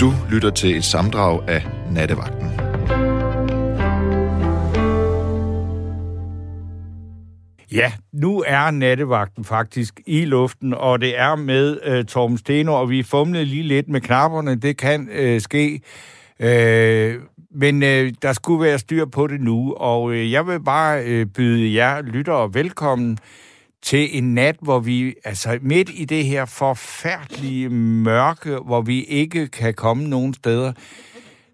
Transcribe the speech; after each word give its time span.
Du 0.00 0.12
lytter 0.30 0.50
til 0.50 0.76
et 0.76 0.84
samdrag 0.84 1.48
af 1.48 1.66
Nattevagten. 1.90 2.50
Ja, 7.72 7.92
nu 8.12 8.44
er 8.46 8.70
nattevagten 8.70 9.44
faktisk 9.44 10.00
i 10.06 10.24
luften, 10.24 10.74
og 10.74 11.00
det 11.00 11.18
er 11.18 11.36
med 11.36 11.78
øh, 11.84 12.04
Torben 12.04 12.38
Steno, 12.38 12.80
og 12.80 12.90
vi 12.90 13.02
fumlede 13.02 13.44
lige 13.44 13.62
lidt 13.62 13.88
med 13.88 14.00
knapperne. 14.00 14.54
Det 14.54 14.76
kan 14.76 15.08
øh, 15.12 15.40
ske. 15.40 15.80
Øh, 16.40 17.14
men 17.54 17.82
øh, 17.82 18.12
der 18.22 18.32
skulle 18.32 18.62
være 18.62 18.78
styr 18.78 19.04
på 19.04 19.26
det 19.26 19.40
nu, 19.40 19.72
og 19.72 20.12
øh, 20.12 20.32
jeg 20.32 20.46
vil 20.46 20.64
bare 20.64 21.04
øh, 21.04 21.26
byde 21.26 21.74
jer 21.74 22.02
lyttere 22.02 22.54
velkommen 22.54 23.18
til 23.82 24.18
en 24.18 24.34
nat, 24.34 24.56
hvor 24.62 24.78
vi, 24.78 25.14
altså 25.24 25.58
midt 25.62 25.90
i 25.94 26.04
det 26.04 26.24
her 26.24 26.44
forfærdelige 26.44 27.68
mørke, 27.68 28.56
hvor 28.66 28.80
vi 28.80 29.04
ikke 29.04 29.48
kan 29.48 29.74
komme 29.74 30.08
nogen 30.08 30.34
steder, 30.34 30.72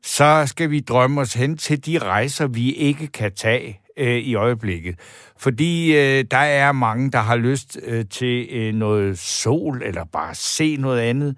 så 0.03 0.43
skal 0.47 0.71
vi 0.71 0.81
drømme 0.81 1.21
os 1.21 1.35
hen 1.35 1.57
til 1.57 1.87
de 1.87 1.99
rejser, 1.99 2.47
vi 2.47 2.73
ikke 2.73 3.07
kan 3.07 3.33
tage 3.33 3.81
øh, 3.97 4.17
i 4.17 4.35
øjeblikket. 4.35 4.95
Fordi 5.39 5.97
øh, 5.97 6.25
der 6.31 6.37
er 6.37 6.73
mange, 6.73 7.11
der 7.11 7.19
har 7.19 7.37
lyst 7.37 7.79
øh, 7.83 8.05
til 8.11 8.49
øh, 8.51 8.75
noget 8.75 9.19
sol, 9.19 9.83
eller 9.85 10.05
bare 10.05 10.35
se 10.35 10.77
noget 10.77 11.01
andet. 11.01 11.37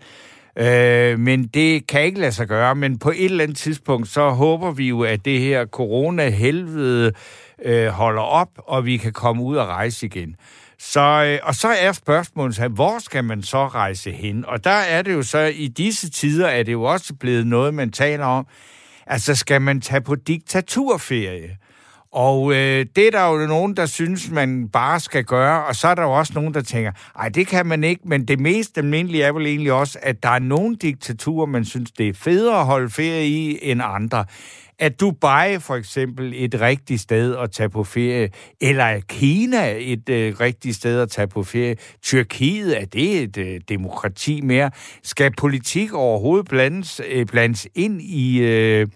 Øh, 0.59 1.19
men 1.19 1.47
det 1.47 1.87
kan 1.87 2.03
ikke 2.03 2.21
lade 2.21 2.33
sig 2.33 2.49
gøre. 2.49 2.75
Men 2.75 2.99
på 2.99 3.11
et 3.11 3.25
eller 3.25 3.45
andet 3.45 3.57
tidspunkt, 3.57 4.09
så 4.09 4.31
håber 4.31 4.71
vi 4.71 4.89
jo, 4.89 5.03
at 5.03 5.25
det 5.25 5.41
her 5.41 5.67
corona-helvede 5.67 7.13
øh, 7.65 7.89
holder 7.89 8.23
op, 8.23 8.51
og 8.57 8.87
vi 8.87 8.97
kan 8.97 9.13
komme 9.13 9.43
ud 9.43 9.57
og 9.57 9.67
rejse 9.67 10.07
igen. 10.07 10.37
Så, 10.81 11.01
øh, 11.01 11.39
og 11.43 11.55
så 11.55 11.69
er 11.69 11.93
spørgsmålet 11.93 12.57
så, 12.57 12.69
hvor 12.69 12.99
skal 12.99 13.25
man 13.25 13.43
så 13.43 13.69
rejse 13.69 14.13
hen? 14.13 14.45
Og 14.45 14.65
der 14.65 14.71
er 14.71 15.03
det 15.03 15.13
jo 15.13 15.23
så, 15.23 15.39
i 15.39 15.69
disse 15.69 16.11
tider 16.11 16.49
er 16.49 16.63
det 16.63 16.73
jo 16.73 16.83
også 16.83 17.15
blevet 17.15 17.47
noget, 17.47 17.75
man 17.75 17.93
taler 17.93 18.25
om. 18.25 18.47
Altså, 19.07 19.35
skal 19.35 19.63
man 19.63 19.81
tage 19.81 20.01
på 20.01 20.15
diktaturferie? 20.15 21.57
Og 22.13 22.53
øh, 22.53 22.87
det 22.97 23.07
er 23.07 23.11
der 23.11 23.33
jo 23.33 23.47
nogen, 23.47 23.77
der 23.77 23.87
synes, 23.87 24.31
man 24.31 24.69
bare 24.69 25.01
skal 25.01 25.25
gøre, 25.25 25.65
og 25.65 25.77
så 25.77 25.89
er 25.89 25.95
der 25.95 26.03
jo 26.03 26.13
også 26.13 26.33
nogen, 26.35 26.55
der 26.55 26.61
tænker, 26.61 26.93
ej, 27.19 27.29
det 27.29 27.47
kan 27.47 27.67
man 27.67 27.85
ikke, 27.85 28.03
men 28.05 28.29
det 28.29 28.41
mest 28.41 28.79
almindelige 28.79 29.25
er 29.25 29.33
vel 29.33 29.47
egentlig 29.47 29.73
også, 29.73 29.99
at 30.03 30.23
der 30.23 30.29
er 30.29 30.39
nogle 30.39 30.77
diktaturer, 30.77 31.47
man 31.47 31.65
synes, 31.65 31.91
det 31.91 32.09
er 32.09 32.15
federe 32.15 32.61
at 32.61 32.67
holde 32.67 32.91
ferie 32.91 33.27
i 33.27 33.59
end 33.63 33.81
andre. 33.85 34.25
Er 34.79 34.89
Dubai 34.89 35.59
for 35.59 35.75
eksempel 35.75 36.33
et 36.37 36.61
rigtigt 36.61 37.01
sted 37.01 37.37
at 37.37 37.51
tage 37.51 37.69
på 37.69 37.85
ferie? 37.85 38.31
Eller 38.61 38.85
er 38.85 39.01
Kina 39.01 39.75
et 39.79 40.09
øh, 40.09 40.35
rigtigt 40.41 40.77
sted 40.77 41.01
at 41.01 41.11
tage 41.11 41.29
på 41.29 41.43
ferie? 41.43 41.77
Tyrkiet, 42.03 42.81
er 42.81 42.85
det 42.85 43.23
et 43.23 43.37
øh, 43.37 43.61
demokrati 43.69 44.41
mere? 44.41 44.71
Skal 45.03 45.33
politik 45.37 45.95
overhovedet 45.95 46.49
blandes, 46.49 47.01
øh, 47.09 47.27
blandes 47.27 47.69
ind 47.75 48.03
i... 48.03 48.39
Øh, 48.39 48.87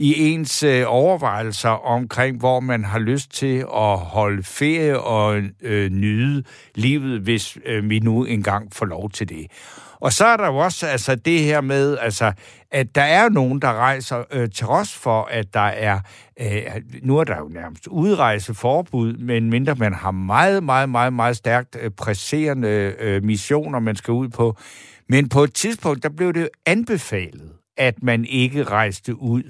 i 0.00 0.32
ens 0.32 0.62
øh, 0.62 0.84
overvejelser 0.86 1.68
omkring, 1.68 2.38
hvor 2.38 2.60
man 2.60 2.84
har 2.84 2.98
lyst 2.98 3.32
til 3.32 3.58
at 3.58 3.98
holde 3.98 4.42
ferie 4.42 5.00
og 5.00 5.42
øh, 5.60 5.90
nyde 5.90 6.44
livet, 6.74 7.20
hvis 7.20 7.58
øh, 7.66 7.90
vi 7.90 7.98
nu 7.98 8.24
engang 8.24 8.74
får 8.74 8.86
lov 8.86 9.10
til 9.10 9.28
det. 9.28 9.46
Og 9.94 10.12
så 10.12 10.26
er 10.26 10.36
der 10.36 10.46
jo 10.46 10.56
også 10.56 10.86
altså, 10.86 11.14
det 11.14 11.40
her 11.40 11.60
med, 11.60 11.98
altså, 11.98 12.32
at 12.70 12.94
der 12.94 13.02
er 13.02 13.28
nogen, 13.28 13.62
der 13.62 13.72
rejser 13.72 14.24
øh, 14.32 14.50
til 14.50 14.66
os 14.66 14.94
for, 14.94 15.22
at 15.30 15.54
der 15.54 15.60
er, 15.60 16.00
øh, 16.40 16.62
nu 17.02 17.18
er 17.18 17.24
der 17.24 17.38
jo 17.38 17.48
nærmest 17.48 17.86
udrejseforbud, 17.86 19.12
men 19.12 19.50
mindre 19.50 19.74
man 19.74 19.94
har 19.94 20.10
meget, 20.10 20.64
meget, 20.64 20.88
meget, 20.88 21.12
meget 21.12 21.36
stærkt 21.36 21.76
øh, 21.80 21.90
presserende 21.90 22.94
øh, 23.00 23.24
missioner, 23.24 23.78
man 23.78 23.96
skal 23.96 24.12
ud 24.12 24.28
på. 24.28 24.56
Men 25.08 25.28
på 25.28 25.44
et 25.44 25.54
tidspunkt, 25.54 26.02
der 26.02 26.08
blev 26.08 26.32
det 26.32 26.48
anbefalet, 26.66 27.52
at 27.76 28.02
man 28.02 28.24
ikke 28.24 28.62
rejste 28.64 29.22
ud. 29.22 29.42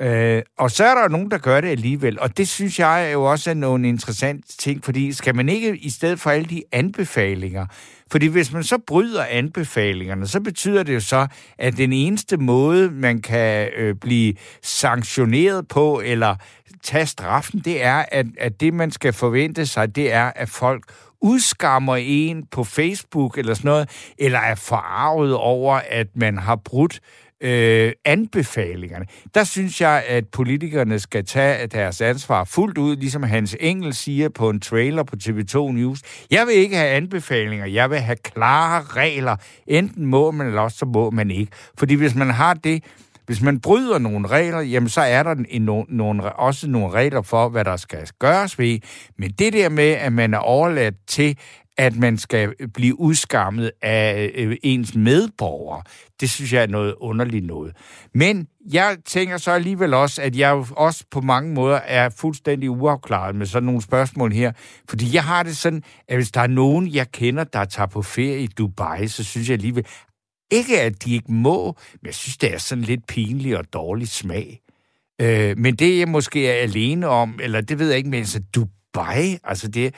Øh, 0.00 0.42
og 0.58 0.70
så 0.70 0.84
er 0.84 0.94
der 0.94 1.02
jo 1.02 1.08
nogen, 1.08 1.30
der 1.30 1.38
gør 1.38 1.60
det 1.60 1.68
alligevel, 1.68 2.20
og 2.20 2.36
det 2.36 2.48
synes 2.48 2.78
jeg 2.78 3.06
er 3.06 3.10
jo 3.10 3.24
også 3.24 3.50
er 3.50 3.54
nogle 3.54 3.88
interessante 3.88 4.56
ting, 4.58 4.84
fordi 4.84 5.12
skal 5.12 5.34
man 5.34 5.48
ikke 5.48 5.76
i 5.76 5.90
stedet 5.90 6.20
for 6.20 6.30
alle 6.30 6.46
de 6.46 6.62
anbefalinger, 6.72 7.66
fordi 8.10 8.26
hvis 8.26 8.52
man 8.52 8.62
så 8.62 8.78
bryder 8.78 9.24
anbefalingerne, 9.24 10.26
så 10.26 10.40
betyder 10.40 10.82
det 10.82 10.94
jo 10.94 11.00
så, 11.00 11.26
at 11.58 11.76
den 11.76 11.92
eneste 11.92 12.36
måde, 12.36 12.90
man 12.90 13.20
kan 13.20 13.68
øh, 13.76 13.94
blive 13.94 14.34
sanktioneret 14.62 15.68
på, 15.68 16.02
eller 16.04 16.36
tage 16.82 17.06
straffen, 17.06 17.60
det 17.60 17.84
er, 17.84 18.04
at, 18.08 18.26
at 18.38 18.60
det, 18.60 18.74
man 18.74 18.90
skal 18.90 19.12
forvente 19.12 19.66
sig, 19.66 19.96
det 19.96 20.12
er, 20.12 20.32
at 20.36 20.48
folk 20.48 20.84
udskammer 21.20 21.96
en 21.96 22.46
på 22.50 22.64
Facebook 22.64 23.38
eller 23.38 23.54
sådan 23.54 23.68
noget, 23.68 24.12
eller 24.18 24.38
er 24.38 24.54
forarvet 24.54 25.34
over, 25.34 25.80
at 25.88 26.06
man 26.14 26.38
har 26.38 26.56
brudt 26.56 27.00
øh, 27.42 27.92
anbefalingerne. 28.04 29.06
Der 29.34 29.44
synes 29.44 29.80
jeg, 29.80 30.04
at 30.08 30.28
politikerne 30.28 30.98
skal 30.98 31.24
tage 31.24 31.66
deres 31.66 32.00
ansvar 32.00 32.44
fuldt 32.44 32.78
ud, 32.78 32.96
ligesom 32.96 33.22
Hans 33.22 33.56
Engel 33.60 33.94
siger 33.94 34.28
på 34.28 34.50
en 34.50 34.60
trailer 34.60 35.02
på 35.02 35.16
TV2 35.24 35.72
News. 35.72 36.00
Jeg 36.30 36.46
vil 36.46 36.54
ikke 36.54 36.76
have 36.76 36.90
anbefalinger, 36.90 37.66
jeg 37.66 37.90
vil 37.90 37.98
have 37.98 38.16
klare 38.16 38.82
regler. 38.82 39.36
Enten 39.66 40.06
må 40.06 40.30
man, 40.30 40.46
eller 40.46 40.60
også 40.60 40.78
så 40.78 40.86
må 40.86 41.10
man 41.10 41.30
ikke. 41.30 41.52
Fordi 41.78 41.94
hvis 41.94 42.14
man 42.14 42.30
har 42.30 42.54
det, 42.54 42.84
hvis 43.26 43.42
man 43.42 43.60
bryder 43.60 43.98
nogle 43.98 44.28
regler, 44.28 44.60
jamen 44.60 44.88
så 44.88 45.00
er 45.00 45.22
der 45.22 45.34
en, 45.48 45.62
no, 45.62 45.84
nogle, 45.88 46.32
også 46.32 46.68
nogle 46.68 46.90
regler 46.90 47.22
for, 47.22 47.48
hvad 47.48 47.64
der 47.64 47.76
skal 47.76 48.08
gøres 48.18 48.58
ved. 48.58 48.78
Men 49.18 49.30
det 49.30 49.52
der 49.52 49.68
med, 49.68 49.90
at 49.90 50.12
man 50.12 50.34
er 50.34 50.38
overladt 50.38 50.94
til, 51.06 51.38
at 51.82 51.96
man 51.96 52.18
skal 52.18 52.54
blive 52.74 53.00
udskammet 53.00 53.70
af 53.82 54.30
øh, 54.34 54.56
ens 54.62 54.94
medborgere. 54.94 55.82
Det 56.20 56.30
synes 56.30 56.52
jeg 56.52 56.62
er 56.62 56.66
noget 56.66 56.94
underligt 57.00 57.46
noget. 57.46 57.76
Men 58.14 58.46
jeg 58.72 58.96
tænker 59.04 59.36
så 59.36 59.50
alligevel 59.50 59.94
også, 59.94 60.22
at 60.22 60.36
jeg 60.36 60.64
også 60.76 61.04
på 61.10 61.20
mange 61.20 61.54
måder 61.54 61.76
er 61.76 62.08
fuldstændig 62.08 62.70
uafklaret 62.70 63.34
med 63.34 63.46
sådan 63.46 63.66
nogle 63.66 63.82
spørgsmål 63.82 64.32
her. 64.32 64.52
Fordi 64.88 65.14
jeg 65.14 65.24
har 65.24 65.42
det 65.42 65.56
sådan, 65.56 65.82
at 66.08 66.16
hvis 66.16 66.30
der 66.30 66.40
er 66.40 66.46
nogen, 66.46 66.94
jeg 66.94 67.12
kender, 67.12 67.44
der 67.44 67.64
tager 67.64 67.86
på 67.86 68.02
ferie 68.02 68.42
i 68.42 68.46
Dubai, 68.46 69.08
så 69.08 69.24
synes 69.24 69.48
jeg 69.48 69.54
alligevel, 69.54 69.86
ikke 70.52 70.80
at 70.80 71.04
de 71.04 71.14
ikke 71.14 71.32
må, 71.32 71.76
men 71.92 72.06
jeg 72.06 72.14
synes, 72.14 72.36
det 72.36 72.54
er 72.54 72.58
sådan 72.58 72.84
lidt 72.84 73.06
pinlig 73.06 73.58
og 73.58 73.64
dårlig 73.72 74.08
smag. 74.08 74.60
Øh, 75.20 75.58
men 75.58 75.76
det 75.76 75.98
jeg 75.98 76.08
måske 76.08 76.48
er 76.48 76.62
alene 76.62 77.08
om, 77.08 77.38
eller 77.42 77.60
det 77.60 77.78
ved 77.78 77.88
jeg 77.88 77.96
ikke, 77.96 78.10
men 78.10 78.18
altså 78.18 78.40
Dubai, 78.54 79.38
altså 79.44 79.68
det 79.68 79.94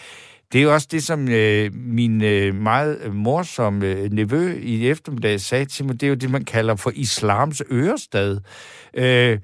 det 0.54 0.60
er 0.60 0.62
jo 0.62 0.74
også 0.74 0.88
det, 0.90 1.02
som 1.02 1.28
øh, 1.28 1.74
min 1.74 2.22
øh, 2.22 2.54
meget 2.54 3.14
morsomme 3.14 3.86
øh, 3.86 4.12
nevø 4.12 4.58
i 4.62 4.88
eftermiddag 4.88 5.40
sagde 5.40 5.64
til 5.64 5.84
mig. 5.84 6.00
Det 6.00 6.06
er 6.06 6.08
jo 6.08 6.14
det, 6.14 6.30
man 6.30 6.44
kalder 6.44 6.76
for 6.76 6.92
islams 6.94 7.62
ørestad. 7.72 8.40
Øh, 8.94 9.38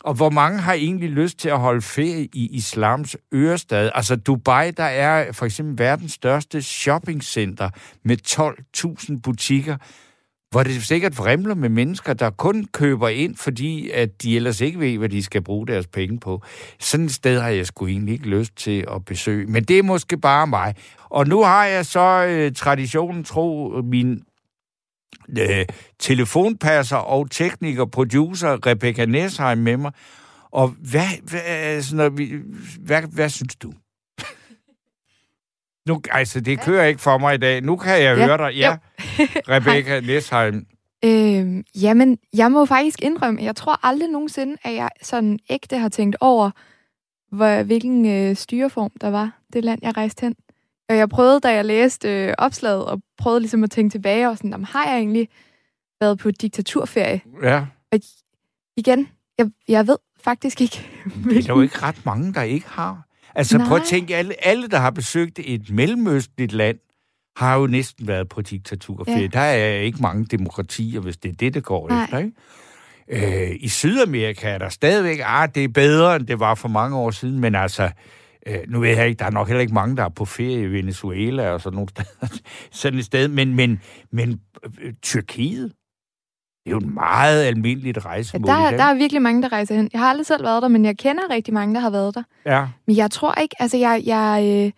og 0.00 0.14
hvor 0.14 0.30
mange 0.30 0.58
har 0.58 0.72
egentlig 0.72 1.10
lyst 1.10 1.38
til 1.38 1.48
at 1.48 1.58
holde 1.58 1.82
ferie 1.82 2.28
i 2.32 2.48
islams 2.52 3.16
ørestad? 3.34 3.90
Altså 3.94 4.16
Dubai, 4.16 4.70
der 4.70 4.84
er 4.84 5.32
for 5.32 5.46
eksempel 5.46 5.78
verdens 5.78 6.12
største 6.12 6.62
shoppingcenter 6.62 7.70
med 8.04 8.16
12.000 9.16 9.20
butikker 9.22 9.76
hvor 10.50 10.62
det 10.62 10.84
sikkert 10.84 11.14
fremler 11.14 11.54
med 11.54 11.68
mennesker, 11.68 12.12
der 12.12 12.30
kun 12.30 12.66
køber 12.72 13.08
ind, 13.08 13.36
fordi 13.36 13.90
at 13.90 14.22
de 14.22 14.36
ellers 14.36 14.60
ikke 14.60 14.80
ved, 14.80 14.98
hvad 14.98 15.08
de 15.08 15.22
skal 15.22 15.42
bruge 15.42 15.66
deres 15.66 15.86
penge 15.86 16.20
på. 16.20 16.42
Sådan 16.80 17.06
et 17.06 17.12
sted 17.12 17.40
har 17.40 17.48
jeg 17.48 17.66
sgu 17.66 17.86
egentlig 17.86 18.12
ikke 18.12 18.28
lyst 18.28 18.56
til 18.56 18.84
at 18.94 19.04
besøge. 19.04 19.46
Men 19.46 19.64
det 19.64 19.78
er 19.78 19.82
måske 19.82 20.18
bare 20.18 20.46
mig. 20.46 20.74
Og 21.04 21.26
nu 21.26 21.42
har 21.42 21.64
jeg 21.64 21.86
så 21.86 22.26
øh, 22.28 22.52
traditionen 22.52 23.24
tro 23.24 23.80
min 23.84 24.22
øh, 25.38 25.66
telefonpasser 25.98 26.96
og 26.96 27.30
tekniker, 27.30 27.84
producer 27.84 28.66
Rebecca 28.66 29.04
Nesheim 29.04 29.58
med 29.58 29.76
mig. 29.76 29.92
Og 30.50 30.68
hvad, 30.68 31.30
hvad, 31.30 31.82
sådan, 31.82 32.12
hvad, 32.12 32.26
hvad, 32.80 33.02
hvad 33.02 33.28
synes 33.28 33.56
du? 33.56 33.72
Nu, 35.86 36.00
altså, 36.10 36.40
det 36.40 36.60
kører 36.60 36.84
ikke 36.84 37.00
for 37.00 37.18
mig 37.18 37.34
i 37.34 37.38
dag. 37.38 37.62
Nu 37.62 37.76
kan 37.76 38.02
jeg 38.02 38.18
ja. 38.18 38.26
høre 38.26 38.38
dig. 38.38 38.56
Ja, 38.56 38.76
Rebecca 39.54 40.00
Nesheim. 40.00 40.66
Øhm, 41.04 41.64
jamen, 41.74 42.18
jeg 42.34 42.52
må 42.52 42.64
faktisk 42.64 43.02
indrømme, 43.02 43.42
jeg 43.42 43.56
tror 43.56 43.86
aldrig 43.86 44.08
nogensinde, 44.08 44.56
at 44.64 44.74
jeg 44.74 44.90
sådan 45.02 45.38
ægte 45.50 45.78
har 45.78 45.88
tænkt 45.88 46.16
over, 46.20 46.50
hvor, 47.32 47.62
hvilken 47.62 48.06
øh, 48.06 48.36
styreform 48.36 48.90
der 49.00 49.10
var, 49.10 49.40
det 49.52 49.64
land, 49.64 49.78
jeg 49.82 49.96
rejste 49.96 50.20
hen. 50.20 50.34
Og 50.88 50.96
jeg 50.96 51.08
prøvede, 51.08 51.40
da 51.40 51.54
jeg 51.54 51.64
læste 51.64 52.08
øh, 52.08 52.34
opslaget, 52.38 52.84
og 52.84 53.02
prøvede 53.18 53.40
ligesom 53.40 53.64
at 53.64 53.70
tænke 53.70 53.92
tilbage, 53.92 54.28
og 54.28 54.36
sådan, 54.36 54.50
jamen, 54.50 54.64
har 54.64 54.86
jeg 54.86 54.96
egentlig 54.96 55.28
været 56.00 56.18
på 56.18 56.30
diktaturferie? 56.30 57.20
Ja. 57.42 57.66
Og 57.92 57.98
igen, 58.76 59.08
jeg, 59.38 59.50
jeg 59.68 59.86
ved 59.86 59.96
faktisk 60.20 60.60
ikke. 60.60 60.88
Det 61.24 61.48
er 61.48 61.54
jo 61.54 61.60
ikke 61.60 61.82
ret 61.82 62.06
mange, 62.06 62.34
der 62.34 62.42
ikke 62.42 62.68
har. 62.68 63.05
Altså 63.36 63.58
Nej. 63.58 63.68
prøv 63.68 63.76
at 63.76 63.82
tænke, 63.86 64.16
alle, 64.16 64.46
alle, 64.46 64.68
der 64.68 64.78
har 64.78 64.90
besøgt 64.90 65.40
et 65.44 65.70
mellemøstligt 65.70 66.52
land, 66.52 66.78
har 67.36 67.56
jo 67.56 67.66
næsten 67.66 68.06
været 68.06 68.28
på 68.28 68.42
diktatur. 68.42 69.04
Ja. 69.06 69.26
Der 69.32 69.40
er 69.40 69.80
ikke 69.80 69.98
mange 70.02 70.24
demokratier, 70.24 71.00
hvis 71.00 71.16
det 71.16 71.28
er 71.28 71.34
det, 71.34 71.54
det 71.54 71.64
går 71.64 71.88
Nej. 71.88 72.04
efter. 72.04 72.18
Ikke? 72.18 73.50
Øh, 73.50 73.56
I 73.60 73.68
Sydamerika 73.68 74.48
er 74.48 74.58
der 74.58 74.68
stadigvæk, 74.68 75.20
ah, 75.24 75.48
det 75.54 75.64
er 75.64 75.68
bedre, 75.68 76.16
end 76.16 76.26
det 76.26 76.40
var 76.40 76.54
for 76.54 76.68
mange 76.68 76.96
år 76.96 77.10
siden, 77.10 77.40
men 77.40 77.54
altså, 77.54 77.90
øh, 78.46 78.58
nu 78.68 78.80
ved 78.80 78.88
jeg 78.88 79.08
ikke, 79.08 79.18
der 79.18 79.24
er 79.24 79.30
nok 79.30 79.48
heller 79.48 79.60
ikke 79.60 79.74
mange, 79.74 79.96
der 79.96 80.04
er 80.04 80.08
på 80.08 80.24
ferie 80.24 80.62
i 80.62 80.66
Venezuela 80.66 81.50
og 81.50 81.60
sådan 81.60 81.74
nogle 81.74 81.88
steder, 81.94 82.38
sådan 82.70 82.98
et 82.98 83.04
sted, 83.04 83.28
men, 83.28 83.54
men, 83.54 83.80
men 84.12 84.40
øh, 84.82 84.94
Tyrkiet, 85.02 85.72
det 86.66 86.72
er 86.72 86.74
jo 86.74 86.78
et 86.88 86.94
meget 86.94 87.44
almindeligt 87.44 87.96
Ja, 87.96 88.02
rejsemål. 88.08 88.46
der, 88.48 88.54
i 88.58 88.62
der 88.62 88.70
Danmark. 88.70 88.94
er 88.94 88.98
virkelig 88.98 89.22
mange, 89.22 89.42
der 89.42 89.52
rejser 89.52 89.74
hen. 89.74 89.90
Jeg 89.92 90.00
har 90.00 90.08
aldrig 90.08 90.26
selv 90.26 90.44
været 90.44 90.62
der, 90.62 90.68
men 90.68 90.84
jeg 90.84 90.96
kender 90.98 91.22
rigtig 91.30 91.54
mange, 91.54 91.74
der 91.74 91.80
har 91.80 91.90
været 91.90 92.14
der. 92.14 92.22
Ja. 92.46 92.66
Men 92.86 92.96
jeg 92.96 93.10
tror 93.10 93.34
ikke, 93.40 93.56
altså 93.58 93.76
jeg, 93.76 94.02
jeg, 94.06 94.40
øh, 94.42 94.72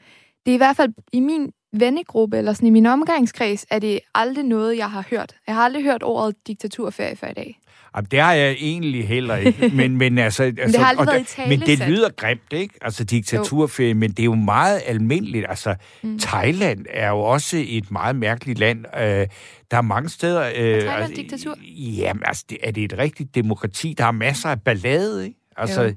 det 0.47 0.51
er 0.51 0.55
i 0.55 0.57
hvert 0.57 0.77
fald 0.77 0.93
i 1.13 1.21
min 1.21 1.53
vennegruppe, 1.73 2.39
eller 2.39 2.53
sådan 2.53 2.67
i 2.67 2.71
min 2.71 2.87
omgangskreds, 2.87 3.67
er 3.71 3.79
det 3.79 4.01
aldrig 4.15 4.45
noget, 4.45 4.77
jeg 4.79 4.91
har 4.91 5.05
hørt. 5.11 5.35
Jeg 5.47 5.55
har 5.55 5.63
aldrig 5.63 5.83
hørt 5.85 6.03
ordet 6.03 6.35
diktaturferie 6.47 7.17
før 7.17 7.29
i 7.29 7.33
dag. 7.35 7.59
Jamen, 7.97 8.09
det 8.11 8.21
har 8.21 8.33
jeg 8.33 8.51
egentlig 8.53 9.09
heller 9.09 9.37
ikke. 9.37 9.69
Men, 9.77 9.97
men, 9.97 10.19
altså, 10.19 10.43
altså, 10.43 10.79
har 10.81 10.87
aldrig 10.87 11.09
og 11.09 11.13
været 11.15 11.35
der- 11.37 11.45
i 11.45 11.49
Men 11.49 11.61
det 11.61 11.79
lyder 11.89 12.09
grimt, 12.17 12.41
ikke? 12.53 12.75
Altså 12.83 13.05
diktaturferie, 13.05 13.95
men 13.95 14.11
det 14.11 14.19
er 14.21 14.25
jo 14.25 14.35
meget 14.35 14.83
almindeligt. 14.87 15.47
Altså, 15.49 15.75
mm. 16.03 16.19
Thailand 16.19 16.87
er 16.91 17.09
jo 17.09 17.19
også 17.21 17.65
et 17.69 17.91
meget 17.91 18.17
mærkeligt 18.17 18.59
land. 18.59 18.85
Øh, 18.97 19.27
der 19.71 19.77
er 19.77 19.81
mange 19.83 20.09
steder... 20.09 20.47
Øh, 20.47 20.53
Thailand 20.55 20.89
altså, 20.89 21.13
diktatur? 21.17 21.55
Jamen, 21.77 22.23
altså, 22.27 22.45
det, 22.51 22.59
er 22.63 22.71
det 22.71 22.85
et 22.85 22.99
rigtigt 22.99 23.35
demokrati? 23.35 23.95
Der 23.99 24.05
er 24.05 24.11
masser 24.13 24.49
af 24.49 24.61
ballade, 24.63 25.25
ikke? 25.27 25.39
Altså, 25.57 25.95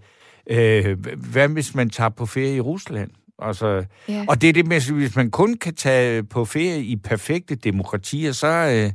øh, 0.50 0.98
hvad 1.32 1.48
hvis 1.48 1.76
man 1.76 1.90
tager 1.90 2.10
på 2.10 2.26
ferie 2.26 2.56
i 2.56 2.60
Rusland? 2.62 3.10
Altså, 3.44 3.86
Ja. 4.10 4.26
Og 4.28 4.42
det 4.42 4.50
er 4.50 4.54
det 4.54 4.68
med, 4.68 4.92
hvis 4.94 5.16
man 5.16 5.32
kun 5.32 5.58
kan 5.58 5.76
tage 5.76 6.24
på 6.24 6.46
ferie 6.46 6.84
i 6.84 6.96
perfekte 6.96 7.56
demokratier, 7.56 8.32
så, 8.32 8.48
øh, 8.48 8.92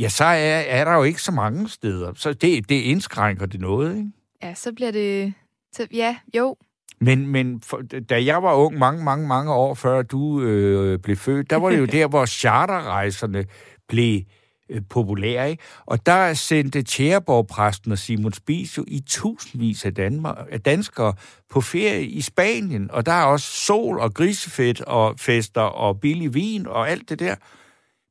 ja, 0.00 0.08
så 0.08 0.24
er, 0.24 0.60
er 0.60 0.84
der 0.84 0.94
jo 0.94 1.02
ikke 1.02 1.22
så 1.22 1.32
mange 1.32 1.68
steder. 1.68 2.12
Så 2.14 2.32
det, 2.32 2.68
det 2.68 2.74
indskrænker 2.74 3.46
det 3.46 3.60
noget, 3.60 3.96
ikke? 3.96 4.10
Ja, 4.42 4.54
så 4.54 4.72
bliver 4.72 4.90
det... 4.90 5.34
Så, 5.72 5.86
ja, 5.92 6.16
jo. 6.36 6.56
Men, 7.00 7.26
men 7.26 7.60
for, 7.60 7.82
da 8.08 8.24
jeg 8.24 8.42
var 8.42 8.54
ung, 8.54 8.78
mange, 8.78 9.04
mange, 9.04 9.28
mange 9.28 9.52
år 9.52 9.74
før 9.74 10.02
du 10.02 10.42
øh, 10.42 10.98
blev 10.98 11.16
født, 11.16 11.50
der 11.50 11.56
var 11.56 11.70
det 11.70 11.78
jo 11.78 11.84
der, 11.98 12.06
hvor 12.06 12.26
charterrejserne 12.26 13.44
blev 13.88 14.22
øh, 14.70 14.82
populære, 14.90 15.50
ikke? 15.50 15.62
Og 15.86 16.06
der 16.06 16.34
sendte 16.34 16.82
Tjæreborg-præsten 16.82 17.92
og 17.92 17.98
Simon 17.98 18.32
Spies 18.32 18.78
jo 18.78 18.84
i 18.88 19.00
tusindvis 19.06 19.84
af, 19.84 19.94
Danmark, 19.94 20.36
af 20.50 20.60
danskere 20.60 21.14
på 21.50 21.60
ferie 21.60 22.06
i 22.06 22.20
Spanien, 22.20 22.90
og 22.90 23.06
der 23.06 23.12
er 23.12 23.24
også 23.24 23.46
sol 23.46 24.00
og 24.00 24.14
grisefedt 24.14 24.80
og 24.80 25.18
fester 25.18 25.60
og 25.60 26.00
billig 26.00 26.34
vin 26.34 26.66
og 26.66 26.90
alt 26.90 27.08
det 27.08 27.18
der. 27.18 27.34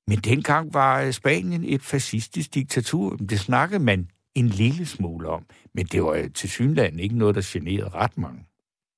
Men 0.10 0.18
dengang 0.18 0.74
var 0.74 1.02
øh, 1.02 1.14
Spanien 1.14 1.64
et 1.64 1.82
fascistisk 1.82 2.54
diktatur. 2.54 3.16
Det 3.16 3.40
snakkede 3.40 3.84
man 3.84 4.08
en 4.36 4.48
lille 4.48 4.86
smule 4.86 5.30
om, 5.30 5.46
men 5.74 5.86
det 5.86 6.04
var 6.04 6.12
øh, 6.12 6.30
til 6.32 6.50
synligheden 6.50 7.00
ikke 7.00 7.18
noget, 7.18 7.36
der 7.36 7.42
generede 7.46 7.90
ret 7.90 8.18
mange. 8.18 8.40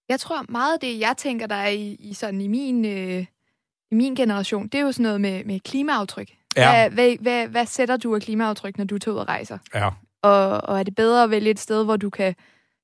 Jeg 0.10 0.20
tror 0.20 0.46
meget 0.50 0.74
af 0.74 0.80
det, 0.80 1.00
jeg 1.00 1.14
tænker, 1.18 1.48
der 1.48 1.56
er 1.56 1.70
i, 1.70 1.96
i, 2.00 2.14
sådan, 2.14 2.42
i, 2.42 2.48
min, 2.48 2.86
øh, 2.86 3.26
i 3.92 3.96
min 3.96 4.16
generation, 4.16 4.68
det 4.68 4.76
er 4.76 4.82
jo 4.82 4.92
sådan 4.92 5.04
noget 5.04 5.22
med, 5.22 5.44
med 5.46 5.60
klimaaftryk. 5.60 6.30
Ja. 6.58 6.90
Hvad, 6.90 6.90
hvad, 6.90 7.18
hvad, 7.22 7.48
hvad 7.48 7.66
sætter 7.66 7.98
du 7.98 8.16
af 8.16 8.22
klimaaftryk, 8.22 8.78
når 8.78 8.86
du 8.86 8.98
tager 8.98 9.16
ud 9.16 9.20
og 9.20 9.28
rejser? 9.28 9.58
Ja. 9.76 9.90
Og, 10.22 10.62
og 10.64 10.80
er 10.80 10.84
det 10.84 10.96
bedre 10.96 11.24
at 11.24 11.30
vælge 11.30 11.50
et 11.50 11.60
sted, 11.60 11.84
hvor 11.84 11.98
du 11.98 12.10
kan 12.10 12.36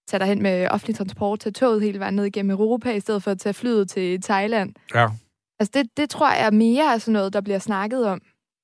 tage 0.07 0.19
dig 0.19 0.27
hen 0.27 0.41
med 0.41 0.68
offentlig 0.68 0.95
transport, 0.95 1.39
tage 1.39 1.53
toget 1.53 1.81
hele 1.81 2.00
vejen 2.00 2.13
ned 2.13 2.25
igennem 2.25 2.51
Europa, 2.51 2.91
i 2.91 3.00
stedet 3.00 3.23
for 3.23 3.31
at 3.31 3.39
tage 3.39 3.53
flyet 3.53 3.89
til 3.89 4.21
Thailand? 4.21 4.73
Ja. 4.95 5.07
Altså 5.59 5.71
det, 5.74 5.98
det 5.98 6.09
tror 6.09 6.30
jeg 6.30 6.45
er 6.45 6.51
mere 6.51 6.94
af 6.94 7.01
sådan 7.01 7.13
noget, 7.13 7.33
der 7.33 7.42
bliver 7.42 7.59
snakket 7.59 8.06
om. 8.06 8.21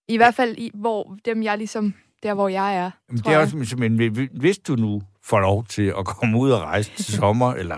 I 0.07 0.17
hvert 0.17 0.35
fald, 0.35 0.57
i, 0.57 0.71
hvor 0.73 1.17
dem 1.25 1.43
jeg 1.43 1.57
ligesom, 1.57 1.93
der 2.23 2.33
hvor 2.33 2.47
jeg 2.47 2.75
er. 2.75 2.91
Men 3.09 3.17
det 3.17 3.27
er 3.27 3.31
jeg. 3.31 3.39
også, 3.39 3.75
men 3.77 4.17
hvis 4.39 4.57
du 4.57 4.75
nu 4.75 5.01
får 5.23 5.39
lov 5.39 5.65
til 5.65 5.93
at 5.97 6.05
komme 6.05 6.39
ud 6.39 6.51
og 6.51 6.61
rejse 6.61 6.91
til 6.95 7.05
sommer, 7.05 7.53
eller 7.61 7.77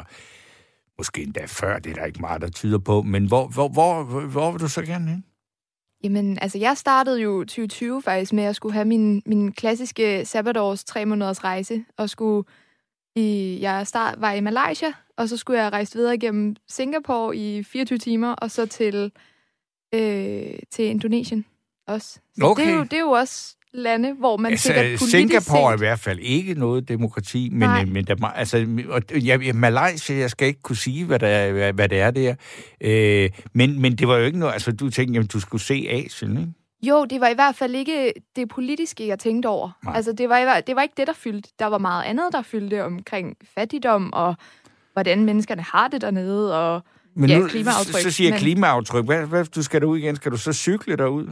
måske 0.97 1.23
endda 1.23 1.45
før, 1.47 1.79
det 1.79 1.91
er 1.91 1.95
der 1.95 2.05
ikke 2.05 2.21
meget, 2.21 2.41
der 2.41 2.49
tyder 2.49 2.77
på, 2.77 3.01
men 3.01 3.25
hvor, 3.25 3.47
hvor, 3.47 3.67
hvor, 3.67 4.03
hvor, 4.03 4.21
hvor 4.21 4.51
vil 4.51 4.61
du 4.61 4.67
så 4.67 4.81
gerne 4.81 5.09
hen? 5.09 5.23
Jamen, 6.03 6.39
altså 6.41 6.57
jeg 6.57 6.77
startede 6.77 7.21
jo 7.21 7.39
2020 7.39 8.01
faktisk 8.01 8.33
med 8.33 8.43
at 8.43 8.55
skulle 8.55 8.73
have 8.73 8.85
min, 8.85 9.21
min 9.25 9.51
klassiske 9.51 10.25
sabbatårs 10.25 10.83
tre 10.83 11.05
måneders 11.05 11.43
rejse, 11.43 11.85
og 11.97 12.09
skulle 12.09 12.47
i, 13.15 13.57
jeg 13.61 13.87
start, 13.87 14.15
var 14.21 14.31
i 14.33 14.39
Malaysia, 14.41 14.87
og 15.17 15.29
så 15.29 15.37
skulle 15.37 15.63
jeg 15.63 15.71
rejse 15.71 15.95
videre 15.97 16.15
igennem 16.15 16.55
Singapore 16.69 17.35
i 17.37 17.63
24 17.63 17.97
timer, 17.97 18.31
og 18.33 18.51
så 18.51 18.65
til, 18.65 19.11
øh, 19.93 20.59
til 20.71 20.85
Indonesien 20.85 21.45
også. 21.87 22.19
Så 22.37 22.45
Okay. 22.45 22.63
det, 22.63 22.71
er 22.71 22.75
jo, 22.75 22.83
det 22.83 22.93
er 22.93 22.99
jo 22.99 23.11
også 23.11 23.55
lande, 23.73 24.13
hvor 24.13 24.37
man 24.37 24.51
altså, 24.51 24.63
sikkert 24.67 24.85
politisk 24.99 25.11
Singapore 25.11 25.71
er 25.71 25.75
i 25.75 25.77
hvert 25.77 25.99
fald 25.99 26.19
ikke 26.19 26.53
noget 26.53 26.87
demokrati, 26.87 27.49
men, 27.49 27.59
Nej. 27.59 27.81
øh, 27.81 27.87
men 27.87 28.05
der, 28.05 28.25
altså, 28.25 28.67
og, 28.89 29.17
ja, 29.17 29.53
Malaysia, 29.53 30.15
jeg 30.15 30.29
skal 30.29 30.47
ikke 30.47 30.61
kunne 30.61 30.75
sige, 30.75 31.05
hvad, 31.05 31.19
der 31.19 31.27
er, 31.27 31.51
hvad, 31.51 31.73
hvad 31.73 31.89
det 31.89 31.99
er 31.99 32.11
der. 32.11 32.35
Øh, 32.81 33.29
men, 33.53 33.81
men 33.81 33.95
det 33.95 34.07
var 34.07 34.17
jo 34.17 34.25
ikke 34.25 34.39
noget, 34.39 34.53
altså 34.53 34.71
du 34.71 34.89
tænkte, 34.89 35.13
jamen, 35.13 35.27
du 35.27 35.39
skulle 35.39 35.61
se 35.61 35.87
Asien, 35.89 36.37
ikke? 36.37 36.51
Jo, 36.83 37.05
det 37.05 37.21
var 37.21 37.27
i 37.27 37.33
hvert 37.33 37.55
fald 37.55 37.75
ikke 37.75 38.13
det 38.35 38.49
politiske, 38.49 39.07
jeg 39.07 39.19
tænkte 39.19 39.47
over. 39.47 39.71
Nej. 39.85 39.95
Altså, 39.95 40.13
det 40.13 40.29
var, 40.29 40.59
det 40.61 40.75
var 40.75 40.81
ikke 40.81 40.93
det, 40.97 41.07
der 41.07 41.13
fyldte. 41.13 41.49
Der 41.59 41.65
var 41.65 41.77
meget 41.77 42.03
andet, 42.03 42.25
der 42.31 42.41
fyldte 42.41 42.83
omkring 42.83 43.37
fattigdom, 43.55 44.13
og 44.13 44.35
hvordan 44.93 45.25
menneskerne 45.25 45.61
har 45.61 45.87
det 45.87 46.01
dernede, 46.01 46.59
og 46.59 46.81
Men 47.15 47.29
Ja, 47.29 47.39
nu, 47.39 47.47
klimaaftryk, 47.47 47.93
så, 47.95 48.01
så 48.01 48.11
siger 48.11 48.27
jeg 48.27 48.33
men- 48.33 48.39
klimaaftryk. 48.39 49.05
Hvad, 49.05 49.25
hvad, 49.25 49.45
du 49.45 49.63
skal 49.63 49.81
derud 49.81 49.97
igen? 49.97 50.15
Skal 50.15 50.31
du 50.31 50.37
så 50.37 50.53
cykle 50.53 50.95
derud? 50.95 51.27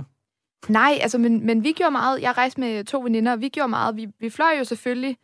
Nej, 0.69 0.97
altså, 1.01 1.17
men, 1.17 1.45
men 1.45 1.63
vi 1.63 1.71
gjorde 1.71 1.91
meget. 1.91 2.21
Jeg 2.21 2.37
rejste 2.37 2.59
med 2.59 2.83
to 2.83 2.99
veninder, 3.01 3.31
og 3.31 3.41
vi 3.41 3.49
gjorde 3.49 3.69
meget. 3.69 3.95
Vi, 3.95 4.07
vi 4.19 4.29
fløj 4.29 4.55
jo 4.59 4.63
selvfølgelig, 4.63 5.17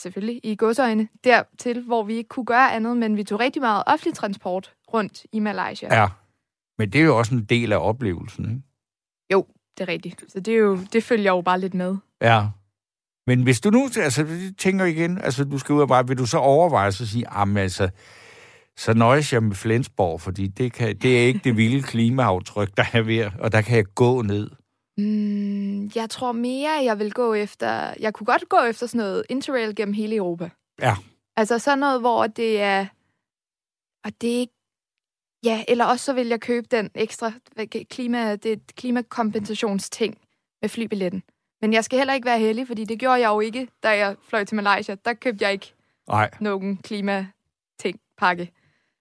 selvfølgelig 0.00 0.40
i 0.42 0.56
godsøjne, 0.56 1.08
dertil, 1.24 1.82
hvor 1.82 2.02
vi 2.02 2.14
ikke 2.14 2.28
kunne 2.28 2.46
gøre 2.46 2.72
andet, 2.72 2.96
men 2.96 3.16
vi 3.16 3.24
tog 3.24 3.40
rigtig 3.40 3.62
meget 3.62 3.82
offentlig 3.86 4.14
transport 4.14 4.72
rundt 4.94 5.26
i 5.32 5.38
Malaysia. 5.38 6.00
Ja. 6.00 6.08
Men 6.78 6.92
det 6.92 7.00
er 7.00 7.04
jo 7.04 7.18
også 7.18 7.34
en 7.34 7.44
del 7.44 7.72
af 7.72 7.88
oplevelsen, 7.88 8.44
ikke? 8.50 8.62
Jo, 9.32 9.46
det 9.78 9.88
er 9.88 9.92
rigtigt. 9.92 10.24
Så 10.28 10.40
det, 10.40 10.54
er 10.54 10.58
jo, 10.58 10.78
det 10.92 11.04
følger 11.04 11.30
jo 11.32 11.40
bare 11.40 11.60
lidt 11.60 11.74
med. 11.74 11.96
Ja. 12.22 12.46
Men 13.26 13.42
hvis 13.42 13.60
du 13.60 13.70
nu 13.70 13.88
altså, 14.00 14.26
tænker 14.58 14.84
igen, 14.84 15.18
altså 15.18 15.44
du 15.44 15.58
skal 15.58 15.72
ud 15.72 15.80
og 15.80 15.88
bare, 15.88 16.06
vil 16.08 16.18
du 16.18 16.26
så 16.26 16.38
overveje 16.38 16.92
så 16.92 17.06
sige, 17.06 17.38
jamen 17.38 17.56
altså, 17.56 17.90
så 18.76 18.94
nøjes 18.94 19.32
jeg 19.32 19.42
med 19.42 19.56
Flensborg, 19.56 20.20
fordi 20.20 20.46
det, 20.46 20.72
kan, 20.72 20.96
det 20.96 21.18
er 21.18 21.26
ikke 21.26 21.40
det 21.44 21.56
vilde 21.56 21.82
klimaaftryk, 21.82 22.76
der 22.76 22.84
er 22.92 23.02
ved, 23.02 23.30
og 23.38 23.52
der 23.52 23.62
kan 23.62 23.76
jeg 23.76 23.84
gå 23.94 24.22
ned. 24.22 24.50
Mm, 24.98 25.90
jeg 25.94 26.10
tror 26.10 26.32
mere, 26.32 26.70
jeg 26.84 26.98
vil 26.98 27.12
gå 27.12 27.34
efter... 27.34 27.94
Jeg 28.00 28.14
kunne 28.14 28.24
godt 28.24 28.48
gå 28.48 28.56
efter 28.56 28.86
sådan 28.86 28.98
noget 28.98 29.24
interrail 29.28 29.74
gennem 29.76 29.94
hele 29.94 30.16
Europa. 30.16 30.50
Ja. 30.82 30.96
Altså 31.36 31.58
sådan 31.58 31.78
noget, 31.78 32.00
hvor 32.00 32.26
det 32.26 32.60
er... 32.60 32.86
Og 34.04 34.12
det 34.20 34.34
er 34.34 34.38
ikke... 34.38 34.57
Ja, 35.44 35.64
eller 35.68 35.84
også 35.84 36.04
så 36.04 36.12
vil 36.12 36.26
jeg 36.26 36.40
købe 36.40 36.66
den 36.70 36.90
ekstra 36.94 37.32
klima, 37.90 38.36
det 38.36 38.76
klimakompensationsting 38.76 40.18
med 40.60 40.68
flybilletten. 40.68 41.22
Men 41.60 41.72
jeg 41.72 41.84
skal 41.84 41.98
heller 41.98 42.14
ikke 42.14 42.26
være 42.26 42.38
heldig, 42.38 42.66
fordi 42.66 42.84
det 42.84 42.98
gjorde 42.98 43.20
jeg 43.20 43.28
jo 43.28 43.40
ikke, 43.40 43.68
da 43.82 43.88
jeg 43.88 44.16
fløj 44.28 44.44
til 44.44 44.56
Malaysia. 44.56 44.96
Der 45.04 45.14
købte 45.14 45.44
jeg 45.44 45.52
ikke 45.52 45.74
Nej, 46.08 46.30
nogen 46.40 46.76
klimating 46.76 48.00
pakke. 48.18 48.52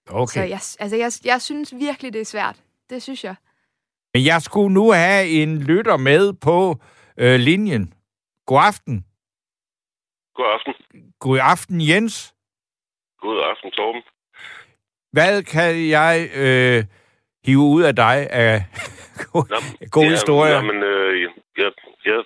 Så 0.07 0.13
okay. 0.13 0.49
jeg, 0.49 0.59
altså 0.79 0.95
jeg, 0.95 1.11
jeg 1.25 1.41
synes 1.41 1.73
virkelig, 1.75 2.13
det 2.13 2.21
er 2.21 2.25
svært. 2.25 2.63
Det 2.89 3.03
synes 3.03 3.23
jeg. 3.23 3.35
Men 4.13 4.25
jeg 4.25 4.41
skulle 4.41 4.73
nu 4.73 4.91
have 4.91 5.27
en 5.29 5.57
lytter 5.63 5.97
med 5.97 6.33
på 6.33 6.75
øh, 7.17 7.39
linjen. 7.39 7.93
God 8.45 8.61
aften. 8.63 9.05
God 10.35 10.45
aften. 10.53 10.73
God 11.19 11.39
aften, 11.41 11.81
Jens. 11.89 12.33
God 13.21 13.41
aften, 13.51 13.71
Torben. 13.71 14.01
Hvad 15.15 15.43
kan 15.55 15.71
jeg 15.97 16.15
øh, 16.43 16.79
hive 17.47 17.65
ud 17.77 17.83
af 17.91 17.95
dig 18.05 18.17
af 18.43 18.55
gode, 19.31 19.47
Nå, 19.53 19.59
gode 19.97 20.09
historier? 20.17 20.55
Jamen, 20.59 20.79
øh, 20.93 21.11
jeg, 21.61 21.71
jeg, 22.09 22.17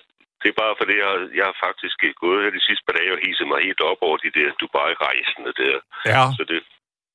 det 0.42 0.48
er 0.52 0.58
bare 0.64 0.74
fordi, 0.80 0.94
jeg, 1.04 1.12
jeg 1.38 1.44
har 1.50 1.56
faktisk 1.66 1.96
gået 2.24 2.38
her 2.44 2.50
de 2.58 2.66
sidste 2.68 2.84
par 2.86 2.96
dage 2.98 3.12
og 3.16 3.20
hisset 3.26 3.46
mig 3.48 3.58
helt 3.68 3.80
op 3.90 4.00
over 4.06 4.16
de 4.24 4.30
der 4.38 4.48
Dubai-rejsende 4.60 5.52
der. 5.62 5.76
Ja. 6.12 6.22
Så 6.38 6.42
det, 6.50 6.60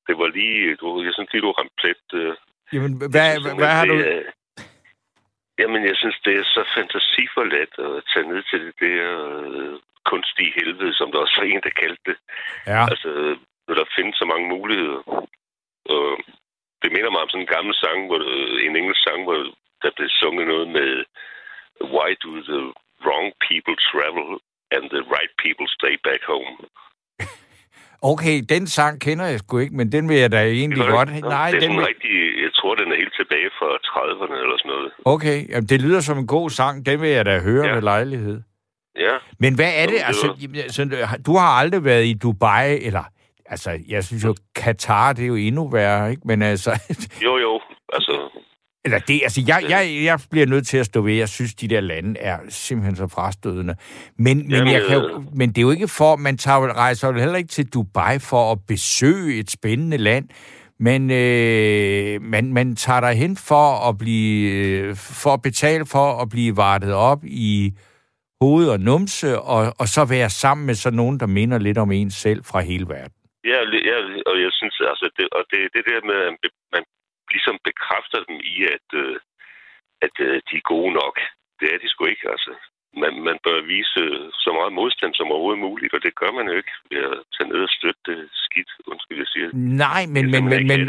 det 0.08 0.14
var 0.20 0.28
lige, 0.38 0.76
du, 0.80 0.86
jeg 1.06 1.12
synes 1.14 1.30
lige, 1.32 1.44
du 1.46 1.50
ramte 1.58 1.76
plet. 1.82 2.04
Øh, 2.20 2.34
Jamen, 2.74 2.92
hvad, 3.12 3.28
synes 3.40 3.58
hvad 3.60 3.72
har 3.78 3.84
du... 3.92 3.96
det 3.98 4.08
er- 4.16 4.32
Jamen, 5.62 5.82
jeg 5.90 5.96
synes, 6.02 6.18
det 6.24 6.34
er 6.40 6.44
så 6.56 6.62
fantasiforladt 6.76 7.74
at 7.86 8.02
tage 8.12 8.26
ned 8.32 8.42
til 8.50 8.60
det 8.66 8.74
der 8.86 9.04
øh, 9.46 9.74
kunstige 10.10 10.52
helvede, 10.58 10.94
som 10.98 11.06
der 11.12 11.18
også 11.24 11.36
var 11.40 11.46
en, 11.46 11.60
der 11.66 11.74
kaldte 11.82 12.04
det. 12.10 12.16
Ja. 12.72 12.82
Altså, 12.92 13.08
når 13.68 13.74
der 13.80 13.86
findes 13.96 14.16
så 14.18 14.24
mange 14.32 14.46
muligheder. 14.54 15.00
Og 15.94 16.06
det 16.82 16.90
minder 16.94 17.10
mig 17.12 17.20
om 17.24 17.30
sådan 17.30 17.44
en 17.46 17.54
gammel 17.56 17.74
sang, 17.84 17.98
hvor, 18.08 18.20
øh, 18.32 18.66
en 18.66 18.76
engelsk 18.80 19.02
sang, 19.06 19.20
hvor 19.26 19.38
der 19.82 19.90
blev 19.96 20.08
sunget 20.20 20.46
noget 20.52 20.68
med 20.78 20.90
Why 21.94 22.10
do 22.24 22.32
the 22.50 22.62
wrong 23.04 23.26
people 23.48 23.76
travel 23.90 24.28
and 24.74 24.84
the 24.94 25.02
right 25.16 25.32
people 25.44 25.66
stay 25.78 25.94
back 26.08 26.22
home? 26.32 26.52
Okay, 28.02 28.42
den 28.48 28.66
sang 28.66 29.00
kender 29.00 29.26
jeg 29.26 29.38
sgu 29.38 29.58
ikke, 29.58 29.76
men 29.76 29.92
den 29.92 30.08
vil 30.08 30.16
jeg 30.16 30.32
da 30.32 30.42
egentlig 30.42 30.78
Gør 30.78 30.90
godt... 30.90 31.08
det? 31.08 31.20
Nej, 31.24 31.50
det 31.50 31.56
er 31.56 31.68
den 31.68 31.76
vil... 31.76 31.84
rigtig, 31.84 32.42
jeg 32.42 32.50
tror, 32.54 32.74
den 32.74 32.92
er 32.92 32.96
helt 32.96 33.14
tilbage 33.20 33.50
fra 33.58 33.68
30'erne 33.90 34.36
eller 34.42 34.56
sådan 34.58 34.70
noget. 34.70 34.92
Okay, 35.04 35.48
jamen, 35.48 35.68
det 35.68 35.82
lyder 35.82 36.00
som 36.00 36.18
en 36.18 36.26
god 36.26 36.50
sang. 36.50 36.86
Den 36.86 37.00
vil 37.00 37.10
jeg 37.10 37.24
da 37.24 37.40
høre 37.40 37.66
ja. 37.66 37.74
Ved 37.74 37.82
lejlighed. 37.82 38.42
Ja, 38.98 39.16
Men 39.38 39.54
hvad 39.54 39.72
er 39.76 39.86
det? 39.86 39.94
det 39.94 40.02
Altså, 40.06 40.26
altså, 40.54 40.82
du 41.26 41.36
har 41.36 41.50
aldrig 41.60 41.84
været 41.84 42.04
i 42.06 42.14
Dubai, 42.22 42.86
eller... 42.86 43.04
Altså, 43.50 43.78
jeg 43.88 44.04
synes 44.04 44.24
jo, 44.24 44.34
Katar, 44.54 45.12
det 45.12 45.22
er 45.22 45.26
jo 45.26 45.34
endnu 45.34 45.68
værre, 45.68 46.10
ikke? 46.10 46.22
Men 46.24 46.42
altså... 46.42 46.70
jo 47.24 47.36
jo, 47.38 47.60
altså, 47.92 48.42
Eller 48.84 48.98
det, 48.98 49.20
altså, 49.22 49.44
jeg, 49.46 49.64
jeg, 49.68 50.00
jeg 50.02 50.20
bliver 50.30 50.46
nødt 50.46 50.66
til 50.66 50.76
at 50.76 50.86
stå 50.86 51.00
ved, 51.00 51.14
jeg 51.14 51.28
synes, 51.28 51.54
de 51.54 51.68
der 51.68 51.80
lande 51.80 52.20
er 52.20 52.38
simpelthen 52.48 52.96
så 52.96 53.06
frastødende. 53.06 53.74
Men, 54.18 54.38
men, 54.38 54.50
Jamen, 54.50 54.72
jeg 54.72 54.82
kan 54.88 54.96
jo, 54.96 55.08
øh, 55.08 55.36
men 55.36 55.48
det 55.48 55.58
er 55.58 55.62
jo 55.62 55.70
ikke 55.70 55.88
for, 55.88 56.16
man 56.16 56.38
tager, 56.38 56.76
rejser 56.76 57.08
jo 57.08 57.14
heller 57.14 57.36
ikke 57.36 57.48
til 57.48 57.66
Dubai 57.66 58.18
for 58.18 58.52
at 58.52 58.58
besøge 58.68 59.38
et 59.38 59.50
spændende 59.50 59.96
land, 59.96 60.28
men 60.80 61.10
øh, 61.10 62.22
man, 62.22 62.52
man 62.52 62.76
tager 62.76 63.00
dig 63.00 63.14
hen 63.14 63.36
for 63.36 63.88
at 63.88 63.98
blive, 63.98 64.52
øh, 64.52 64.96
for 64.96 65.34
at 65.34 65.42
betale 65.42 65.86
for 65.86 66.22
at 66.22 66.28
blive 66.28 66.56
vartet 66.56 66.92
op 66.92 67.24
i 67.24 67.72
hoved 68.40 68.68
og 68.68 68.80
numse, 68.80 69.40
og, 69.40 69.74
og 69.78 69.88
så 69.88 70.04
være 70.04 70.30
sammen 70.30 70.66
med 70.66 70.74
sådan 70.74 70.96
nogen, 70.96 71.20
der 71.20 71.26
minder 71.26 71.58
lidt 71.58 71.78
om 71.78 71.92
en 71.92 72.10
selv 72.10 72.44
fra 72.44 72.60
hele 72.60 72.88
verden. 72.88 73.17
Ja, 73.50 73.58
ja, 73.90 73.98
og 74.30 74.36
jeg 74.44 74.52
synes, 74.58 74.76
altså, 74.92 75.06
det, 75.16 75.26
og 75.36 75.42
det, 75.50 75.60
det 75.74 75.84
der 75.90 76.00
med, 76.10 76.18
at 76.26 76.34
man 76.74 76.84
ligesom 77.32 77.56
bekræfter 77.68 78.20
dem 78.28 78.36
i, 78.54 78.56
at, 78.76 78.88
øh, 79.02 79.16
at 80.06 80.14
øh, 80.26 80.36
de 80.48 80.54
er 80.56 80.70
gode 80.74 80.92
nok. 81.02 81.16
Det 81.60 81.66
er 81.74 81.78
de 81.78 81.88
sgu 81.88 82.04
ikke, 82.04 82.30
altså. 82.34 82.52
Man, 83.02 83.14
man 83.28 83.38
bør 83.46 83.58
vise 83.74 84.02
så 84.44 84.50
meget 84.58 84.72
modstand 84.80 85.12
som 85.14 85.32
overhovedet 85.34 85.62
muligt, 85.68 85.94
og 85.96 86.00
det 86.06 86.12
gør 86.20 86.30
man 86.38 86.46
jo 86.50 86.54
ikke 86.60 86.74
ved 86.90 87.00
at 87.10 87.16
tage 87.34 87.48
ned 87.52 87.60
og 87.68 87.72
støtte 87.78 88.00
det 88.08 88.18
skidt, 88.44 88.70
undskyld, 88.86 89.18
jeg 89.18 89.30
siger. 89.34 89.48
Nej, 89.86 90.02
men, 90.14 90.22
Det 90.24 90.30
men, 90.34 90.44
men, 90.52 90.66
men, 90.66 90.80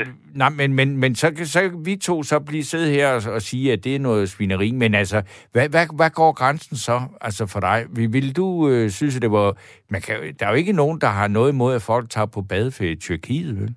nej, 0.42 0.50
men, 0.50 0.74
men, 0.80 0.98
men 0.98 1.16
så, 1.16 1.28
kan, 1.36 1.46
så 1.46 1.60
vi 1.86 1.96
to 1.96 2.24
så 2.24 2.40
blive 2.40 2.64
siddet 2.64 2.90
her 2.98 3.08
og, 3.18 3.22
og 3.36 3.42
sige, 3.42 3.74
at 3.74 3.84
det 3.84 3.96
er 3.96 4.00
noget 4.00 4.30
svineri. 4.30 4.72
Men 4.72 4.96
altså, 4.96 5.18
hvad, 5.54 5.70
hvad, 5.70 5.86
hvad 6.00 6.10
går 6.10 6.32
grænsen 6.42 6.78
så 6.78 6.98
altså 7.22 7.44
for 7.54 7.60
dig? 7.60 7.86
Vil, 7.96 8.14
vil 8.14 8.36
du 8.36 8.70
øh, 8.70 8.90
synes, 8.90 9.16
at 9.16 9.22
det 9.22 9.32
var... 9.32 9.58
Man 9.90 10.02
kan, 10.02 10.36
der 10.40 10.46
er 10.46 10.50
jo 10.50 10.56
ikke 10.56 10.74
nogen, 10.74 11.02
der 11.02 11.08
har 11.08 11.28
noget 11.28 11.52
imod, 11.52 11.76
at 11.76 11.82
folk 11.82 12.10
tager 12.10 12.30
på 12.36 12.42
badeferie 12.50 12.92
i 12.92 13.00
Tyrkiet, 13.06 13.56
vel? 13.62 13.76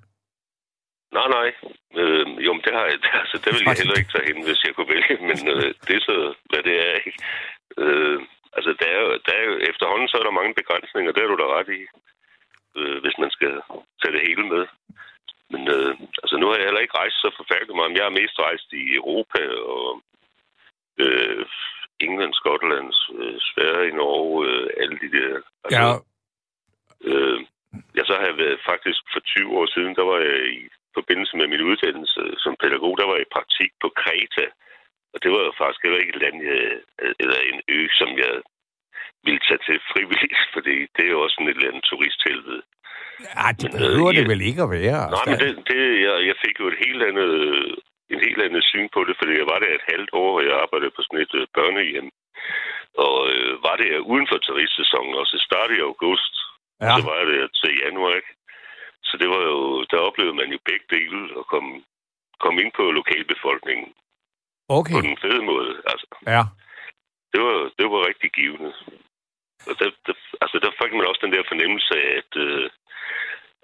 Nej, 1.17 1.27
nej. 1.37 1.49
Øh, 2.01 2.25
jo, 2.45 2.49
men 2.53 2.61
det, 2.65 2.73
har 2.77 2.85
jeg, 2.91 2.99
altså, 3.23 3.37
det 3.43 3.49
vil 3.53 3.63
jeg 3.65 3.75
heller 3.81 3.97
ikke 4.01 4.13
tage 4.13 4.27
hen, 4.29 4.37
hvis 4.47 4.63
jeg 4.65 4.73
kunne 4.75 4.91
vælge, 4.95 5.15
men 5.29 5.39
øh, 5.55 5.67
det 5.85 5.93
er 5.99 6.03
så, 6.09 6.15
hvad 6.49 6.61
det 6.67 6.75
er, 6.87 6.93
ikke? 7.07 7.19
Øh, 7.77 8.19
altså, 8.57 8.71
der 8.79 8.87
er, 8.95 8.99
jo, 9.05 9.09
der 9.25 9.33
er 9.39 9.43
jo, 9.49 9.53
efterhånden 9.71 10.07
så 10.07 10.17
er 10.17 10.23
der 10.25 10.39
mange 10.39 10.53
begrænsninger, 10.59 11.11
det 11.11 11.23
er 11.23 11.27
du 11.27 11.37
da 11.39 11.47
ret 11.57 11.69
i, 11.79 11.81
øh, 12.77 12.97
hvis 13.03 13.17
man 13.23 13.31
skal 13.31 13.53
tage 13.99 14.13
det 14.15 14.27
hele 14.27 14.45
med. 14.53 14.63
Men 15.51 15.63
øh, 15.75 15.93
altså, 16.23 16.35
nu 16.37 16.45
har 16.47 16.55
jeg 16.55 16.65
heller 16.65 16.85
ikke 16.85 16.97
rejst 17.01 17.17
så 17.21 17.29
forfærdeligt 17.39 17.75
meget, 17.75 17.97
jeg 17.97 18.07
har 18.09 18.19
mest 18.21 18.39
rejst 18.39 18.67
i 18.81 18.83
Europa 18.99 19.41
og 19.75 20.01
øh, 21.03 21.45
England, 21.99 22.33
Skotland, 22.33 22.89
øh, 23.19 23.37
Sverige, 23.49 23.95
Norge, 23.95 24.47
øh, 24.49 24.69
alle 24.77 24.97
de 25.03 25.09
der. 25.17 25.33
Altså, 25.63 25.79
Ja, 25.79 25.93
Øh, 27.09 27.39
jeg 27.97 28.03
så 28.05 28.13
har 28.19 28.25
jeg 28.29 28.37
været 28.37 28.59
faktisk 28.71 29.01
for 29.13 29.19
20 29.19 29.57
år 29.59 29.65
siden, 29.75 29.95
der 29.95 30.05
var 30.11 30.19
jeg 30.29 30.37
i 30.59 30.69
forbindelse 30.97 31.37
med 31.37 31.47
min 31.47 31.61
uddannelse 31.69 32.21
som 32.43 32.55
pædagog, 32.61 32.97
der 32.97 33.05
var 33.07 33.15
jeg 33.15 33.25
i 33.25 33.35
praktik 33.35 33.71
på 33.81 33.87
Kreta. 34.01 34.45
Og 35.13 35.17
det 35.23 35.29
var 35.35 35.41
jo 35.47 35.53
faktisk 35.61 35.81
heller 35.83 35.99
ikke 36.01 36.13
et 36.15 36.21
land, 36.23 36.37
jeg, 36.49 36.61
eller 37.21 37.37
en 37.49 37.59
ø, 37.75 37.79
som 37.99 38.09
jeg 38.23 38.33
ville 39.25 39.41
tage 39.47 39.61
til 39.67 39.77
frivilligt, 39.91 40.41
fordi 40.55 40.75
det 40.95 41.03
er 41.05 41.13
jo 41.15 41.21
også 41.23 41.35
sådan 41.35 41.49
et 41.49 41.57
eller 41.57 41.69
andet 41.71 41.85
turisthelvede. 41.91 42.61
ja 43.37 43.47
det 43.59 43.67
Men, 43.67 43.75
øh, 43.75 43.81
behøver 43.83 44.11
det 44.17 44.23
ja. 44.25 44.31
vel 44.33 44.41
ikke 44.49 44.63
at 44.67 44.71
være. 44.79 44.99
Nej, 45.01 45.09
altså. 45.13 45.29
men 45.31 45.37
det, 45.43 45.49
det, 45.71 45.81
jeg, 46.07 46.15
jeg 46.29 46.35
fik 46.45 46.55
jo 46.61 46.65
et 46.73 46.79
helt 46.85 47.01
andet, 47.09 47.31
en 48.13 48.21
helt 48.27 48.41
andet 48.47 48.63
syn 48.71 48.87
på 48.95 48.99
det, 49.07 49.13
fordi 49.19 49.33
jeg 49.41 49.47
var 49.53 49.59
der 49.63 49.71
et 49.79 49.87
halvt 49.93 50.11
år, 50.23 50.31
og 50.37 50.43
jeg 50.47 50.55
arbejdede 50.63 50.95
på 50.95 51.01
sådan 51.05 51.23
et 51.25 51.33
øh, 51.39 51.45
børnehjem. 51.57 52.07
Og 53.05 53.15
øh, 53.33 53.51
var 53.67 53.75
det 53.81 53.89
uden 54.11 54.27
for 54.31 54.37
turistsæsonen, 54.37 55.15
og 55.21 55.25
så 55.31 55.37
startede 55.47 55.77
i 55.79 55.87
august, 55.91 56.33
Ja. 56.85 56.93
så 56.97 57.01
var 57.09 57.17
der 57.31 57.47
til 57.61 57.71
januar, 57.85 58.13
ikke? 58.19 58.33
Så 59.07 59.13
det 59.21 59.29
var 59.33 59.41
jo, 59.51 59.57
der 59.91 59.97
oplevede 60.07 60.35
man 60.41 60.49
jo 60.55 60.59
begge 60.69 60.85
dele 60.95 61.19
og 61.39 61.43
kom, 61.53 61.65
kom 62.43 62.55
ind 62.59 62.71
på 62.79 62.83
lokalbefolkningen 62.99 63.87
Okay, 64.79 64.95
på 64.97 65.01
den 65.09 65.17
fede 65.23 65.43
måde. 65.51 65.71
Altså, 65.91 66.07
ja. 66.35 66.43
det 67.33 67.39
var, 67.45 67.57
det 67.79 67.85
var 67.91 68.07
rigtig 68.09 68.29
givende. 68.39 68.71
Og 69.69 69.73
der, 69.79 69.89
der, 70.07 70.15
altså, 70.43 70.57
der 70.65 70.71
fik 70.79 70.93
man 70.95 71.09
også 71.09 71.21
den 71.25 71.33
der 71.35 71.49
fornemmelse 71.51 71.93
af, 72.03 72.09
at, 72.21 72.31
øh, 72.45 72.65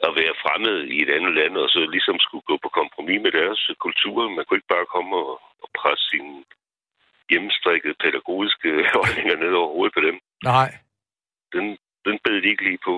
at 0.05 0.11
være 0.19 0.39
fremmed 0.43 0.77
i 0.95 0.97
et 1.05 1.11
andet 1.17 1.33
land, 1.39 1.53
og 1.63 1.69
så 1.73 1.79
ligesom 1.95 2.17
skulle 2.25 2.45
gå 2.51 2.55
på 2.63 2.69
kompromis 2.79 3.19
med 3.25 3.31
deres 3.39 3.61
kultur. 3.85 4.17
Man 4.37 4.45
kunne 4.45 4.59
ikke 4.59 4.73
bare 4.75 4.91
komme 4.95 5.11
og, 5.23 5.31
og 5.63 5.69
presse 5.79 6.05
sine 6.11 6.33
hjemmestrikkede 7.29 7.95
pædagogiske 8.03 8.69
holdninger 8.97 9.35
ned 9.43 9.53
over 9.59 9.71
hovedet 9.75 9.93
på 9.97 10.01
dem. 10.07 10.15
Nej. 10.43 10.69
Den, 11.53 11.65
den 12.07 12.15
bed 12.25 12.35
de 12.43 12.47
ikke 12.53 12.63
lige 12.69 12.81
på. 12.89 12.95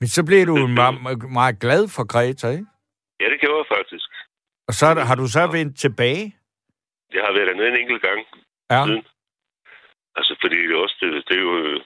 Men 0.00 0.08
så 0.16 0.20
blev 0.28 0.40
du 0.50 0.56
meget, 0.80 0.96
meget 1.38 1.56
glad 1.64 1.82
for 1.96 2.04
Greta, 2.12 2.48
ikke? 2.56 2.66
Ja, 3.20 3.26
det 3.32 3.38
gjorde 3.40 3.60
jeg 3.62 3.76
faktisk. 3.76 4.08
Og 4.68 4.74
så 4.80 4.86
har 5.08 5.14
du 5.14 5.26
så 5.36 5.46
vendt 5.56 5.78
tilbage? 5.78 6.26
Jeg 7.14 7.22
har 7.26 7.32
været 7.36 7.48
dernede 7.50 7.68
en 7.72 7.80
enkelt 7.82 8.02
gang. 8.08 8.20
Ja. 8.72 8.80
Siden. 8.86 9.04
Altså, 10.18 10.32
fordi 10.42 10.58
det 10.68 10.76
også, 10.84 10.96
det, 11.00 11.08
det 11.28 11.34
er 11.38 11.44
jo 11.48 11.54
øh, 11.64 11.80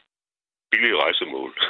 billige 0.71 1.01
rejsemål. 1.05 1.53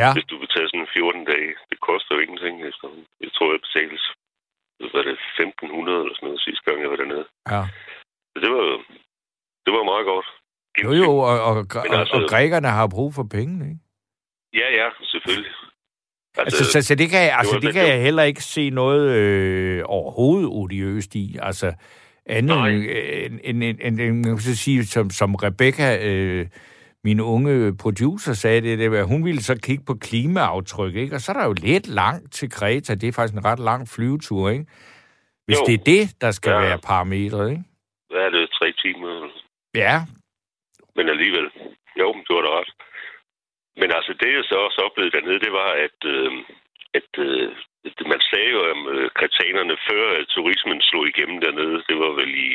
Ja. 0.00 0.08
Hvis 0.14 0.28
du 0.30 0.36
vil 0.40 0.48
tage 0.54 0.68
sådan 0.68 0.88
14 0.96 1.24
dage. 1.32 1.52
Det 1.70 1.78
koster 1.88 2.14
jo 2.14 2.20
ingenting. 2.24 2.54
Efter, 2.70 2.86
jeg 3.24 3.30
tror, 3.34 3.48
jeg 3.54 3.60
betales 3.66 4.02
hvad 4.92 5.00
er 5.00 5.08
det, 5.10 5.18
1500 5.38 6.00
eller 6.02 6.14
sådan 6.14 6.26
noget 6.28 6.40
sidste 6.46 6.64
gang, 6.66 6.76
jeg 6.82 6.90
var 6.90 6.96
dernede. 7.02 7.26
ja. 7.54 7.62
Så 8.32 8.36
det 8.44 8.50
var, 8.56 8.64
det 9.64 9.72
var 9.76 9.84
meget 9.92 10.06
godt. 10.12 10.26
Jo, 10.82 10.90
jo, 11.02 11.10
og, 11.30 11.36
og, 11.48 11.54
Men 11.86 11.94
altså- 12.00 12.14
og 12.16 12.22
grækerne 12.30 12.68
har 12.78 12.88
brug 12.96 13.10
for 13.14 13.26
pengene, 13.36 13.64
ikke? 13.70 13.80
Ja, 14.60 14.68
ja, 14.80 14.86
selvfølgelig. 15.12 15.52
Altså, 16.38 16.64
så, 16.72 16.82
så 16.88 16.94
det 16.94 17.08
kan, 17.10 17.20
jeg, 17.28 17.34
altså, 17.38 17.54
var- 17.54 17.60
det 17.60 17.72
kan 17.72 17.86
jeg 17.92 18.02
heller 18.02 18.22
ikke 18.22 18.42
se 18.42 18.70
noget 18.70 19.02
øh, 19.20 19.82
overhovedet 19.86 20.48
odiøst 20.60 21.14
i. 21.14 21.26
Altså, 21.42 21.68
andet 22.30 22.56
end, 23.26 23.40
end, 23.44 23.62
end, 23.64 23.78
end, 23.82 24.00
end 24.00 24.14
man 24.16 24.24
kan 24.36 24.38
så 24.38 24.56
sige, 24.56 24.84
som, 24.84 25.10
som 25.10 25.34
Rebecca, 25.34 26.08
øh, 26.08 26.46
min 27.04 27.20
unge 27.20 27.76
producer, 27.76 28.32
sagde 28.32 28.60
det, 28.60 28.78
det 28.78 28.90
var, 28.90 29.02
hun 29.02 29.24
ville 29.24 29.42
så 29.42 29.60
kigge 29.66 29.84
på 29.86 29.94
klimaaftryk, 29.94 30.94
ikke? 30.96 31.14
Og 31.16 31.20
så 31.20 31.32
er 31.32 31.36
der 31.38 31.46
jo 31.46 31.54
lidt 31.70 31.86
langt 31.88 32.32
til 32.32 32.50
Kreta. 32.50 32.94
Det 32.94 33.08
er 33.08 33.12
faktisk 33.12 33.34
en 33.38 33.44
ret 33.44 33.58
lang 33.58 33.88
flyvetur, 33.88 34.50
ikke? 34.50 34.66
Hvis 35.46 35.58
Jo. 35.60 35.64
det 35.66 35.74
er 35.80 35.84
det, 35.94 36.04
der 36.20 36.30
skal 36.30 36.50
Ja. 36.52 36.60
være 36.60 36.78
parametret, 36.78 37.50
ikke? 37.50 37.64
Hvad 38.10 38.20
er 38.20 38.30
det? 38.30 38.48
Tre 38.58 38.72
timer? 38.82 39.28
Ja, 39.74 39.96
Men 40.96 41.08
alligevel. 41.08 41.46
Jo, 42.00 42.06
men 42.12 42.22
du 42.28 42.32
har 42.34 42.42
da 42.46 42.50
ret. 42.60 42.72
Men 43.80 43.88
altså, 43.98 44.12
det 44.20 44.30
jeg 44.38 44.44
så 44.50 44.56
også 44.66 44.78
oplevede 44.86 45.12
dernede, 45.16 45.40
det 45.46 45.52
var, 45.60 45.70
at, 45.86 45.98
øh, 46.14 46.32
at 46.98 47.10
øh, 47.28 47.48
man 48.12 48.20
sagde 48.30 48.50
jo 48.56 48.60
om 48.72 48.80
øh, 48.94 49.10
kretanerne, 49.18 49.76
før 49.88 50.04
at 50.18 50.26
turismen 50.34 50.80
slog 50.88 51.04
igennem 51.08 51.38
dernede. 51.40 51.76
Det 51.88 51.96
var 52.04 52.12
vel 52.20 52.32
i, 52.48 52.50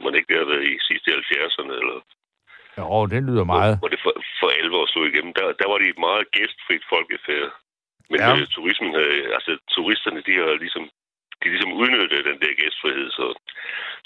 må 0.00 0.06
det 0.10 0.16
ikke 0.18 0.30
det 0.32 0.40
have 0.42 0.52
været 0.52 0.66
i 0.72 0.76
sidste 0.88 1.08
70'erne, 1.18 1.72
eller 1.80 1.98
jo, 2.78 3.06
det 3.12 3.22
lyder 3.28 3.44
meget. 3.44 3.78
hvor 3.78 3.88
det 3.88 4.00
for, 4.04 4.14
for 4.40 4.48
alvor 4.60 4.86
slog 4.86 5.06
igennem. 5.06 5.32
Der, 5.38 5.46
der 5.60 5.66
var 5.70 5.78
de 5.78 5.88
et 5.88 6.02
meget 6.08 6.30
gæstfrit 6.36 6.84
folkefærd. 6.94 7.50
Men 8.10 8.20
ja. 8.20 8.36
øh, 8.36 8.46
turismen, 8.56 8.92
havde, 8.98 9.34
altså 9.36 9.52
turisterne, 9.74 10.20
de 10.28 10.34
har 10.40 10.62
ligesom, 10.64 10.84
de 11.40 11.46
ligesom 11.54 11.72
udnyttet 11.80 12.28
den 12.30 12.38
der 12.42 12.54
gæstfrihed. 12.62 13.08
Så, 13.18 13.26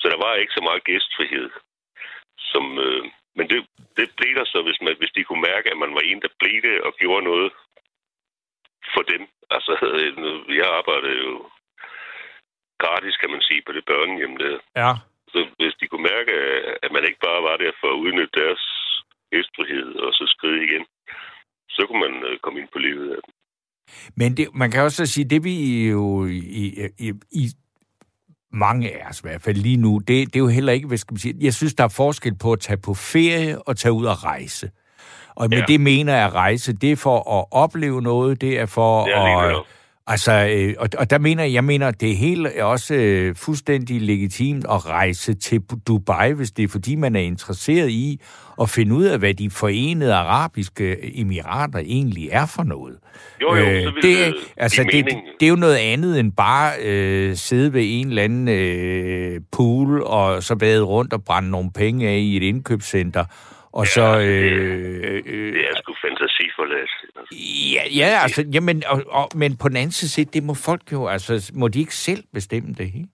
så 0.00 0.07
der 0.12 0.19
var 0.25 0.35
ikke 0.35 0.57
så 0.59 0.62
meget 0.69 0.85
gæstfrihed. 0.90 1.49
Som, 2.52 2.64
øh, 2.87 3.05
men 3.37 3.47
det, 3.50 3.59
det 3.99 4.07
blev 4.19 4.33
der 4.38 4.45
så, 4.52 4.59
hvis, 4.67 4.81
man, 4.85 4.95
hvis 5.00 5.14
de 5.17 5.25
kunne 5.25 5.45
mærke, 5.50 5.71
at 5.71 5.79
man 5.85 5.95
var 5.97 6.05
en, 6.11 6.23
der 6.25 6.33
blev 6.40 6.59
det 6.69 6.76
og 6.87 6.93
gjorde 7.00 7.25
noget 7.31 7.52
for 8.95 9.02
dem. 9.12 9.23
Altså, 9.54 9.73
jeg 10.61 10.69
arbejdede 10.78 11.19
jo 11.26 11.35
gratis, 12.83 13.16
kan 13.16 13.30
man 13.35 13.42
sige, 13.49 13.62
på 13.66 13.73
det 13.76 13.85
børnehjem 13.90 14.35
der. 14.42 14.57
Ja. 14.83 14.92
Så 15.33 15.38
hvis 15.59 15.75
de 15.80 15.88
kunne 15.88 16.07
mærke, 16.12 16.33
at 16.85 16.90
man 16.92 17.04
ikke 17.09 17.21
bare 17.28 17.42
var 17.49 17.57
der 17.57 17.73
for 17.80 17.88
at 17.92 18.00
udnytte 18.04 18.40
deres 18.40 18.62
gæstfrihed 19.33 19.90
og 20.07 20.12
så 20.19 20.25
skride 20.35 20.64
igen, 20.69 20.85
så 21.75 21.80
kunne 21.87 22.02
man 22.07 22.14
øh, 22.28 22.38
komme 22.42 22.61
ind 22.61 22.69
på 22.73 22.78
livet 22.78 23.09
af 23.16 23.21
dem. 23.25 23.33
Men 24.16 24.37
det, 24.37 24.54
man 24.54 24.71
kan 24.71 24.83
også 24.83 25.07
sige, 25.07 25.28
det 25.33 25.45
vi 25.45 25.54
jo 25.90 26.26
i, 26.26 26.66
i, 26.99 27.12
i 27.42 27.45
mange 28.52 28.90
af 28.90 29.09
os 29.09 29.21
i 29.21 29.23
hvert 29.23 29.42
fald 29.42 29.57
lige 29.57 29.76
nu, 29.76 29.99
det, 29.99 30.09
det 30.26 30.37
er 30.37 30.40
jo 30.40 30.49
heller 30.49 30.73
ikke, 30.73 30.88
hvad 30.88 30.99
skal 30.99 31.12
man 31.12 31.19
sige, 31.19 31.35
jeg 31.40 31.54
synes, 31.54 31.75
der 31.75 31.85
er 31.85 31.95
forskel 31.97 32.35
på 32.42 32.52
at 32.52 32.61
tage 32.61 32.80
på 32.85 32.95
ferie 32.95 33.62
og 33.62 33.76
tage 33.76 33.92
ud 33.92 34.07
og 34.07 34.25
rejse. 34.25 34.71
Og 35.40 35.50
med 35.50 35.59
Ja. 35.59 35.64
det 35.68 35.80
mener 35.80 36.16
jeg 36.16 36.35
rejse, 36.35 36.73
det 36.73 36.92
er 36.92 36.97
for 36.97 37.38
at 37.38 37.44
opleve 37.50 38.02
noget, 38.02 38.40
det 38.40 38.61
er 38.61 38.66
for 38.66 39.04
Det 39.04 39.14
er 39.14 39.59
at... 39.59 39.62
Altså, 40.06 40.32
øh, 40.32 40.75
og, 40.78 40.88
og 40.99 41.11
der 41.11 41.18
mener 41.18 41.44
jeg, 41.44 41.64
mener, 41.64 41.90
det 41.90 42.11
er 42.11 42.16
helt 42.16 42.47
også 42.61 42.94
øh, 42.94 43.35
fuldstændig 43.37 44.00
legitimt 44.00 44.64
at 44.64 44.87
rejse 44.87 45.35
til 45.35 45.61
Dubai, 45.87 46.32
hvis 46.32 46.50
det 46.50 46.62
er 46.62 46.68
fordi, 46.68 46.94
man 46.94 47.16
er 47.16 47.20
interesseret 47.20 47.90
i 47.90 48.20
at 48.61 48.70
finde 48.70 48.94
ud 48.94 49.04
af, 49.04 49.18
hvad 49.18 49.35
de 49.35 49.50
forenede 49.50 50.14
arabiske 50.14 51.18
emirater 51.20 51.78
egentlig 51.78 52.28
er 52.32 52.47
for 52.47 52.62
noget. 52.62 52.97
Jo, 53.42 53.54
jo, 53.54 53.64
så 53.64 53.66
ville 53.66 53.87
det, 54.02 54.02
det 54.02 54.35
altså, 54.56 54.82
det, 54.82 55.04
mening. 55.04 55.23
det 55.40 55.47
er 55.47 55.50
jo 55.50 55.56
noget 55.56 55.76
andet 55.76 56.20
end 56.20 56.32
bare 56.32 56.73
øh, 56.82 57.37
sidde 57.37 57.73
ved 57.73 57.82
en 57.85 58.09
eller 58.09 58.23
anden 58.23 58.49
øh, 58.49 59.40
pool 59.52 60.02
og 60.02 60.42
så 60.42 60.56
bade 60.56 60.82
rundt 60.82 61.12
og 61.12 61.25
brænde 61.25 61.50
nogle 61.50 61.70
penge 61.73 62.09
af 62.09 62.16
i 62.18 62.37
et 62.37 62.42
indkøbscenter. 62.42 63.25
Og 63.78 63.84
Ja, 63.84 63.94
så... 63.96 64.06
Øh, 64.20 65.22
øh, 65.32 65.52
Det 65.56 65.62
er 65.70 65.74
sgu 65.80 65.94
fantasiforladt. 66.06 66.92
Altså, 67.18 67.32
Ja, 67.74 67.82
ja 68.00 68.08
altså, 68.24 68.40
jamen, 68.54 68.82
og, 68.92 68.98
og, 69.18 69.26
men 69.42 69.50
på 69.62 69.66
den 69.68 69.76
anden 69.76 69.96
side, 69.98 70.30
det 70.34 70.42
må 70.48 70.54
folk 70.54 70.84
jo, 70.92 71.00
altså, 71.14 71.52
må 71.60 71.68
de 71.68 71.78
ikke 71.84 71.94
selv 72.08 72.22
bestemme 72.36 72.70
det, 72.78 72.84
ikke? 72.84 73.06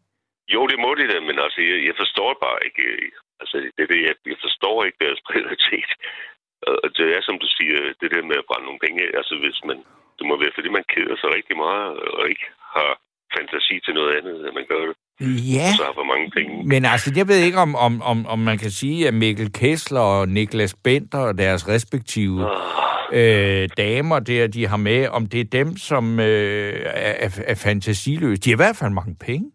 Jo, 0.55 0.61
det 0.71 0.79
må 0.85 0.91
de 0.99 1.05
da, 1.13 1.21
men 1.21 1.37
altså, 1.47 1.61
jeg, 1.71 1.79
jeg 1.89 1.95
forstår 2.03 2.29
bare 2.45 2.59
ikke... 2.69 2.83
øh, 2.83 3.11
Altså, 3.43 3.57
det, 3.77 3.85
det, 3.91 3.99
jeg, 4.09 4.15
jeg 4.33 4.39
forstår 4.47 4.77
ikke 4.87 5.01
deres 5.07 5.21
prioritet. 5.31 5.91
Og 6.85 6.89
det 6.99 7.07
er, 7.17 7.21
som 7.29 7.37
du 7.43 7.49
siger, 7.57 7.79
det 8.01 8.09
der 8.15 8.23
med 8.31 8.37
at 8.43 8.49
brænde 8.49 8.67
nogle 8.69 8.85
penge. 8.87 9.03
Altså, 9.21 9.35
hvis 9.43 9.59
man... 9.69 9.79
Det 10.19 10.25
må 10.29 10.35
være, 10.43 10.57
fordi 10.57 10.71
man 10.79 10.87
keder 10.95 11.17
sig 11.19 11.31
rigtig 11.39 11.57
meget, 11.67 11.93
og 12.19 12.23
ikke 12.33 12.47
har 12.77 12.91
fantasi 13.37 13.75
til 13.85 13.95
noget 13.99 14.11
andet, 14.19 14.37
at 14.49 14.55
man 14.59 14.67
gør 14.73 14.83
det. 14.89 14.97
Ja, 15.57 15.69
Så 15.79 15.85
har 15.89 16.06
penge. 16.37 16.53
men 16.73 16.85
altså, 16.85 17.09
jeg 17.17 17.29
ved 17.29 17.39
ikke, 17.47 17.59
om, 17.59 17.75
om, 17.87 18.03
om, 18.03 18.27
om 18.27 18.39
man 18.39 18.59
kan 18.59 18.71
sige, 18.71 19.09
at 19.09 19.15
Mikkel 19.15 19.53
Kessler 19.53 20.01
og 20.01 20.29
Niklas 20.29 20.75
Benter 20.85 21.19
og 21.19 21.39
deres 21.39 21.69
respektive 21.69 22.39
Ah, 22.45 22.87
øh, 23.13 23.69
damer 23.77 24.19
der, 24.19 24.47
de 24.47 24.67
har 24.67 24.77
med, 24.77 25.09
om 25.09 25.27
det 25.27 25.41
er 25.41 25.49
dem, 25.61 25.77
som 25.77 26.21
øh, 26.21 26.73
er, 27.25 27.43
er, 27.53 27.55
fantasiløse. 27.67 28.41
De 28.43 28.51
har 28.51 28.57
i 28.57 28.63
hvert 28.65 28.79
fald 28.81 28.93
mange 29.01 29.17
penge. 29.29 29.47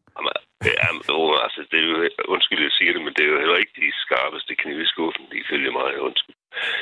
Ja, 0.65 0.87
men, 0.93 1.01
altså, 1.45 1.61
det 1.71 1.77
er 1.79 1.85
jo, 1.91 1.95
undskyld, 2.33 2.61
jeg 2.69 2.75
siger 2.79 2.91
det, 2.93 3.01
men 3.05 3.13
det 3.15 3.23
er 3.23 3.31
jo 3.33 3.39
heller 3.43 3.57
ikke 3.61 3.75
de 3.81 3.89
skarpeste 4.05 4.55
knive 4.61 4.81
i 4.85 4.91
skuffen, 4.93 5.25
ifølge 5.43 5.71
mig, 5.79 5.89
undskyld. 6.07 6.35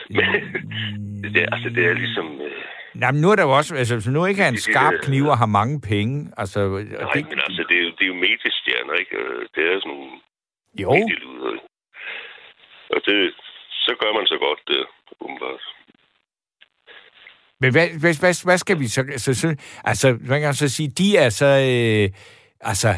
Men 1.22 1.30
det, 1.34 1.42
altså, 1.54 1.70
det 1.76 1.84
er 1.86 1.94
ligesom... 1.94 2.28
Øh, 2.42 2.79
Nej, 3.02 3.12
men 3.12 3.22
nu 3.22 3.28
er 3.32 3.36
der 3.36 3.44
jo 3.44 3.58
også, 3.60 3.76
altså 3.76 3.96
hvis 3.96 4.08
nu 4.08 4.26
ikke 4.26 4.44
er 4.44 4.48
en 4.48 4.58
skarp 4.58 4.94
kniv 5.02 5.26
og 5.26 5.38
har 5.38 5.46
mange 5.60 5.82
penge, 5.82 6.32
altså... 6.38 6.60
nej, 6.60 7.14
det, 7.14 7.26
men 7.30 7.40
altså, 7.48 7.66
det 7.70 7.78
er, 7.80 7.84
jo, 7.84 7.92
det 7.98 8.04
er 8.04 8.12
jo 8.14 8.14
mediestjerner, 8.14 8.94
ikke? 9.02 9.16
Det 9.56 9.64
er 9.70 9.80
sådan 9.80 9.92
nogle 9.94 10.12
jo, 10.82 10.92
medieluder, 10.94 11.52
ikke? 11.54 11.66
Og 12.90 13.02
det, 13.06 13.34
så 13.72 13.92
gør 14.02 14.12
man 14.18 14.26
så 14.28 14.38
godt, 14.46 14.60
det, 14.68 14.86
umiddelbart. 15.20 15.64
men 17.62 17.72
hvad, 17.72 17.88
hvad, 18.02 18.14
hvad, 18.22 18.46
hvad 18.46 18.58
skal 18.58 18.80
vi 18.80 18.88
så... 18.88 19.02
så, 19.18 19.34
så 19.34 19.48
altså, 19.84 20.18
man 20.22 20.42
kan 20.42 20.54
så 20.54 20.70
sige, 20.70 20.90
de 20.90 21.18
er 21.18 21.30
så... 21.30 21.46
Øh, 21.46 22.10
altså, 22.62 22.90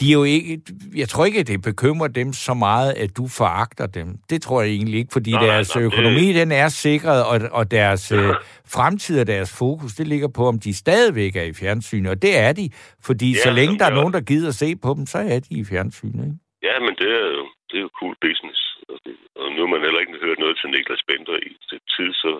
de 0.00 0.08
er 0.10 0.12
jo 0.12 0.24
ikke... 0.24 0.60
Jeg 0.96 1.08
tror 1.08 1.24
ikke, 1.24 1.40
at 1.40 1.46
det 1.46 1.62
bekymrer 1.62 2.08
dem 2.08 2.32
så 2.32 2.54
meget, 2.54 2.92
at 2.92 3.10
du 3.16 3.28
foragter 3.28 3.86
dem. 3.86 4.08
Det 4.30 4.42
tror 4.42 4.62
jeg 4.62 4.70
egentlig 4.70 4.98
ikke, 4.98 5.12
fordi 5.12 5.30
Nej, 5.32 5.46
deres 5.46 5.74
nej, 5.74 5.80
det- 5.82 5.86
økonomi, 5.92 6.32
den 6.32 6.52
er 6.52 6.68
sikret, 6.68 7.24
og, 7.24 7.36
og 7.58 7.70
deres 7.70 8.12
øh, 8.12 8.34
fremtid 8.74 9.20
og 9.20 9.26
deres 9.26 9.50
fokus, 9.58 9.92
det 9.94 10.06
ligger 10.08 10.28
på, 10.28 10.42
om 10.52 10.58
de 10.58 10.74
stadigvæk 10.84 11.36
er 11.36 11.42
i 11.42 11.52
fjernsynet. 11.52 12.10
Og 12.10 12.22
det 12.22 12.38
er 12.38 12.52
de, 12.52 12.70
fordi 13.08 13.28
Ja, 13.32 13.42
så 13.46 13.50
længe 13.50 13.78
der 13.78 13.84
er 13.90 13.94
nogen, 14.00 14.12
der 14.12 14.20
gider 14.20 14.50
se 14.50 14.76
på 14.76 14.94
dem, 14.96 15.06
så 15.06 15.18
er 15.18 15.38
de 15.46 15.54
i 15.62 15.64
fjernsynet, 15.64 16.24
ikke? 16.28 16.38
Ja, 16.68 16.74
men 16.86 16.92
det 17.00 17.10
er 17.20 17.26
jo, 17.38 17.44
det 17.70 17.76
er 17.78 17.84
jo 17.86 17.90
cool 18.00 18.14
business. 18.26 18.60
Og, 18.92 18.96
det, 19.04 19.12
og 19.40 19.46
nu 19.54 19.58
har 19.64 19.70
man 19.74 19.82
heller 19.86 20.00
ikke 20.02 20.12
hørt 20.26 20.38
noget 20.44 20.56
til 20.60 20.68
Niklas 20.74 21.04
Bender 21.08 21.36
i 21.48 21.50
stykke 21.66 21.88
tid, 21.96 22.10
så, 22.22 22.30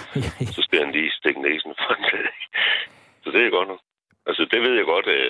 så 0.54 0.60
skal 0.66 0.78
han 0.84 0.92
lige 0.96 1.10
stikke 1.20 1.40
næsen 1.48 1.72
til 2.10 2.20
det. 2.26 2.34
Så 3.24 3.28
det 3.34 3.40
er 3.42 3.50
godt 3.58 3.68
nok. 3.72 3.82
Altså, 4.28 4.42
det 4.52 4.60
ved 4.64 4.74
jeg 4.80 4.86
godt, 4.94 5.06
at 5.18 5.24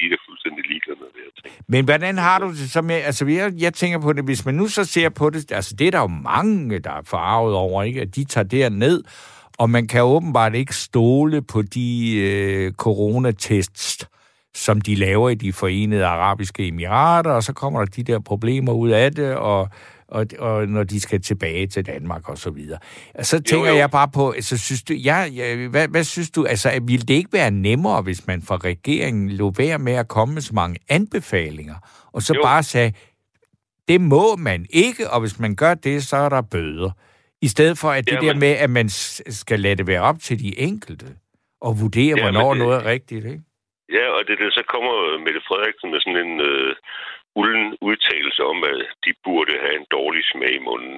de 0.00 0.14
er 0.14 0.20
fuldstændig 0.28 0.64
ligeglade 0.70 0.98
med 1.00 1.08
det, 1.14 1.22
jeg 1.28 1.34
tænker. 1.42 1.62
Men 1.68 1.84
hvordan 1.84 2.18
har 2.18 2.38
du 2.38 2.48
det 2.50 2.70
så 2.70 2.82
med, 2.82 2.94
altså 2.94 3.26
jeg, 3.26 3.52
jeg 3.58 3.74
tænker 3.74 3.98
på 3.98 4.12
det, 4.12 4.24
hvis 4.24 4.44
man 4.44 4.54
nu 4.54 4.66
så 4.66 4.84
ser 4.84 5.08
på 5.08 5.30
det, 5.30 5.52
altså 5.52 5.76
det 5.76 5.86
er 5.86 5.90
der 5.90 6.00
jo 6.00 6.06
mange, 6.06 6.78
der 6.78 6.90
er 6.90 7.02
farvet 7.06 7.54
over, 7.54 7.82
ikke? 7.82 8.00
At 8.00 8.16
de 8.16 8.24
tager 8.24 8.44
det 8.44 8.72
ned, 8.72 9.02
og 9.58 9.70
man 9.70 9.86
kan 9.86 10.02
åbenbart 10.02 10.54
ikke 10.54 10.76
stole 10.76 11.42
på 11.42 11.62
de 11.62 12.16
øh, 12.16 12.72
coronatests, 12.72 14.08
som 14.54 14.80
de 14.80 14.94
laver 14.94 15.30
i 15.30 15.34
de 15.34 15.52
forenede 15.52 16.06
arabiske 16.06 16.66
emirater, 16.68 17.30
og 17.30 17.42
så 17.42 17.52
kommer 17.52 17.80
der 17.80 17.86
de 17.86 18.02
der 18.02 18.18
problemer 18.18 18.72
ud 18.72 18.88
af 18.88 19.12
det, 19.12 19.34
og, 19.34 19.68
og, 20.10 20.26
og 20.38 20.68
når 20.68 20.84
de 20.84 21.00
skal 21.00 21.22
tilbage 21.22 21.66
til 21.66 21.86
Danmark 21.86 22.28
og 22.28 22.38
så 22.38 22.50
videre. 22.50 22.78
Og 23.14 23.26
så 23.26 23.42
tænker 23.42 23.70
jo. 23.70 23.76
jeg 23.76 23.90
bare 23.90 24.08
på, 24.14 24.34
så 24.40 24.58
synes 24.58 24.82
du, 24.82 24.92
ja, 24.94 25.24
ja, 25.24 25.68
hvad, 25.68 25.88
hvad 25.88 26.04
synes 26.04 26.30
du, 26.30 26.44
altså 26.44 26.80
ville 26.82 27.06
det 27.06 27.14
ikke 27.14 27.32
være 27.32 27.50
nemmere, 27.50 28.02
hvis 28.02 28.26
man 28.26 28.42
fra 28.42 28.56
regeringen 28.56 29.30
lå 29.30 29.50
være 29.58 29.78
med 29.78 29.92
at 29.92 30.08
komme 30.08 30.34
med 30.34 30.42
så 30.42 30.54
mange 30.54 30.76
anbefalinger, 30.88 31.74
og 32.12 32.22
så 32.22 32.34
Jo. 32.34 32.40
bare 32.42 32.62
sagde, 32.62 32.92
det 33.88 34.00
må 34.00 34.36
man 34.36 34.66
ikke, 34.70 35.10
og 35.10 35.20
hvis 35.20 35.38
man 35.38 35.56
gør 35.56 35.74
det, 35.74 36.04
så 36.04 36.16
er 36.16 36.28
der 36.28 36.42
bøder. 36.42 36.90
I 37.42 37.48
stedet 37.48 37.78
for 37.78 37.90
at 37.90 38.04
det 38.06 38.12
Jamen. 38.12 38.28
der 38.28 38.34
med, 38.34 38.48
at 38.64 38.70
man 38.70 38.88
skal 39.40 39.60
lade 39.60 39.76
det 39.76 39.86
være 39.86 40.00
op 40.00 40.18
til 40.18 40.38
de 40.44 40.58
enkelte, 40.58 41.06
og 41.60 41.80
vurdere, 41.80 42.06
Jamen, 42.18 42.22
hvornår 42.24 42.54
det- 42.54 42.62
noget 42.62 42.76
er 42.76 42.84
rigtigt, 42.84 43.24
ikke? 43.24 43.42
Ja, 43.98 44.06
og 44.16 44.20
det, 44.28 44.34
det 44.38 44.52
så 44.58 44.62
kommer 44.72 44.92
Mette 45.24 45.40
Frederiksen 45.48 45.90
med 45.92 46.00
sådan 46.00 46.20
en 46.26 46.40
øh, 46.50 46.74
ulden 47.40 47.68
udtalelse 47.88 48.42
om, 48.52 48.58
at 48.70 48.76
de 49.04 49.10
burde 49.24 49.54
have 49.64 49.76
en 49.80 49.86
dårlig 49.96 50.22
smag 50.32 50.52
i 50.60 50.64
munden. 50.68 50.96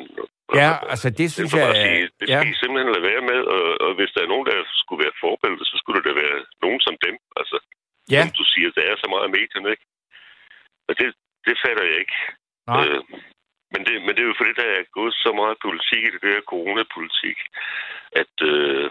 Ja, 0.62 0.70
altså 0.92 1.08
det 1.10 1.18
Det 1.18 1.32
synes 1.36 1.52
jeg... 1.60 1.68
sige, 1.84 2.02
det 2.20 2.26
ja. 2.32 2.38
skal 2.40 2.52
I 2.54 2.60
simpelthen 2.62 2.92
lade 2.94 3.06
være 3.10 3.22
med, 3.30 3.40
og, 3.54 3.62
og 3.84 3.90
hvis 3.98 4.10
der 4.14 4.20
er 4.22 4.32
nogen, 4.32 4.46
der 4.50 4.58
skulle 4.82 5.04
være 5.04 5.20
forbilleder, 5.24 5.64
så 5.70 5.76
skulle 5.82 6.02
det 6.08 6.14
være 6.24 6.38
nogen 6.64 6.80
som 6.86 6.94
dem. 7.06 7.16
Altså, 7.40 7.56
Ja, 8.14 8.22
som 8.22 8.32
du 8.40 8.44
siger, 8.52 8.68
der 8.78 8.84
er 8.90 8.96
så 9.02 9.06
meget 9.12 9.26
af 9.28 9.32
medierne, 9.38 9.68
ikke? 9.74 9.86
Og 10.88 10.92
det, 10.98 11.08
det 11.46 11.54
fatter 11.64 11.84
jeg 11.90 11.96
ikke. 12.04 12.16
nej. 12.70 12.84
Øh, 12.84 13.00
men, 13.72 13.80
det, 13.86 13.94
men 14.04 14.12
det 14.14 14.22
er 14.22 14.30
jo 14.32 14.40
fordi, 14.40 14.52
der 14.62 14.68
er 14.78 14.84
gået 14.98 15.14
så 15.24 15.30
meget 15.40 15.56
politik 15.66 16.02
i 16.04 16.10
det 16.14 16.22
der 16.28 16.40
coronapolitik, 16.52 17.38
at 18.22 18.34
øh, 18.52 18.86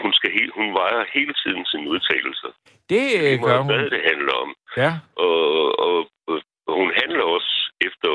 hun, 0.00 0.12
skal 0.18 0.30
he, 0.36 0.42
hun 0.60 0.68
vejer 0.80 1.00
hele 1.16 1.34
tiden 1.42 1.62
sine 1.70 1.86
udtalelser. 1.94 2.50
Det 2.92 3.04
øh, 3.18 3.22
Lige 3.22 3.38
gør 3.48 3.58
hun. 3.62 3.66
hvad 3.72 3.90
det 3.94 4.02
handler 4.10 4.34
om. 4.44 4.50
Ja. 4.82 4.92
Og, 5.26 5.38
og, 5.86 5.96
og 6.30 6.36
hun 6.80 6.90
handler 7.00 7.24
også 7.36 7.52
efter 7.88 8.12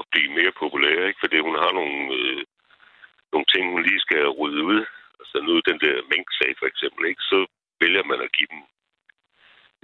at 0.00 0.04
blive 0.12 0.30
mere 0.38 0.52
populær, 0.62 1.06
ikke? 1.06 1.20
Fordi 1.22 1.38
hun 1.38 1.56
har 1.62 1.72
nogle, 1.78 1.98
øh, 2.18 2.42
nogle 3.32 3.46
ting, 3.52 3.64
hun 3.72 3.82
lige 3.82 4.04
skal 4.06 4.22
rydde 4.40 4.62
ud. 4.72 4.80
Altså 5.20 5.36
nu 5.46 5.52
den 5.70 5.78
der 5.84 5.96
mink-sag 6.12 6.50
for 6.58 6.66
eksempel, 6.66 7.02
ikke? 7.10 7.22
Så 7.30 7.38
vælger 7.80 8.04
man 8.10 8.20
at 8.26 8.32
give 8.36 8.50
dem 8.54 8.62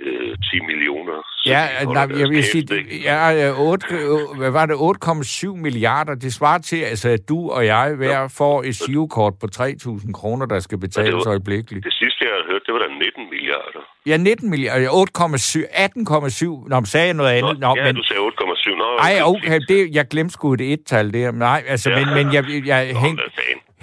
øh, 0.01 0.37
10 0.39 0.61
millioner. 0.71 1.19
Ja, 1.47 1.63
nej, 1.85 2.19
jeg 2.21 2.29
vil 2.29 2.45
sige, 2.45 2.67
ja, 3.05 3.29
ja, 3.29 3.53
8, 3.59 3.87
øh, 3.95 4.39
hvad 4.39 4.51
var 4.51 4.67
det, 4.67 4.75
8,7 4.75 5.57
milliarder, 5.57 6.15
det 6.15 6.35
svarer 6.35 6.59
til, 6.59 6.77
altså, 6.77 7.09
at 7.09 7.29
du 7.29 7.51
og 7.51 7.67
jeg 7.67 7.95
hver 7.97 8.29
får 8.39 8.63
et 8.63 8.77
SIO-kort 8.77 9.35
på 9.41 9.47
3.000 9.57 10.13
kroner, 10.13 10.47
der 10.47 10.61
skal 10.61 10.79
betales 10.79 11.27
øjeblikkeligt. 11.27 11.85
Det 11.85 11.93
sidste, 11.93 12.19
jeg 12.25 12.31
havde 12.37 12.47
hørt, 12.53 12.63
det 12.67 12.73
var 12.75 12.79
da 12.81 12.89
19 12.89 13.31
milliarder. 13.31 13.81
Ja, 14.07 14.17
19 14.17 14.51
milliarder, 14.51 14.89
8,7, 14.89 15.65
18,7, 16.65 16.69
nå, 16.69 16.85
sagde 16.85 17.07
jeg 17.07 17.15
noget 17.15 17.31
andet? 17.31 17.59
Nå, 17.61 17.75
ja, 17.77 17.85
men, 17.85 17.95
du 17.95 18.03
sagde 18.03 18.21
8,7. 18.21 18.77
Nå, 18.77 18.85
ej, 19.09 19.21
okay, 19.23 19.61
det, 19.69 19.95
jeg 19.95 20.09
glemte 20.09 20.33
sgu 20.33 20.53
et 20.55 20.61
et-tal 20.73 21.13
der, 21.13 21.33
nej, 21.33 21.63
altså, 21.69 21.91
Ja. 21.91 21.97
men, 22.05 22.15
men 22.15 22.35
jeg, 22.35 22.45
jeg 22.67 22.93
Nå, 22.93 22.99
hængte, 22.99 23.23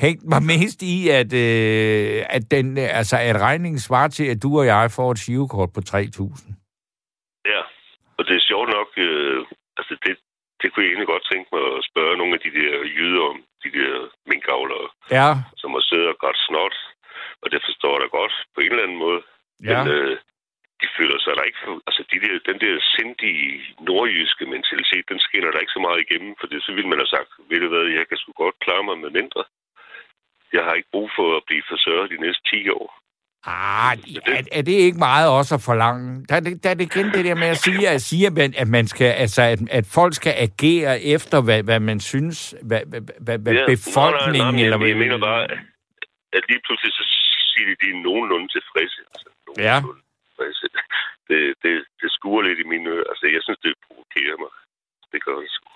hængte 0.04 0.26
mig 0.34 0.42
mest 0.54 0.80
i, 0.94 0.98
at, 1.20 1.32
øh, 1.46 2.18
at, 2.36 2.44
den, 2.56 2.78
altså, 3.00 3.16
at 3.30 3.38
regningen 3.48 3.80
svarer 3.80 4.12
til, 4.18 4.26
at 4.34 4.44
du 4.44 4.50
og 4.60 4.66
jeg 4.66 4.92
får 4.98 5.12
et 5.12 5.20
SIO-kort 5.24 5.70
på 5.76 5.82
3.000. 5.90 6.54
Ja, 7.52 7.62
og 8.18 8.22
det 8.28 8.36
er 8.36 8.50
sjovt 8.52 8.70
nok, 8.78 8.90
øh, 9.08 9.40
altså 9.80 9.94
det, 10.06 10.14
det 10.62 10.68
kunne 10.70 10.84
jeg 10.84 10.92
egentlig 10.92 11.14
godt 11.14 11.26
tænke 11.32 11.48
mig 11.54 11.64
at 11.78 11.84
spørge 11.92 12.18
nogle 12.20 12.34
af 12.38 12.42
de 12.46 12.52
der 12.60 12.72
jyder 12.98 13.24
om, 13.32 13.38
de 13.64 13.70
der 13.78 13.92
minkavlere, 14.32 14.88
Ja, 15.18 15.30
som 15.62 15.70
har 15.76 15.84
siddet 15.90 16.08
og 16.14 16.18
grædt 16.22 16.40
snot, 16.48 16.76
og 17.42 17.48
det 17.52 17.62
forstår 17.68 17.94
jeg 17.94 18.02
da 18.04 18.08
godt 18.20 18.36
på 18.54 18.60
en 18.62 18.72
eller 18.72 18.86
anden 18.86 19.02
måde. 19.06 19.22
ja. 19.70 19.84
Men 19.84 19.94
øh, 19.98 20.18
de 20.82 20.88
føler 20.98 21.18
sig 21.20 21.34
der 21.38 21.46
ikke... 21.50 21.62
Altså, 21.88 22.02
de 22.12 22.18
der, 22.24 22.34
den 22.50 22.58
der 22.66 22.76
sindige 22.96 23.50
nordjyske 23.88 24.46
mentalitet, 24.56 25.06
den 25.12 25.20
skinner 25.26 25.52
der 25.52 25.64
ikke 25.64 25.78
så 25.78 25.84
meget 25.88 26.00
igennem, 26.06 26.34
for 26.40 26.48
det, 26.52 26.60
så 26.66 26.72
ville 26.76 26.90
man 26.92 27.02
have 27.02 27.14
sagt, 27.16 27.30
ved 27.50 27.60
du 27.64 27.68
hvad, 27.74 27.86
jeg 28.00 28.06
kan 28.08 28.18
sgu 28.18 28.30
godt 28.44 28.58
klare 28.66 28.84
mig 28.90 28.98
med 29.04 29.12
mindre. 29.20 29.42
Jeg 30.56 30.64
har 30.66 30.74
ikke 30.74 30.94
brug 30.96 31.01
for 31.17 31.28
at 31.38 31.43
blive 31.50 31.63
forsørget 31.71 32.08
de 32.13 32.17
næste 32.26 32.43
10 32.52 32.69
år. 32.80 32.88
Ah, 33.45 33.97
er, 34.36 34.41
er 34.58 34.62
det 34.69 34.71
ikke 34.88 34.97
meget 35.10 35.28
også 35.39 35.56
at 35.56 35.63
forlange? 35.69 36.26
Der 36.30 36.36
er 36.36 36.39
det, 36.45 36.63
der 36.63 36.69
er 36.69 36.78
det 36.80 36.86
igen 36.95 37.08
det 37.15 37.26
der 37.30 37.36
med 37.43 37.47
at 37.56 37.58
sige, 37.67 37.89
at, 37.95 38.02
sige, 38.10 38.28
at, 38.28 38.34
man, 38.34 38.54
at, 38.63 38.67
man 38.78 38.86
skal, 38.93 39.12
altså, 39.24 39.41
at, 39.54 39.60
at 39.80 39.86
folk 39.97 40.13
skal 40.19 40.34
agere 40.47 40.93
efter, 41.15 41.38
hvad, 41.47 41.63
hvad 41.63 41.80
man 41.80 42.00
synes, 42.00 42.38
hvad, 42.69 42.82
hvad, 43.26 43.38
hvad, 43.43 43.54
Ja, 43.54 43.65
befolkningen... 43.76 44.41
nej, 44.47 44.52
nej, 44.52 44.60
nej, 44.60 44.63
eller, 44.65 44.80
jeg, 44.80 44.89
jeg 44.89 44.97
mener 45.06 45.19
bare, 45.30 45.41
at 46.38 46.43
lige 46.50 46.62
pludselig 46.65 46.91
så 47.00 47.04
siger 47.52 47.65
de, 47.67 47.71
at 47.78 47.82
de 47.84 47.88
er 47.95 48.00
nogenlunde 48.08 48.47
tilfredse. 48.58 49.00
Altså, 49.13 49.28
Ja. 49.67 49.76
nogenlunde 49.80 50.04
tilfredse. 50.28 50.65
Det, 51.30 51.41
det, 51.63 51.74
det 52.02 52.10
skuer 52.17 52.41
lidt 52.47 52.60
i 52.63 52.67
mine 52.74 52.86
ører. 52.95 53.08
Altså, 53.12 53.26
jeg 53.36 53.41
synes, 53.45 53.60
det 53.65 53.74
provokerer 53.88 54.38
mig. 54.43 54.52
Det 55.12 55.19
gør 55.26 55.36
det 55.43 55.50
sgu. 55.58 55.67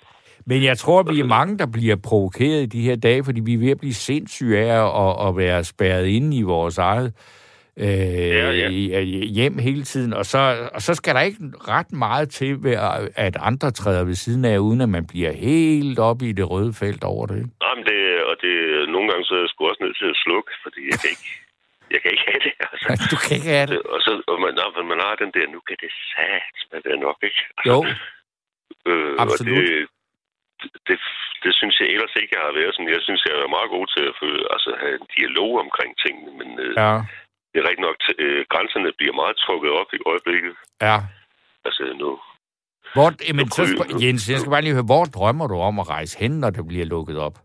Men 0.47 0.63
jeg 0.63 0.77
tror, 0.77 1.03
vi 1.03 1.19
er 1.19 1.25
mange, 1.25 1.57
der 1.57 1.65
bliver 1.73 1.95
provokeret 2.09 2.61
i 2.61 2.65
de 2.65 2.81
her 2.81 2.95
dage, 2.95 3.23
fordi 3.23 3.41
vi 3.41 3.53
er 3.53 3.57
ved 3.57 3.71
at 3.71 3.79
blive 3.79 3.93
sindssyge 3.93 4.57
af 4.59 4.73
at, 5.05 5.27
at 5.27 5.37
være 5.37 5.63
spærret 5.63 6.05
inde 6.07 6.37
i 6.37 6.41
vores 6.41 6.77
eget 6.77 7.13
øh, 7.77 7.87
Ja, 7.87 8.51
ja. 8.51 8.69
hjem 9.37 9.57
hele 9.57 9.83
tiden. 9.83 10.13
Og 10.13 10.25
så, 10.25 10.69
og 10.73 10.81
så 10.81 10.93
skal 10.93 11.15
der 11.15 11.21
ikke 11.21 11.37
ret 11.75 11.91
meget 11.91 12.29
til, 12.29 12.63
ved 12.63 12.75
at- 13.15 13.37
andre 13.39 13.71
træder 13.71 14.03
ved 14.03 14.15
siden 14.15 14.45
af, 14.45 14.57
uden 14.57 14.81
at 14.81 14.89
man 14.89 15.05
bliver 15.07 15.31
helt 15.31 15.99
oppe 15.99 16.25
i 16.29 16.31
det 16.31 16.49
røde 16.51 16.73
felt 16.73 17.03
over 17.03 17.25
det. 17.25 17.41
Nej, 17.63 17.73
men 17.77 17.83
det, 17.91 17.99
og 18.29 18.35
det, 18.43 18.53
nogle 18.95 19.07
gange 19.11 19.23
så 19.25 19.33
er 19.35 19.39
jeg 19.39 19.49
sgu 19.49 19.59
også 19.71 19.83
nødt 19.85 19.97
til 20.01 20.09
at 20.13 20.17
slukke, 20.25 20.51
fordi 20.65 20.81
jeg 20.91 20.97
kan 21.01 21.09
ikke, 21.15 21.27
jeg 21.93 21.99
kan 22.01 22.09
ikke 22.15 22.25
have 22.31 22.41
det. 22.47 22.53
Altså. 22.71 22.87
Du 23.11 23.17
kan 23.23 23.31
ikke 23.37 23.51
have 23.57 23.67
det. 23.73 23.79
Og, 23.93 23.99
så, 24.05 24.11
og 24.31 24.37
man, 24.43 24.53
men 24.77 24.85
man 24.93 24.99
har 25.05 25.13
den 25.23 25.31
der, 25.37 25.45
nu 25.55 25.59
kan 25.67 25.77
det 25.83 25.91
sat, 26.11 26.57
men 26.71 26.79
det 26.85 26.99
nok 27.07 27.19
ikke. 27.27 27.41
Altså, 27.57 27.69
Jo, 27.71 27.77
øh, 28.89 29.11
absolut. 29.23 29.57
Og 29.57 29.63
det, 29.63 29.87
det, 30.87 30.97
det, 31.43 31.51
synes 31.59 31.75
jeg 31.81 31.87
ellers 31.95 32.13
ikke, 32.21 32.33
jeg 32.37 32.43
har 32.47 32.53
været 32.59 32.73
sådan. 32.75 32.93
Jeg 32.97 33.03
synes, 33.07 33.21
jeg 33.27 33.33
er 33.35 33.55
meget 33.57 33.69
god 33.75 33.85
til 33.95 34.03
at 34.09 34.15
føle, 34.21 34.41
altså, 34.55 34.69
have 34.81 34.95
en 35.01 35.07
dialog 35.17 35.51
omkring 35.65 35.91
tingene, 36.03 36.31
men 36.39 36.49
øh, 36.65 36.73
ja, 36.83 36.91
det 37.51 37.57
er 37.59 37.67
rigtig 37.69 37.85
nok, 37.87 37.97
t- 38.05 38.19
øh, 38.25 38.41
grænserne 38.53 38.89
bliver 38.99 39.15
meget 39.21 39.35
trukket 39.45 39.71
op 39.81 39.89
i 39.97 39.99
øjeblikket. 40.11 40.53
ja. 40.89 40.97
Altså 41.67 41.83
nu, 42.03 42.09
Hvor, 42.95 43.07
jamen, 43.29 43.47
så, 43.57 43.61
spørg- 43.73 44.01
Jens, 44.03 44.29
jeg 44.31 44.39
skal 44.39 44.51
bare 44.55 44.65
lige 44.65 44.77
høre, 44.79 44.91
hvor 44.93 45.05
drømmer 45.17 45.47
du 45.51 45.55
om 45.69 45.75
at 45.83 45.89
rejse 45.95 46.13
hen, 46.21 46.31
når 46.43 46.49
det 46.55 46.63
bliver 46.71 46.85
lukket 46.95 47.17
op? 47.27 47.35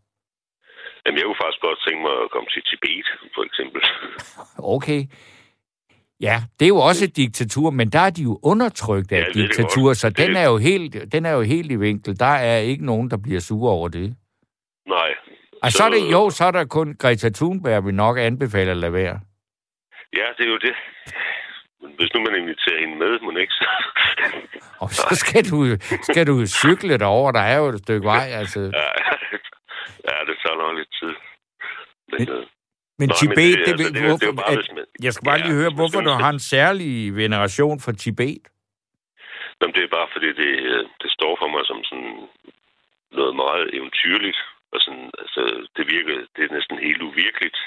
Jamen, 1.03 1.19
jeg 1.19 1.25
kunne 1.27 1.43
faktisk 1.45 1.63
godt 1.69 1.79
tænke 1.87 2.01
mig 2.07 2.15
at 2.25 2.31
komme 2.35 2.49
til 2.55 2.63
Tibet, 2.69 3.07
for 3.35 3.43
eksempel. 3.49 3.81
Okay. 4.77 5.01
Ja, 6.21 6.43
det 6.59 6.65
er 6.65 6.69
jo 6.69 6.77
også 6.77 7.05
et 7.05 7.17
diktatur, 7.17 7.71
men 7.71 7.89
der 7.91 8.01
er 8.01 8.11
de 8.11 8.23
jo 8.23 8.39
undertrykt 8.43 9.13
af 9.13 9.19
Ja, 9.27 9.33
diktatur, 9.41 9.93
så 9.93 10.09
Det- 10.09 10.19
den 10.19 10.37
er, 10.37 10.45
jo 10.45 10.57
helt, 10.57 11.13
den 11.13 11.27
er 11.27 11.31
jo 11.31 11.41
helt 11.43 11.71
i 11.73 11.77
vinkel. 11.77 12.21
Der 12.21 12.27
er 12.51 12.57
ikke 12.59 12.87
nogen, 12.87 13.11
der 13.11 13.17
bliver 13.17 13.41
sure 13.41 13.73
over 13.73 13.89
det. 13.89 14.17
Nej. 14.89 15.11
Og 15.63 15.73
så 15.73 15.83
er 15.85 15.91
det 15.91 16.13
jo, 16.13 16.31
så 16.31 16.45
er 16.45 16.51
der 16.51 16.65
kun 16.65 16.95
Greta 16.99 17.29
Thunberg, 17.29 17.87
vi 17.87 17.93
nok 17.93 18.19
anbefaler 18.19 18.71
at 18.71 18.77
lade 18.77 18.93
være. 18.93 19.21
Ja, 20.17 20.27
det 20.39 20.45
er 20.47 20.51
jo 20.51 20.59
det. 20.59 20.75
Men 21.83 21.91
hvis 21.99 22.11
nu 22.15 22.21
man 22.21 22.35
inviterer 22.43 22.81
hende 22.81 22.97
med, 22.99 23.21
må 23.23 23.31
ikke 23.39 23.53
så... 23.53 23.67
Og 24.79 24.91
så 24.91 25.07
skal 25.13 25.45
du, 25.51 25.77
skal 26.03 26.27
du 26.27 26.47
cykle 26.47 26.99
derover, 26.99 27.33
der 27.33 27.41
er 27.41 27.57
jo 27.59 27.67
et 27.69 27.79
stykke 27.79 28.05
vej, 28.07 28.27
altså. 28.41 28.61
ja, 28.61 28.89
ja, 30.09 30.17
det 30.29 30.35
tager 30.43 30.57
nok 30.63 30.77
lidt 30.79 30.93
tid. 31.01 31.15
Men, 32.11 32.19
Men- 32.19 32.29
øh, 32.37 32.47
Men 33.01 33.09
Nå, 33.09 33.15
Tibet, 33.21 33.37
men 33.37 33.67
det, 33.67 33.67
det- 33.67 33.79
det, 33.79 33.85
altså, 33.85 33.87
det, 33.87 33.95
det 33.95 34.01
jo- 34.11 34.19
det 34.21 34.27
er 34.27 34.31
jo 34.31 34.33
hvorfor, 34.33 34.43
bare, 34.43 34.53
at, 34.59 34.75
man- 34.77 34.91
jeg 35.07 35.13
skal 35.13 35.25
bare 35.31 35.41
Ja, 35.41 35.45
lige 35.45 35.57
høre, 35.61 35.73
hvorfor 35.79 36.01
du 36.09 36.13
har 36.23 36.31
en 36.37 36.45
særlig 36.55 36.91
veneration 37.23 37.77
for 37.85 37.93
Tibet. 38.03 38.43
Jamen, 39.59 39.75
det 39.77 39.83
er 39.85 39.93
bare 39.99 40.09
fordi, 40.15 40.29
det, 40.43 40.51
øh, 40.73 40.83
det 41.03 41.11
står 41.17 41.33
for 41.41 41.49
mig 41.55 41.63
som 41.71 41.79
sådan 41.91 42.15
noget 43.19 43.35
meget 43.45 43.65
eventyrligt. 43.79 44.41
Og 44.73 44.79
sådan, 44.85 45.09
altså, 45.23 45.41
det 45.77 45.85
virker, 45.95 46.15
det 46.35 46.43
er 46.45 46.55
næsten 46.57 46.77
helt 46.87 47.03
uvirkeligt 47.09 47.59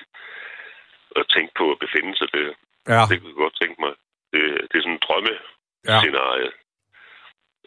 at 1.19 1.26
tænke 1.36 1.52
på 1.60 1.65
at 1.74 1.80
befinde 1.86 2.12
sig 2.19 2.28
der. 2.38 2.50
Ja, 2.93 3.02
Det 3.10 3.15
kunne 3.19 3.34
jeg 3.34 3.41
godt 3.46 3.58
tænke 3.62 3.78
mig. 3.86 3.93
Det, 4.34 4.41
det 4.69 4.76
er 4.78 4.84
sådan 4.86 4.98
en 4.98 5.06
drømme 5.08 5.34
ja. 5.89 5.98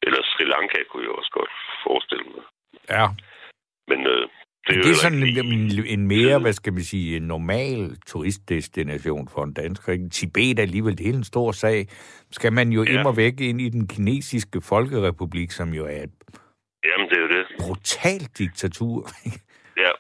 Eller 0.06 0.20
Sri 0.32 0.44
Lanka 0.54 0.78
kunne 0.90 1.04
jeg 1.06 1.14
også 1.20 1.32
godt 1.38 1.52
forestille 1.86 2.24
mig. 2.34 2.44
ja. 2.96 3.06
Men 3.90 4.00
øh, 4.14 4.28
det 4.66 4.76
er, 4.76 4.82
det 4.82 4.90
er 4.90 4.94
sådan 4.94 5.22
en, 5.22 5.84
en, 5.86 6.06
mere, 6.06 6.38
hvad 6.38 6.52
skal 6.52 6.72
man 6.72 6.82
sige, 6.82 7.16
en 7.16 7.22
normal 7.22 7.96
turistdestination 8.06 9.28
for 9.28 9.44
en 9.44 9.52
dansker. 9.52 9.92
Ikke? 9.92 10.08
Tibet 10.08 10.58
er 10.58 10.62
alligevel 10.62 10.98
det 10.98 11.08
er 11.08 11.12
en 11.12 11.24
stor 11.24 11.52
sag. 11.52 11.86
Skal 12.30 12.52
man 12.52 12.68
jo 12.72 12.82
ja. 12.82 12.90
immer 12.90 13.12
væk 13.12 13.40
ind 13.40 13.60
i 13.60 13.68
den 13.68 13.88
kinesiske 13.88 14.60
folkerepublik, 14.60 15.50
som 15.50 15.68
jo 15.74 15.84
er 15.86 16.02
et 16.02 16.10
Jamen, 16.88 17.06
det 17.10 17.16
er 17.18 17.22
jo 17.26 17.28
det. 17.28 17.44
brutalt 17.60 18.38
diktatur. 18.38 18.98
Ja. 19.84 19.92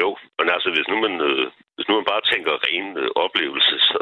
Jo, 0.00 0.08
men 0.38 0.46
altså, 0.54 0.68
hvis 0.74 0.88
nu 0.90 0.96
man, 1.06 1.14
øh, 1.28 1.44
hvis 1.74 1.86
nu 1.88 1.94
man 1.98 2.10
bare 2.12 2.24
tænker 2.32 2.52
ren 2.66 2.86
øh, 3.02 3.08
oplevelse, 3.24 3.74
så, 3.90 4.00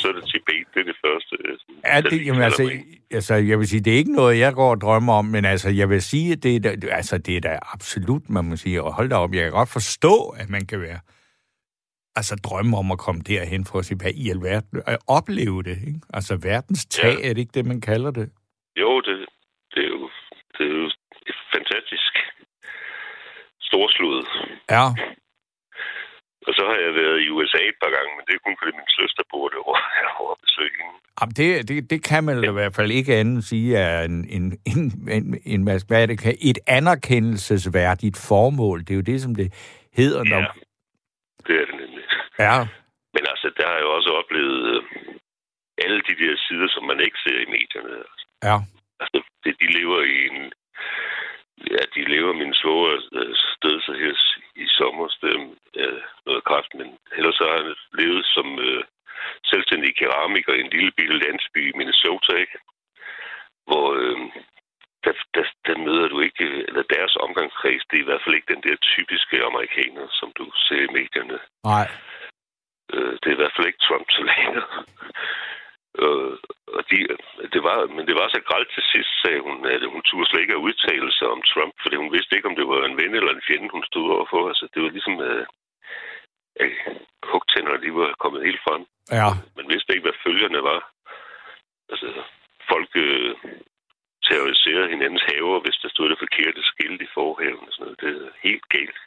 så 0.00 0.08
er 0.08 0.12
det 0.12 0.24
Tibet, 0.30 0.66
det 0.74 0.80
er 0.80 0.84
det 0.84 0.96
første. 1.06 1.36
øh, 1.44 1.58
der 1.84 2.00
det, 2.10 2.26
jamen, 2.26 2.42
altså, 2.42 2.70
altså, 3.10 3.34
jeg 3.34 3.58
vil 3.58 3.68
sige, 3.68 3.80
det 3.80 3.92
er 3.92 3.96
ikke 3.96 4.12
noget, 4.12 4.38
jeg 4.38 4.54
går 4.54 4.70
og 4.70 4.80
drømmer 4.80 5.12
om, 5.14 5.24
men 5.24 5.44
altså, 5.44 5.68
jeg 5.70 5.88
vil 5.90 6.02
sige, 6.02 6.32
at 6.32 6.42
det 6.42 6.56
er, 6.56 6.60
da, 6.76 6.86
altså, 6.88 7.18
det 7.18 7.36
er 7.36 7.40
da 7.40 7.58
absolut, 7.74 8.30
man 8.30 8.44
må 8.44 8.56
sige, 8.56 8.82
og 8.82 8.94
hold 8.94 9.08
da 9.08 9.16
op, 9.16 9.34
jeg 9.34 9.42
kan 9.42 9.52
godt 9.52 9.68
forstå, 9.72 10.28
at 10.28 10.48
man 10.48 10.66
kan 10.66 10.80
være, 10.80 11.00
altså, 12.16 12.36
drømme 12.44 12.76
om 12.76 12.92
at 12.92 12.98
komme 12.98 13.20
derhen 13.20 13.64
for 13.64 13.78
at 13.78 13.84
se, 13.84 13.94
hvad 13.94 14.12
i 14.14 14.30
alverden, 14.30 14.82
at 14.86 14.98
opleve 15.06 15.62
det, 15.62 15.78
ikke? 15.86 16.00
Altså, 16.14 16.36
verdens 16.42 16.86
tag, 16.86 17.16
Ja. 17.22 17.28
er 17.28 17.34
det 17.34 17.38
ikke 17.38 17.52
det, 17.54 17.66
man 17.66 17.80
kalder 17.80 18.10
det? 18.10 18.30
Jo, 18.80 19.00
det, 19.00 19.26
det, 19.74 19.84
er 19.84 19.88
jo, 19.88 20.10
det 20.58 20.66
er 20.66 20.74
jo 20.82 20.90
fantastisk 21.54 22.12
storslået. 23.60 24.26
Ja, 24.70 24.84
Og 26.48 26.52
så 26.58 26.62
har 26.70 26.78
jeg 26.86 26.92
været 27.00 27.18
i 27.26 27.28
USA 27.36 27.58
et 27.72 27.78
par 27.82 27.90
gange, 27.96 28.10
men 28.16 28.24
det 28.26 28.34
er 28.34 28.42
kun 28.46 28.56
fordi 28.60 28.72
min 28.80 28.90
søster 29.00 29.22
bor 29.32 29.48
derovre. 29.48 29.82
Jeg 30.02 30.10
har 30.16 30.32
at 30.36 30.40
besøge 30.46 30.74
hende. 30.78 30.94
Jamen, 31.18 31.34
det, 31.40 31.68
det, 31.68 31.90
det 31.92 32.00
kan 32.10 32.22
man 32.24 32.36
ja. 32.44 32.50
i 32.50 32.52
hvert 32.58 32.74
fald 32.78 32.90
ikke 32.90 33.14
andet 33.20 33.44
sige 33.44 33.76
er 33.76 34.02
en, 34.10 34.16
en, 34.36 34.44
en, 34.72 34.82
en, 35.16 35.24
en 35.52 35.60
hvad 35.88 36.02
er 36.02 36.06
det, 36.06 36.18
kan- 36.22 36.38
et 36.50 36.58
anerkendelsesværdigt 36.66 38.16
formål. 38.28 38.78
Det 38.80 38.90
er 38.90 38.94
jo 39.02 39.08
det, 39.12 39.20
som 39.22 39.34
det 39.34 39.48
hedder. 40.00 40.24
Når, 40.24 40.40
Ja, 40.40 40.46
det 41.46 41.54
er 41.60 41.64
det 41.70 41.74
nemlig. 41.82 42.04
ja. 42.38 42.56
Men 43.14 43.24
altså, 43.32 43.46
der 43.56 43.64
har 43.68 43.74
jeg 43.78 43.82
jo 43.86 43.92
også 43.98 44.10
oplevet 44.20 44.60
øh, 44.74 44.82
alle 45.84 46.00
de 46.08 46.14
der 46.22 46.34
sider, 46.46 46.68
som 46.74 46.84
man 46.90 47.00
ikke 47.06 47.18
ser 47.24 47.38
i 47.46 47.50
medierne. 47.56 47.94
ja. 48.48 48.56
Altså, 49.00 49.18
det, 49.44 49.52
de 49.60 49.66
lever 49.78 50.00
i 50.02 50.18
en... 50.30 50.52
Ja, 51.74 51.82
de 51.94 52.02
lever 52.14 52.32
min 52.32 52.54
svoger 52.54 52.94
øh, 53.20 53.34
sted 53.56 53.74
så 53.86 53.92
her 54.02 54.14
i 54.64 54.66
sommer, 54.78 55.06
øh, 55.80 56.00
noget 56.26 56.44
kraft, 56.44 56.74
men 56.74 56.88
ellers 57.18 57.34
så 57.34 57.44
har 57.48 57.56
han 57.62 57.74
levet 58.00 58.24
som 58.36 58.48
øh, 58.68 58.84
selvstændig 59.52 59.96
keramiker 59.96 60.52
i 60.54 60.60
en 60.60 60.74
lille 60.76 60.92
bitte 60.96 61.18
landsby 61.18 61.60
i 61.68 61.76
Minnesota, 61.78 62.32
ikke? 62.44 62.58
Hvor 63.68 63.86
øh, 64.00 64.18
der, 65.04 65.14
der, 65.34 65.44
der 65.66 65.76
møder 65.86 66.08
du 66.08 66.20
ikke, 66.20 66.46
eller 66.68 66.82
deres 66.96 67.16
omgangskreds, 67.16 67.82
det 67.90 67.96
er 67.96 68.04
i 68.04 68.08
hvert 68.10 68.22
fald 68.24 68.34
ikke 68.34 68.54
den 68.54 68.62
der 68.68 68.76
typiske 68.76 69.36
amerikaner, 69.50 70.06
som 70.20 70.28
du 70.38 70.44
ser 70.66 70.80
i 70.84 70.94
medierne. 70.98 71.38
Nej. 71.64 71.86
Øh, 72.92 73.12
det 73.20 73.26
er 73.28 73.36
i 73.36 73.42
hvert 73.42 73.56
fald 73.56 73.66
ikke 73.66 73.86
Trump 73.88 74.06
så 74.10 74.22
længe. 74.30 74.60
Øh, 76.02 76.32
og 76.76 76.82
de, 76.90 76.96
det 77.54 77.62
var, 77.68 77.76
men 77.96 78.04
det 78.08 78.16
var 78.20 78.28
så 78.28 78.40
gralt 78.48 78.70
til 78.72 78.84
sidst, 78.92 79.12
sagde 79.22 79.40
hun, 79.46 79.56
at 79.74 79.82
hun 79.94 80.02
turde 80.02 80.28
slet 80.28 80.42
ikke 80.44 80.56
at 80.58 80.64
udtale 80.68 81.10
sig 81.18 81.28
om 81.36 81.42
Trump, 81.52 81.74
fordi 81.82 81.96
hun 82.02 82.12
vidste 82.16 82.36
ikke, 82.36 82.48
om 82.50 82.56
det 82.60 82.66
var 82.72 82.80
en 82.84 82.98
ven 83.00 83.14
eller 83.14 83.32
en 83.32 83.46
fjende, 83.46 83.74
hun 83.76 83.84
stod 83.90 84.06
overfor. 84.16 84.42
Altså, 84.48 84.64
det 84.72 84.80
var 84.82 84.90
ligesom, 84.96 85.16
øh, 85.28 85.46
at 86.64 86.70
hugtænderne, 87.32 87.82
de 87.84 87.90
var 88.00 88.20
kommet 88.22 88.46
helt 88.48 88.62
frem. 88.66 88.82
Ja. 89.18 89.28
Man 89.58 89.66
vidste 89.72 89.92
ikke, 89.92 90.06
hvad 90.06 90.22
følgerne 90.26 90.62
var. 90.70 90.80
Altså, 91.92 92.08
folk 92.72 92.90
øh, 93.06 93.34
terroriserede 94.26 94.92
hinandens 94.94 95.24
haver, 95.30 95.60
hvis 95.64 95.78
der 95.82 95.88
stod 95.88 96.06
det 96.08 96.22
forkerte 96.24 96.62
skilt 96.70 97.00
i 97.06 97.08
forhaven 97.14 97.66
og 97.68 97.72
sådan 97.72 97.84
noget. 97.84 98.00
Det 98.02 98.10
er 98.16 98.30
helt 98.48 98.66
galt. 98.76 98.98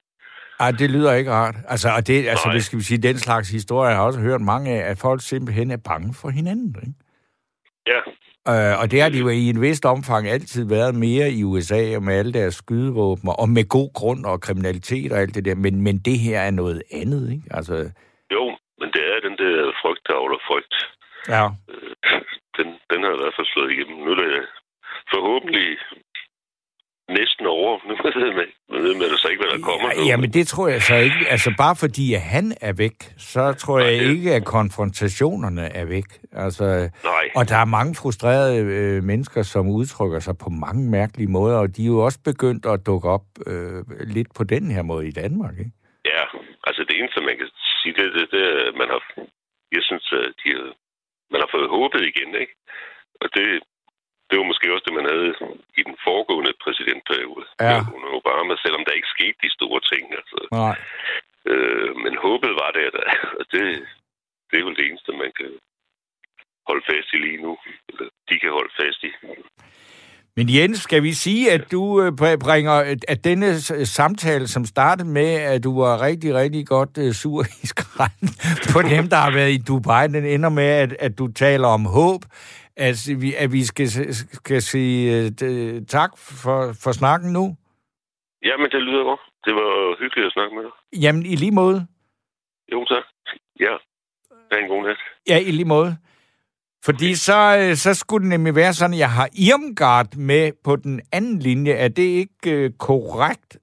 Ej, 0.63 0.71
det 0.71 0.89
lyder 0.91 1.13
ikke 1.13 1.31
rart. 1.31 1.55
Altså, 1.67 1.89
og 1.97 2.07
det, 2.07 2.27
altså, 2.33 2.47
Nej. 2.47 2.53
det 2.55 2.63
skal 2.63 2.79
vi 2.79 2.83
sige, 2.83 3.01
den 3.09 3.17
slags 3.17 3.49
historie 3.49 3.89
har 3.89 3.95
jeg 3.95 4.07
også 4.07 4.19
hørt 4.19 4.41
mange 4.41 4.71
af, 4.71 4.89
at 4.91 4.97
folk 4.97 5.21
simpelthen 5.21 5.71
er 5.71 5.77
bange 5.89 6.13
for 6.21 6.29
hinanden. 6.29 6.75
Ikke? 6.81 6.93
Ja, 7.87 7.99
Øh, 8.47 8.73
og 8.81 8.91
det 8.91 9.01
har 9.01 9.09
de 9.09 9.17
jo 9.17 9.29
i 9.29 9.49
en 9.49 9.61
vist 9.61 9.85
omfang 9.85 10.27
altid 10.27 10.63
været 10.69 10.95
mere 10.95 11.27
i 11.31 11.43
USA, 11.43 11.95
og 11.95 12.03
med 12.03 12.13
alle 12.19 12.33
deres 12.33 12.55
skydevåben, 12.55 13.29
og 13.41 13.49
med 13.49 13.69
god 13.77 13.89
grund 13.99 14.25
og 14.25 14.41
kriminalitet 14.41 15.11
og 15.11 15.19
alt 15.19 15.35
det 15.35 15.45
der. 15.45 15.55
Men, 15.55 15.81
men 15.81 15.95
det 15.97 16.17
her 16.19 16.39
er 16.39 16.51
noget 16.51 16.81
andet, 17.01 17.23
ikke? 17.35 17.47
Altså, 17.57 17.75
jo, 18.35 18.43
men 18.79 18.89
det 18.95 19.03
er 19.13 19.19
den 19.27 19.35
der 19.43 19.71
frygt, 19.81 20.03
der 20.07 20.13
avler 20.21 20.39
frygt. 20.49 20.75
ja. 21.35 21.45
Øh, 21.71 21.91
den, 22.57 22.67
den 22.91 22.99
har 23.03 23.13
i 23.15 23.19
hvert 23.21 23.35
fald 23.37 23.47
slået 23.53 23.71
igennem. 23.71 23.97
Nu 24.05 24.11
er 24.15 24.19
det 24.25 24.33
forhåbentlig 25.13 25.67
næsten 27.19 27.45
over. 27.45 27.71
Nu 27.87 27.93
ved 28.19 28.33
man, 28.39 28.47
man 28.71 28.79
ved 28.83 28.93
man 28.93 29.03
altså 29.15 29.27
ikke, 29.31 29.41
hvad 29.43 29.51
der 29.57 29.63
kommer. 29.69 29.87
Ja, 29.97 30.03
jamen, 30.09 30.29
det 30.33 30.47
tror 30.47 30.67
jeg 30.67 30.81
så 30.81 30.95
ikke. 30.95 31.21
Altså, 31.33 31.53
bare 31.57 31.75
fordi 31.83 32.13
at 32.13 32.21
han 32.21 32.45
er 32.61 32.73
væk, 32.73 32.97
så 33.17 33.53
tror 33.53 33.79
jeg 33.79 33.91
Nej, 33.97 34.03
det- 34.03 34.11
ikke, 34.15 34.33
at 34.33 34.45
konfrontationerne 34.45 35.61
er 35.81 35.85
væk. 35.85 36.09
Altså, 36.45 36.63
Nej, 37.03 37.25
og 37.35 37.49
der 37.49 37.57
er 37.57 37.65
mange 37.77 37.95
frustrerede 38.01 38.55
øh, 38.77 39.03
mennesker, 39.03 39.41
som 39.43 39.67
udtrykker 39.69 40.19
sig 40.19 40.35
på 40.37 40.49
mange 40.49 40.89
mærkelige 40.89 41.31
måder, 41.37 41.57
og 41.57 41.67
de 41.77 41.81
er 41.83 41.87
jo 41.95 41.99
også 42.07 42.19
begyndt 42.25 42.65
at 42.65 42.85
dukke 42.85 43.09
op 43.09 43.25
øh, 43.47 43.83
lidt 44.15 44.27
på 44.37 44.43
den 44.43 44.71
her 44.71 44.81
måde 44.81 45.07
i 45.07 45.11
Danmark, 45.11 45.53
ikke? 45.59 45.71
ja. 46.05 46.23
Altså 46.67 46.81
det 46.87 46.95
eneste, 46.99 47.19
man 47.29 47.37
kan 47.37 47.49
sige, 47.81 47.93
det, 47.99 48.07
det, 48.15 48.25
det 48.33 48.41
er, 48.51 48.59
at 48.69 48.75
man 48.81 48.87
har... 48.93 49.01
Jeg 49.77 49.83
synes, 49.89 50.05
de 50.41 50.47
har, 50.57 50.67
man 51.33 51.39
har 51.43 51.49
fået 51.55 51.69
håbet 51.77 52.01
igen, 52.11 52.29
ikke? 52.43 52.55
Og 53.21 53.27
det, 53.35 53.45
det 54.31 54.37
var 54.39 54.47
måske 54.51 54.73
også 54.73 54.85
det, 54.87 54.97
man 54.99 55.09
havde 55.13 55.29
i 55.79 55.81
den 55.89 55.95
foregående 56.05 56.53
præsidentperiode 56.63 57.45
Ja. 57.67 57.77
under 57.95 58.09
Obama, 58.19 58.53
selvom 58.65 58.83
der 58.85 58.93
ikke 58.99 59.13
skete 59.15 59.37
de 59.43 59.49
store 59.57 59.79
ting. 59.91 60.03
Altså. 60.19 60.37
Nej. 60.61 60.75
Øh, 61.51 61.89
men 62.03 62.13
håbet 62.25 62.51
var 62.61 62.71
der, 62.79 62.89
der 62.97 63.05
og 63.39 63.45
det, 63.53 63.63
det 64.49 64.55
er 64.57 64.65
jo 64.65 64.71
det 64.77 64.83
eneste, 64.89 65.11
man 65.23 65.31
kan 65.39 65.51
holde 66.69 66.83
fast 66.89 67.09
i 67.15 67.17
lige 67.25 67.41
nu. 67.45 67.53
Eller 67.89 68.05
de 68.29 68.35
kan 68.41 68.51
holde 68.57 68.73
fast 68.81 69.01
i. 69.09 69.11
Men 70.35 70.49
Jens, 70.55 70.79
skal 70.79 71.03
vi 71.03 71.13
sige, 71.13 71.51
at 71.51 71.71
du 71.71 72.01
øh, 72.01 72.07
br- 72.21 72.37
bringer, 72.45 72.71
at- 72.71 73.05
at 73.07 73.23
denne 73.23 73.61
samtale, 73.85 74.47
som 74.47 74.65
startede 74.65 75.07
med, 75.09 75.33
at 75.33 75.63
du 75.63 75.81
var 75.81 76.01
rigtig, 76.01 76.33
rigtig 76.35 76.67
godt 76.67 76.97
uh, 76.97 77.11
sur 77.11 77.43
i 77.63 77.67
skralden 77.67 78.29
på 78.73 78.81
dem, 78.81 79.09
der 79.09 79.15
har 79.17 79.31
været 79.31 79.51
i 79.51 79.57
Dubai, 79.67 80.07
den 80.07 80.25
ender 80.25 80.49
med, 80.49 80.63
at, 80.83 80.93
at 80.99 81.17
du 81.17 81.27
taler 81.27 81.67
om 81.67 81.85
håb, 81.85 82.21
at 82.87 82.95
vi, 83.23 83.29
at 83.43 83.51
vi 83.51 83.61
skal, 83.63 83.87
skal 84.41 84.61
sige 84.61 85.25
uh, 85.25 85.85
tak 85.87 86.11
for, 86.43 86.59
for 86.83 86.91
snakken 86.91 87.33
nu. 87.33 87.45
Ja, 88.47 88.57
men 88.57 88.71
det 88.71 88.81
lyder 88.81 89.03
godt. 89.03 89.19
Det 89.45 89.53
var 89.55 89.99
hyggeligt 89.99 90.27
at 90.27 90.33
snakke 90.33 90.55
med 90.55 90.63
dig. 90.63 90.71
Jamen, 91.03 91.25
i 91.25 91.35
lige 91.35 91.51
måde. 91.51 91.87
Jo, 92.71 92.85
tak. 92.85 93.03
Ja. 93.59 93.73
Ha' 94.51 94.59
en 94.59 94.67
god 94.67 94.83
nat. 94.83 94.97
Ja, 95.29 95.37
i 95.39 95.51
lige 95.51 95.65
måde. 95.65 95.97
Fordi 96.85 97.15
så, 97.15 97.39
øh, 97.61 97.75
så 97.75 97.93
skulle 97.93 98.23
det 98.23 98.29
nemlig 98.29 98.55
være 98.55 98.73
sådan, 98.73 98.93
at 98.93 98.99
jeg 98.99 99.11
har 99.11 99.29
Irmgard 99.49 100.15
med 100.15 100.51
på 100.63 100.75
den 100.75 101.01
anden 101.13 101.39
linje. 101.39 101.71
Er 101.71 101.87
det 101.87 102.03
ikke 102.23 102.65
uh, 102.65 102.77
korrekt? 102.79 103.57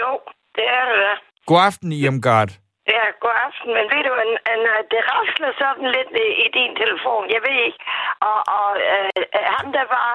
Jo, 0.00 0.10
det 0.54 0.64
er 0.78 0.84
det 0.90 0.96
da. 1.04 1.12
God 1.46 1.60
aften, 1.60 1.92
Irmgard. 1.92 2.50
Ja, 2.92 3.04
god 3.24 3.36
aften. 3.46 3.70
Men 3.76 3.84
ved 3.92 4.02
du, 4.08 4.12
en, 4.24 4.32
en, 4.52 4.62
det 4.92 5.00
rasler 5.12 5.50
sådan 5.62 5.88
lidt 5.96 6.10
i, 6.44 6.46
din 6.58 6.72
telefon. 6.82 7.22
Jeg 7.34 7.42
ved 7.46 7.56
ikke. 7.68 7.80
Og, 8.28 8.38
og 8.58 8.70
øh, 8.92 9.08
ham, 9.54 9.66
der 9.76 9.86
var 9.96 10.10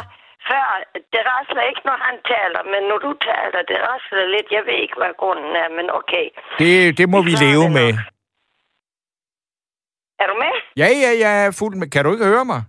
før, 0.49 0.65
det 1.13 1.21
rasler 1.31 1.63
ikke, 1.69 1.83
når 1.89 1.97
han 2.07 2.15
taler, 2.33 2.61
men 2.73 2.81
når 2.89 2.99
du 3.05 3.11
taler, 3.29 3.61
det 3.71 3.77
rasler 3.89 4.25
lidt. 4.35 4.47
Jeg 4.57 4.63
ved 4.67 4.77
ikke, 4.85 4.97
hvad 5.01 5.13
grunden 5.21 5.53
er, 5.63 5.69
men 5.77 5.85
okay. 5.99 6.25
Det, 6.59 6.97
det 6.97 7.07
må 7.13 7.19
vi 7.29 7.33
er 7.37 7.41
leve 7.45 7.67
med. 7.79 7.89
Er 10.21 10.27
du 10.31 10.35
med? 10.43 10.53
Ja, 10.81 10.89
ja, 11.03 11.11
jeg 11.23 11.33
er 11.45 11.51
fuld 11.59 11.75
med. 11.79 11.87
Kan 11.93 12.03
du 12.05 12.11
ikke 12.11 12.31
høre 12.33 12.45
mig? 12.53 12.61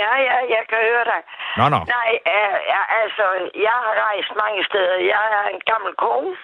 Ja, 0.00 0.12
ja, 0.28 0.36
jeg 0.54 0.62
kan 0.70 0.80
høre 0.90 1.04
dig. 1.12 1.20
Nå, 1.58 1.64
nå. 1.74 1.80
Nej, 1.96 2.10
øh, 2.34 2.56
altså, 3.02 3.24
jeg 3.66 3.76
har 3.84 3.94
rejst 4.06 4.32
mange 4.42 4.60
steder. 4.68 4.96
Jeg 5.14 5.24
er 5.38 5.44
en 5.54 5.62
gammel 5.70 5.92
kone, 6.04 6.36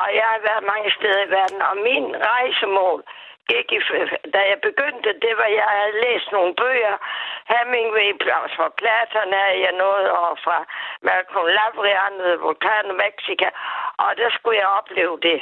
og 0.00 0.08
jeg 0.18 0.26
har 0.32 0.40
været 0.48 0.70
mange 0.72 0.90
steder 0.96 1.20
i 1.24 1.30
verden. 1.30 1.62
Og 1.62 1.76
min 1.76 2.06
rejsemål 2.30 3.02
gik 3.48 3.72
i, 3.72 3.80
da 4.34 4.40
jeg 4.50 4.58
begyndte, 4.68 5.20
det 5.24 5.34
var, 5.40 5.48
jeg 5.60 5.68
havde 5.78 6.00
læst 6.04 6.32
nogle 6.32 6.54
bøger. 6.54 6.96
Hemingway, 7.52 8.08
også 8.42 8.56
fra 8.56 8.68
Platon 8.78 9.32
er 9.32 9.52
jeg 9.64 9.72
noget, 9.72 10.10
og 10.10 10.38
fra 10.44 10.58
Malcolm 11.02 11.46
Lavrian, 11.56 12.40
Vulkan, 12.40 12.86
Mexica. 13.04 13.48
Og 14.04 14.10
der 14.16 14.30
skulle 14.30 14.58
jeg 14.58 14.68
opleve 14.78 15.18
det, 15.28 15.40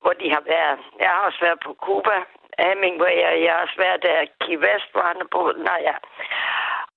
hvor 0.00 0.12
de 0.12 0.30
har 0.30 0.42
været. 0.54 0.78
Jeg 1.00 1.10
har 1.10 1.20
også 1.26 1.40
været 1.40 1.60
på 1.66 1.74
Cuba, 1.84 2.16
Hemingway, 2.58 3.16
og 3.30 3.42
jeg 3.42 3.52
har 3.52 3.62
også 3.62 3.78
været 3.78 4.02
der 4.02 4.20
i 4.20 4.30
Key 4.40 4.58
West, 4.64 4.88
hvor 4.92 5.02
han 5.02 5.20
er 5.20 5.28
på, 5.32 5.52
Nej, 5.56 5.80
ja. 5.88 5.96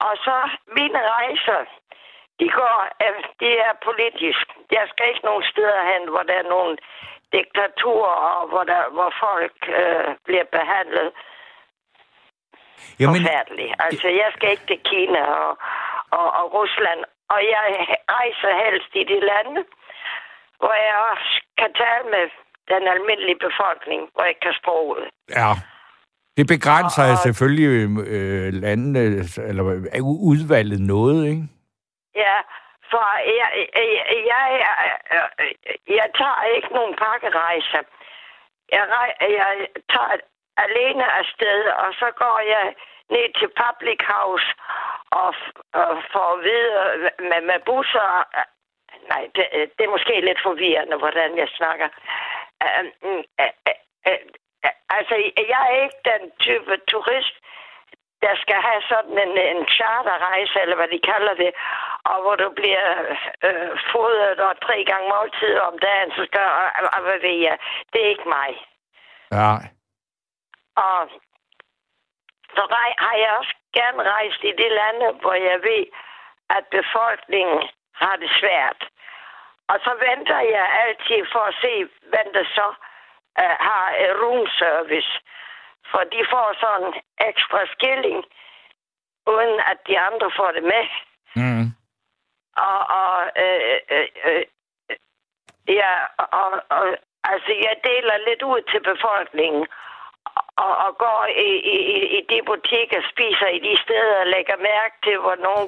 Og 0.07 0.13
så 0.25 0.35
mine 0.77 0.99
rejser, 1.09 1.59
de 2.43 2.49
går, 2.61 2.77
øh, 3.05 3.19
det 3.43 3.53
er 3.67 3.73
politisk. 3.89 4.45
Jeg 4.77 4.85
skal 4.91 5.05
ikke 5.11 5.25
nogen 5.29 5.43
steder 5.53 5.81
hen, 5.91 6.03
hvor 6.13 6.23
der 6.29 6.35
er 6.41 6.47
nogle 6.55 6.73
diktaturer, 7.35 8.17
og 8.37 8.43
hvor, 8.51 8.63
der, 8.71 8.81
hvor 8.95 9.09
folk 9.25 9.57
øh, 9.81 10.07
bliver 10.27 10.47
behandlet 10.57 11.09
Jamen, 12.99 13.15
forfærdeligt. 13.21 13.71
Altså, 13.87 14.07
jeg 14.21 14.29
skal 14.35 14.49
ikke 14.53 14.67
til 14.71 14.79
Kina 14.91 15.21
og, 15.43 15.51
og, 16.19 16.27
og 16.39 16.45
Rusland. 16.59 17.01
Og 17.33 17.39
jeg 17.55 17.65
rejser 18.17 18.51
helst 18.63 18.91
i 19.01 19.03
de 19.11 19.19
lande, 19.31 19.61
hvor 20.61 20.75
jeg 20.87 20.95
også 21.11 21.31
kan 21.59 21.71
tale 21.83 22.05
med 22.15 22.25
den 22.73 22.83
almindelige 22.93 23.39
befolkning, 23.47 24.01
hvor 24.13 24.23
jeg 24.31 24.37
kan 24.41 24.53
sproget. 24.61 25.05
ja. 25.41 25.51
Det 26.37 26.47
begrænser 26.47 27.03
Og- 27.03 27.11
og, 27.11 27.17
selvfølgelig 27.17 27.69
øh, 28.15 28.53
landene, 28.53 28.99
eller 29.49 29.63
øh, 29.97 30.03
udvalget 30.29 30.79
noget, 30.81 31.19
ikke? 31.31 31.43
Ja, 32.15 32.35
for 32.91 33.05
jeg, 33.39 33.67
jeg, 33.75 34.25
jeg, 34.31 34.45
jeg, 35.11 35.51
jeg 35.87 36.07
tager 36.17 36.43
ikke 36.55 36.73
nogen 36.73 36.95
pakkerejse. 36.95 37.79
Jeg, 38.71 39.13
jeg 39.21 39.67
tager 39.89 40.17
alene 40.57 41.11
afsted, 41.11 41.65
og 41.65 41.93
så 41.93 42.11
går 42.15 42.39
jeg 42.39 42.75
ned 43.09 43.33
til 43.39 43.49
Public 43.63 43.99
House 44.13 44.47
og, 45.11 45.35
og 45.73 46.03
får 46.13 46.37
videre 46.37 47.11
med, 47.19 47.41
med 47.41 47.59
busser. 47.65 48.23
Nej, 49.09 49.29
det, 49.35 49.45
det 49.77 49.83
er 49.85 49.95
måske 49.95 50.21
lidt 50.21 50.41
forvirrende, 50.43 50.97
hvordan 50.97 51.37
jeg 51.37 51.47
snakker. 51.47 51.87
Øhm, 52.63 52.91
øh, 53.05 53.15
mm, 53.15 53.23
øh, 54.07 54.17
Altså, 54.97 55.15
jeg 55.53 55.61
er 55.71 55.83
ikke 55.83 56.01
den 56.13 56.31
type 56.39 56.77
turist, 56.87 57.35
der 58.25 58.35
skal 58.43 58.59
have 58.69 58.81
sådan 58.93 59.17
en, 59.25 59.33
en 59.53 59.61
charterrejse, 59.77 60.57
eller 60.63 60.75
hvad 60.75 60.87
de 60.95 60.99
kalder 61.11 61.33
det, 61.43 61.51
og 62.09 62.17
hvor 62.21 62.35
du 62.35 62.49
bliver 62.59 62.87
øh, 63.47 63.71
fodret 63.91 64.39
og 64.47 64.53
tre 64.65 64.77
gange 64.89 65.07
måltid 65.15 65.55
om 65.69 65.75
dagen, 65.79 66.11
så 66.11 66.21
skal, 66.25 66.41
og, 66.61 66.67
og, 66.95 67.01
hvad 67.05 67.19
ved 67.27 67.37
jeg, 67.47 67.57
det 67.91 67.99
er 68.03 68.09
ikke 68.15 68.29
mig. 68.39 68.51
Ja. 69.31 69.51
Og 70.87 71.01
så 72.55 72.63
rej, 72.77 72.89
har 73.05 73.15
jeg 73.23 73.31
også 73.39 73.55
gerne 73.73 74.03
rejst 74.13 74.41
i 74.43 74.51
de 74.61 74.69
lande, 74.79 75.07
hvor 75.21 75.33
jeg 75.33 75.59
ved, 75.69 75.85
at 76.49 76.63
befolkningen 76.79 77.59
har 78.01 78.15
det 78.15 78.31
svært. 78.39 78.79
Og 79.71 79.77
så 79.85 79.91
venter 80.07 80.39
jeg 80.39 80.65
altid 80.83 81.21
for 81.33 81.43
at 81.51 81.55
se, 81.61 81.73
hvem 82.11 82.27
der 82.33 82.45
så 82.57 82.67
uh, 83.41 83.55
har 83.67 83.85
room 84.21 84.47
service. 84.59 85.11
For 85.91 86.03
de 86.13 86.21
får 86.31 86.47
sådan 86.59 86.87
en 86.87 86.93
ekstra 87.29 87.59
skilling, 87.75 88.23
uden 89.33 89.59
at 89.71 89.77
de 89.87 89.99
andre 89.99 90.31
får 90.37 90.51
det 90.51 90.63
med. 90.63 90.85
Mm. 91.35 91.65
Og, 92.57 92.79
og 92.99 93.15
øh, 93.43 93.79
øh, 93.95 94.07
øh, 94.25 94.43
ja, 95.67 95.93
og, 96.17 96.51
og, 96.69 96.85
altså 97.23 97.51
jeg 97.67 97.75
deler 97.83 98.17
lidt 98.27 98.43
ud 98.43 98.61
til 98.71 98.81
befolkningen. 98.91 99.67
Og, 100.65 100.73
og 100.85 100.97
går 100.97 101.25
i, 101.25 101.51
i, 101.75 101.77
i- 101.97 102.09
i 102.17 102.19
de 102.29 102.39
butikker, 102.45 103.01
spiser 103.11 103.47
i 103.47 103.59
de 103.59 103.77
steder, 103.83 104.19
og 104.19 104.27
lægger 104.27 104.57
mærke 104.57 104.95
til, 105.03 105.17
hvor 105.19 105.35
nogen 105.35 105.67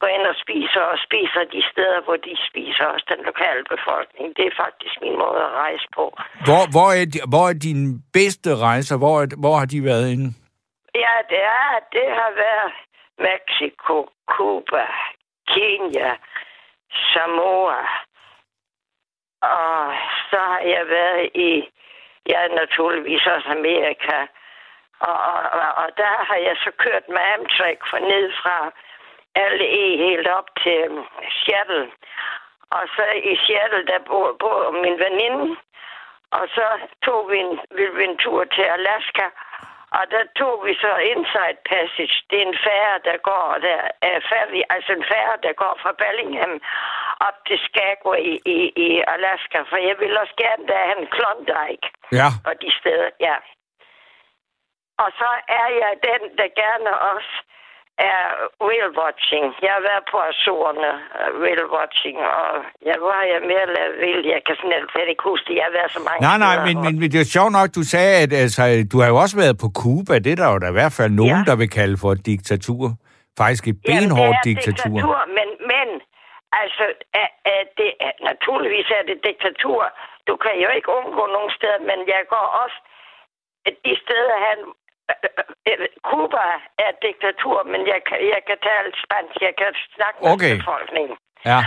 går, 0.00 0.08
ind 0.16 0.26
og 0.32 0.36
spiser, 0.44 0.82
og 0.92 0.98
spiser 1.06 1.42
de 1.54 1.62
steder, 1.72 2.00
hvor 2.06 2.16
de 2.16 2.34
spiser 2.48 2.84
også 2.84 3.06
den 3.14 3.24
lokale 3.30 3.64
befolkning. 3.74 4.36
Det 4.36 4.44
er 4.46 4.60
faktisk 4.64 4.94
min 5.04 5.16
måde 5.24 5.40
at 5.48 5.52
rejse 5.64 5.86
på. 5.98 6.04
Hvor, 6.48 6.62
hvor, 6.74 6.88
er, 7.00 7.04
hvor 7.32 7.44
er 7.50 7.56
dine 7.68 7.86
bedste 8.18 8.50
rejser? 8.66 8.96
Hvor, 9.02 9.16
er, 9.22 9.26
hvor 9.42 9.54
har 9.60 9.66
de 9.74 9.84
været 9.90 10.06
inde? 10.14 10.28
Ja, 11.04 11.16
det 11.32 11.42
er, 11.62 11.70
det 11.96 12.08
har 12.20 12.30
været 12.44 12.72
Mexico, 13.28 13.96
Cuba, 14.34 14.86
Kenya, 15.52 16.10
Samoa. 17.12 17.82
Og 19.42 19.94
så 20.30 20.38
har 20.52 20.62
jeg 20.74 20.84
været 20.88 21.30
i, 21.34 21.52
ja, 22.32 22.40
naturligvis 22.48 23.26
også 23.26 23.48
Amerika. 23.48 24.18
Og, 25.00 25.16
og, 25.32 25.40
og, 25.60 25.68
og 25.82 25.88
der 25.96 26.14
har 26.28 26.36
jeg 26.36 26.56
så 26.64 26.70
kørt 26.84 27.04
med 27.08 27.22
Amtrak 27.34 27.80
fra 27.90 27.98
ned 27.98 28.32
fra 28.42 28.72
LE 29.36 29.96
helt 30.06 30.28
op 30.28 30.48
til 30.62 30.90
um, 30.90 31.06
Seattle. 31.38 31.90
Og 32.70 32.82
så 32.96 33.04
i 33.32 33.36
Seattle, 33.44 33.86
der 33.86 33.98
bor, 34.08 34.36
bor 34.40 34.70
min 34.70 34.98
veninde. 35.04 35.56
Og 36.30 36.44
så 36.56 36.66
tog 37.04 37.30
vi 37.30 37.36
en, 37.38 37.60
ville 37.76 37.94
vi 37.98 38.04
en 38.04 38.18
tur 38.18 38.44
til 38.44 38.62
Alaska. 38.62 39.26
Og 39.98 40.04
der 40.10 40.24
tog 40.38 40.66
vi 40.66 40.72
så 40.74 40.92
Inside 40.96 41.58
Passage. 41.70 42.16
Det 42.30 42.38
er 42.42 42.46
en 42.46 42.58
færge, 42.68 42.98
der 43.08 43.16
går 43.30 43.58
der, 43.66 43.80
er 44.02 44.20
færdig, 44.32 44.64
altså 44.70 44.92
en 44.92 45.04
færge, 45.14 45.36
der 45.42 45.52
går 45.52 45.78
fra 45.82 45.92
Bellingham 46.02 46.60
op 47.28 47.38
til 47.46 47.58
Skagway 47.66 48.20
i, 48.32 48.34
i, 48.56 48.58
i 48.86 48.88
Alaska. 49.14 49.58
For 49.70 49.76
jeg 49.88 49.96
vil 49.98 50.18
også 50.18 50.34
gerne 50.44 50.64
derhen 50.72 51.06
Klondike 51.16 51.86
Ja. 52.20 52.28
og 52.48 52.54
de 52.62 52.70
steder, 52.80 53.10
ja. 53.20 53.36
Og 55.02 55.08
så 55.20 55.30
er 55.48 55.68
jeg 55.82 55.92
den, 56.08 56.22
der 56.38 56.48
gerne 56.62 56.90
også 57.12 57.34
er 58.12 58.22
whale 58.66 58.90
watching. 59.02 59.44
Jeg 59.66 59.72
har 59.76 59.82
været 59.90 60.04
på 60.12 60.16
Azorerne, 60.30 60.90
uh, 61.20 61.30
whale 61.42 61.66
watching, 61.76 62.16
og 62.40 62.48
ja, 62.88 62.94
hvor 63.02 63.12
har 63.18 63.26
jeg 63.34 63.40
mere 63.52 63.66
lavet 63.76 63.96
vild? 64.04 64.22
Jeg 64.34 64.40
kan 64.46 64.54
sådan 64.60 64.88
slet 64.92 65.08
ikke 65.12 65.24
huske 65.30 65.44
det. 65.48 65.54
Jeg 65.60 65.66
har 65.68 65.74
været 65.78 65.90
så 65.96 66.00
mange 66.06 66.20
Nej, 66.28 66.38
nej, 66.46 66.54
men, 66.66 66.74
men 66.84 66.92
men 67.00 67.08
det 67.12 67.20
er 67.24 67.28
sjovt 67.36 67.52
nok, 67.58 67.68
du 67.78 67.82
sagde, 67.94 68.12
at 68.24 68.32
altså, 68.44 68.62
du 68.92 68.96
har 69.00 69.08
jo 69.12 69.16
også 69.24 69.36
været 69.42 69.56
på 69.62 69.68
Cuba. 69.80 70.14
Det 70.24 70.30
er 70.32 70.38
der 70.42 70.48
jo 70.52 70.58
da 70.64 70.68
i 70.74 70.78
hvert 70.80 70.94
fald 70.98 71.12
nogen, 71.22 71.40
Ja. 71.42 71.48
der 71.50 71.56
vil 71.62 71.70
kalde 71.78 71.96
for 72.02 72.10
et 72.16 72.22
diktatur. 72.32 72.84
Faktisk 73.42 73.64
et 73.72 73.78
benhårdt 73.90 74.38
diktatur. 74.50 74.96
diktatur, 74.96 75.18
men, 75.38 75.48
men 75.72 75.88
altså, 76.62 76.84
er, 77.22 77.28
er 77.54 77.62
det, 77.78 77.90
er, 78.06 78.12
naturligvis 78.30 78.88
er 78.98 79.04
det 79.10 79.16
diktatur. 79.28 79.80
Du 80.28 80.34
kan 80.44 80.54
jo 80.64 80.68
ikke 80.76 80.88
undgå 80.98 81.22
nogen 81.36 81.52
steder, 81.58 81.80
men 81.90 81.98
jeg 82.14 82.22
går 82.34 82.46
også 82.62 82.78
de 83.86 83.94
steder 84.04 84.36
hen. 84.46 84.60
Cuba 86.08 86.44
er 86.82 86.88
et 86.94 86.98
diktatur, 87.06 87.56
men 87.72 87.80
jeg 87.92 88.00
kan, 88.08 88.18
jeg 88.34 88.42
kan 88.48 88.58
tale 88.70 88.88
spansk, 89.04 89.36
jeg 89.48 89.54
kan 89.62 89.70
snakke 89.96 90.16
med 90.20 90.28
Okay. 90.34 90.54
befolkningen. 90.60 91.16
Ja. 91.50 91.60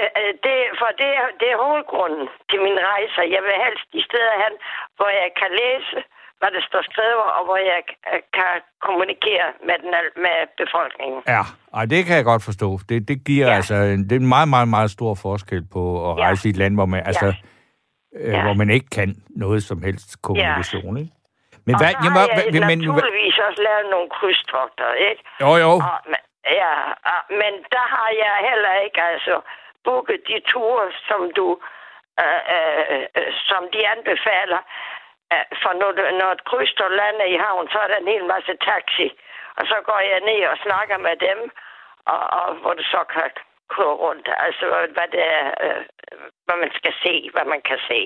Øh, 0.00 0.10
øh, 0.20 0.32
Det, 0.46 0.56
for 0.80 0.88
det, 1.02 1.10
er- 1.22 1.34
det 1.40 1.48
er 1.54 1.58
hovedgrunden 1.66 2.24
til 2.50 2.58
min 2.66 2.78
rejse. 2.90 3.20
Jeg 3.36 3.42
vil 3.46 3.54
helst 3.64 3.86
de 3.94 4.00
steder 4.08 4.34
hen, 4.44 4.54
hvor 4.98 5.10
jeg 5.22 5.28
kan 5.40 5.50
læse, 5.62 5.96
hvad 6.40 6.50
der 6.56 6.62
står 6.70 6.82
skrevet, 6.90 7.26
og 7.38 7.42
hvor 7.48 7.58
jeg 7.72 7.80
øh, 8.12 8.20
kan 8.38 8.52
kommunikere 8.86 9.46
med, 9.68 9.76
den, 9.82 9.92
med 10.24 10.36
befolkningen. 10.62 11.20
Ja, 11.34 11.42
Ej, 11.78 11.84
det 11.92 12.00
kan 12.06 12.14
jeg 12.20 12.26
godt 12.32 12.44
forstå. 12.50 12.68
Det, 12.88 12.96
det 13.10 13.18
giver 13.30 13.46
Ja. 13.48 13.54
altså 13.58 13.74
en, 13.94 14.00
det 14.08 14.12
er 14.16 14.22
en 14.26 14.32
meget, 14.36 14.48
meget, 14.54 14.68
meget 14.76 14.90
stor 14.96 15.12
forskel 15.26 15.62
på 15.76 15.82
at 16.10 16.12
Ja. 16.18 16.22
rejse 16.24 16.42
i 16.48 16.50
et 16.54 16.58
land, 16.62 16.74
hvor 16.78 16.86
man, 16.92 17.00
altså, 17.10 17.26
øh, 18.20 18.32
Ja. 18.34 18.42
hvor 18.46 18.54
man 18.62 18.70
ikke 18.76 18.90
kan 18.98 19.08
noget 19.44 19.60
som 19.70 19.78
helst 19.88 20.08
kommunikation. 20.22 20.96
Ikke? 21.02 21.12
Men 21.66 21.74
og 21.74 21.80
hvad, 21.80 21.92
så 21.92 21.98
jamen, 22.04 22.18
har 22.20 22.28
hvad- 22.34 22.44
jeg 22.44 22.66
men, 22.70 22.78
naturligvis 22.78 23.38
også 23.46 23.60
lavet 23.68 23.86
nogle 23.94 24.08
krydstogter, 24.16 24.88
ikke? 25.08 25.22
jo, 25.44 25.50
jo. 25.64 25.72
Og, 25.90 25.98
ja, 26.60 26.74
og, 27.12 27.20
men 27.40 27.52
der 27.74 27.84
har 27.96 28.08
jeg 28.22 28.34
heller 28.50 28.72
ikke 28.86 29.00
altså 29.12 29.34
booket 29.84 30.20
de 30.30 30.38
ture, 30.50 30.86
som 31.08 31.20
du 31.38 31.46
øh, 32.24 32.42
øh, 33.16 33.32
som 33.48 33.62
de 33.74 33.80
anbefaler. 33.94 34.60
Øh, 35.32 35.44
For 35.62 35.72
når, 35.80 35.90
når 36.20 36.30
et 36.36 36.44
krydstogt 36.50 36.94
lander 37.00 37.24
i 37.34 37.36
havn, 37.44 37.68
så 37.72 37.78
er 37.84 37.88
der 37.88 37.96
en 38.00 38.12
hel 38.14 38.24
masse 38.34 38.52
taxi. 38.70 39.08
Og 39.58 39.64
så 39.70 39.76
går 39.88 40.00
jeg 40.10 40.20
ned 40.20 40.40
og 40.52 40.56
snakker 40.66 40.98
med 40.98 41.16
dem, 41.28 41.38
og, 42.12 42.20
og 42.40 42.54
hvor 42.60 42.74
du 42.74 42.82
så 42.82 43.00
kan 43.14 43.30
køre 43.74 43.94
rundt. 44.04 44.28
Altså, 44.46 44.64
hvad, 44.94 45.08
det 45.14 45.24
er, 45.40 45.46
øh, 45.64 45.82
hvad 46.44 46.56
man 46.64 46.70
skal 46.78 46.94
se, 47.04 47.30
hvad 47.34 47.44
man 47.44 47.62
kan 47.70 47.78
se. 47.90 48.00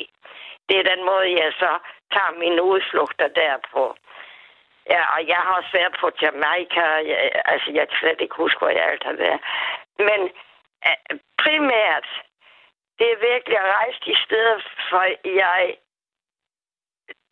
Det 0.68 0.78
er 0.78 0.94
den 0.94 1.04
måde, 1.04 1.42
jeg 1.42 1.52
så 1.52 1.78
tager 2.12 2.38
mine 2.38 2.62
udflugter 2.62 3.28
derpå. 3.28 3.96
Ja, 4.90 5.02
og 5.14 5.28
jeg 5.28 5.37
har 5.37 5.54
også 5.54 5.72
været 5.72 5.96
på 6.00 6.11
Jamaica. 6.22 6.83
Jeg, 7.11 7.42
altså, 7.44 7.70
jeg 7.70 7.88
kan 7.88 7.98
slet 8.00 8.20
ikke 8.20 8.35
huske, 8.35 8.59
hvor 8.59 8.68
jeg 8.68 8.85
alt 8.85 9.04
har 9.04 9.12
været. 9.12 9.40
Men 9.98 10.20
uh, 10.88 11.18
primært, 11.42 12.09
det 12.98 13.07
er 13.12 13.26
virkelig 13.31 13.59
at 13.59 13.72
rejse 13.78 14.00
de 14.07 14.16
steder, 14.24 14.59
for 14.90 15.04
jeg, 15.42 15.76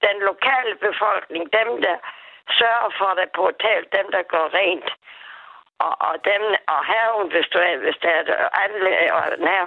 den 0.07 0.17
lokale 0.31 0.75
befolkning, 0.77 1.53
dem 1.53 1.83
der 1.83 1.97
sørger 2.59 2.91
for 2.99 3.11
det 3.19 3.29
på 3.35 3.43
hotel, 3.43 3.83
dem 3.99 4.07
der 4.13 4.23
går 4.23 4.55
rent, 4.55 4.91
og, 5.79 5.95
og 6.09 6.15
dem, 6.25 6.43
og 6.69 6.85
haven, 6.85 7.31
hvis, 7.31 7.49
du 7.53 7.59
er, 7.59 7.77
hvis 7.77 7.99
der 8.03 8.11
er 8.11 8.49
anlæg 8.65 9.13
og 9.13 9.23
her, 9.23 9.67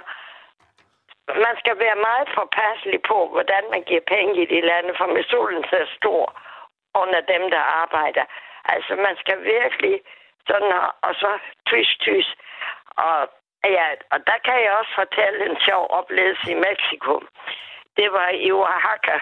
man 1.46 1.54
skal 1.62 1.78
være 1.78 2.04
meget 2.08 2.28
forpasselig 2.40 3.00
på, 3.02 3.18
hvordan 3.32 3.64
man 3.70 3.82
giver 3.82 4.04
penge 4.14 4.42
i 4.42 4.46
de 4.54 4.60
lande, 4.60 4.92
for 4.98 5.06
med 5.06 5.24
solen 5.24 5.64
så 5.64 5.80
stor 5.98 6.24
under 6.94 7.20
dem, 7.20 7.50
der 7.50 7.62
arbejder. 7.82 8.24
Altså, 8.64 8.92
man 8.96 9.16
skal 9.16 9.44
virkelig 9.44 10.00
sådan, 10.48 10.72
og 11.02 11.14
så 11.14 11.38
tys, 11.68 11.90
tys. 12.04 12.28
Og, 13.06 13.28
ja, 13.64 13.86
og 14.12 14.18
der 14.26 14.38
kan 14.44 14.58
jeg 14.64 14.72
også 14.80 14.92
fortælle 14.94 15.50
en 15.50 15.56
sjov 15.66 15.86
oplevelse 15.90 16.50
i 16.50 16.62
Mexico. 16.68 17.20
Det 17.96 18.12
var 18.12 18.28
i 18.28 18.52
Oaxaca, 18.52 19.16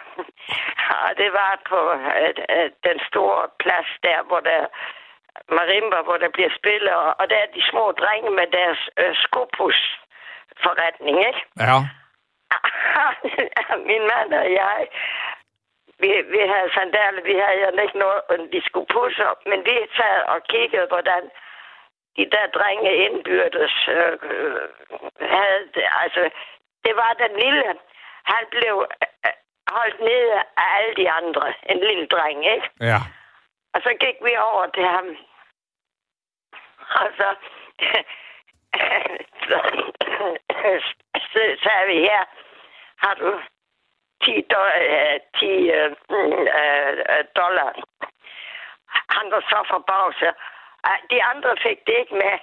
og 1.06 1.10
det 1.16 1.32
var 1.32 1.60
på 1.70 1.80
uh, 1.92 2.68
den 2.88 2.98
store 3.08 3.48
plads 3.58 3.90
der, 4.02 4.22
hvor 4.22 4.40
der 4.40 4.66
marimba, 5.56 6.02
hvor 6.02 6.16
der 6.16 6.28
bliver 6.28 6.50
spillet, 6.58 6.94
og, 6.94 7.14
og 7.18 7.30
der 7.30 7.36
er 7.36 7.46
de 7.54 7.62
små 7.70 7.92
drenge 7.92 8.30
med 8.30 8.46
deres 8.46 8.80
øh, 8.96 9.14
skopus 9.16 9.98
forretning, 10.64 11.16
ikke? 11.28 11.42
Ja. 11.64 11.76
Min 13.90 14.02
mand 14.12 14.30
og 14.34 14.52
jeg, 14.60 14.88
vi, 16.02 16.10
vi 16.34 16.40
havde 16.52 16.70
sandaler, 16.74 17.22
vi 17.22 17.34
havde 17.44 17.58
jo 17.60 17.82
ikke 17.82 17.98
noget, 17.98 18.52
de 18.52 18.60
skulle 18.68 18.86
pusse 18.94 19.28
op, 19.30 19.40
men 19.46 19.58
vi 19.64 19.74
sad 19.96 20.18
og 20.32 20.38
kiggede, 20.52 20.86
hvordan 20.86 21.22
de 22.16 22.24
der 22.34 22.46
drenge 22.56 22.92
indbyrdes 23.06 23.88
øh, 23.88 24.18
havde 25.34 25.62
det. 25.74 25.86
Altså, 26.02 26.30
det 26.84 26.96
var 26.96 27.12
den 27.22 27.32
lille, 27.44 27.64
han 28.24 28.44
blev 28.50 28.86
øh, 29.02 29.32
holdt 29.76 30.00
nede 30.00 30.32
af 30.62 30.68
alle 30.78 30.94
de 31.00 31.10
andre. 31.10 31.54
En 31.70 31.78
lille 31.88 32.06
dreng, 32.06 32.46
ikke? 32.54 32.70
Ja. 32.80 33.00
Og 33.74 33.80
så 33.82 33.90
gik 34.00 34.16
vi 34.26 34.36
over 34.36 34.66
til 34.66 34.86
ham. 34.94 35.06
Og 37.00 37.08
så, 37.18 37.28
så 41.32 41.40
sagde 41.62 41.86
vi 41.86 41.98
her, 42.08 42.24
har 43.04 43.14
du 43.14 43.40
10, 44.24 44.44
do, 44.50 44.62
10 45.38 45.70
uh, 45.78 45.90
uh, 46.18 47.22
dollar. 47.40 47.70
Han 49.16 49.30
var 49.30 49.40
så 49.40 49.60
forbavset. 49.72 50.34
De 51.10 51.22
andre 51.22 51.56
fik 51.66 51.78
det 51.86 51.96
ikke 51.98 52.14
med. 52.14 52.38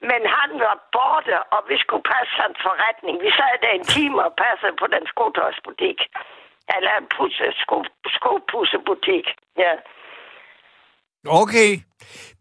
Men 0.00 0.26
han 0.36 0.60
var 0.60 0.76
borte, 0.92 1.42
og 1.42 1.64
vi 1.68 1.78
skulle 1.78 2.02
passe 2.02 2.34
hans 2.42 2.58
forretning. 2.62 3.22
Vi 3.22 3.30
sad 3.30 3.58
der 3.62 3.68
en 3.68 3.84
time 3.84 4.24
og 4.24 4.34
passede 4.44 4.76
på 4.80 4.86
den 4.86 5.06
skotøjsbutik. 5.06 5.98
Eller 6.76 6.92
en 6.96 7.08
pusse, 7.16 7.52
sko, 7.62 7.84
skopussebutik. 8.16 9.26
Ja. 9.58 9.72
Okay. 11.28 11.78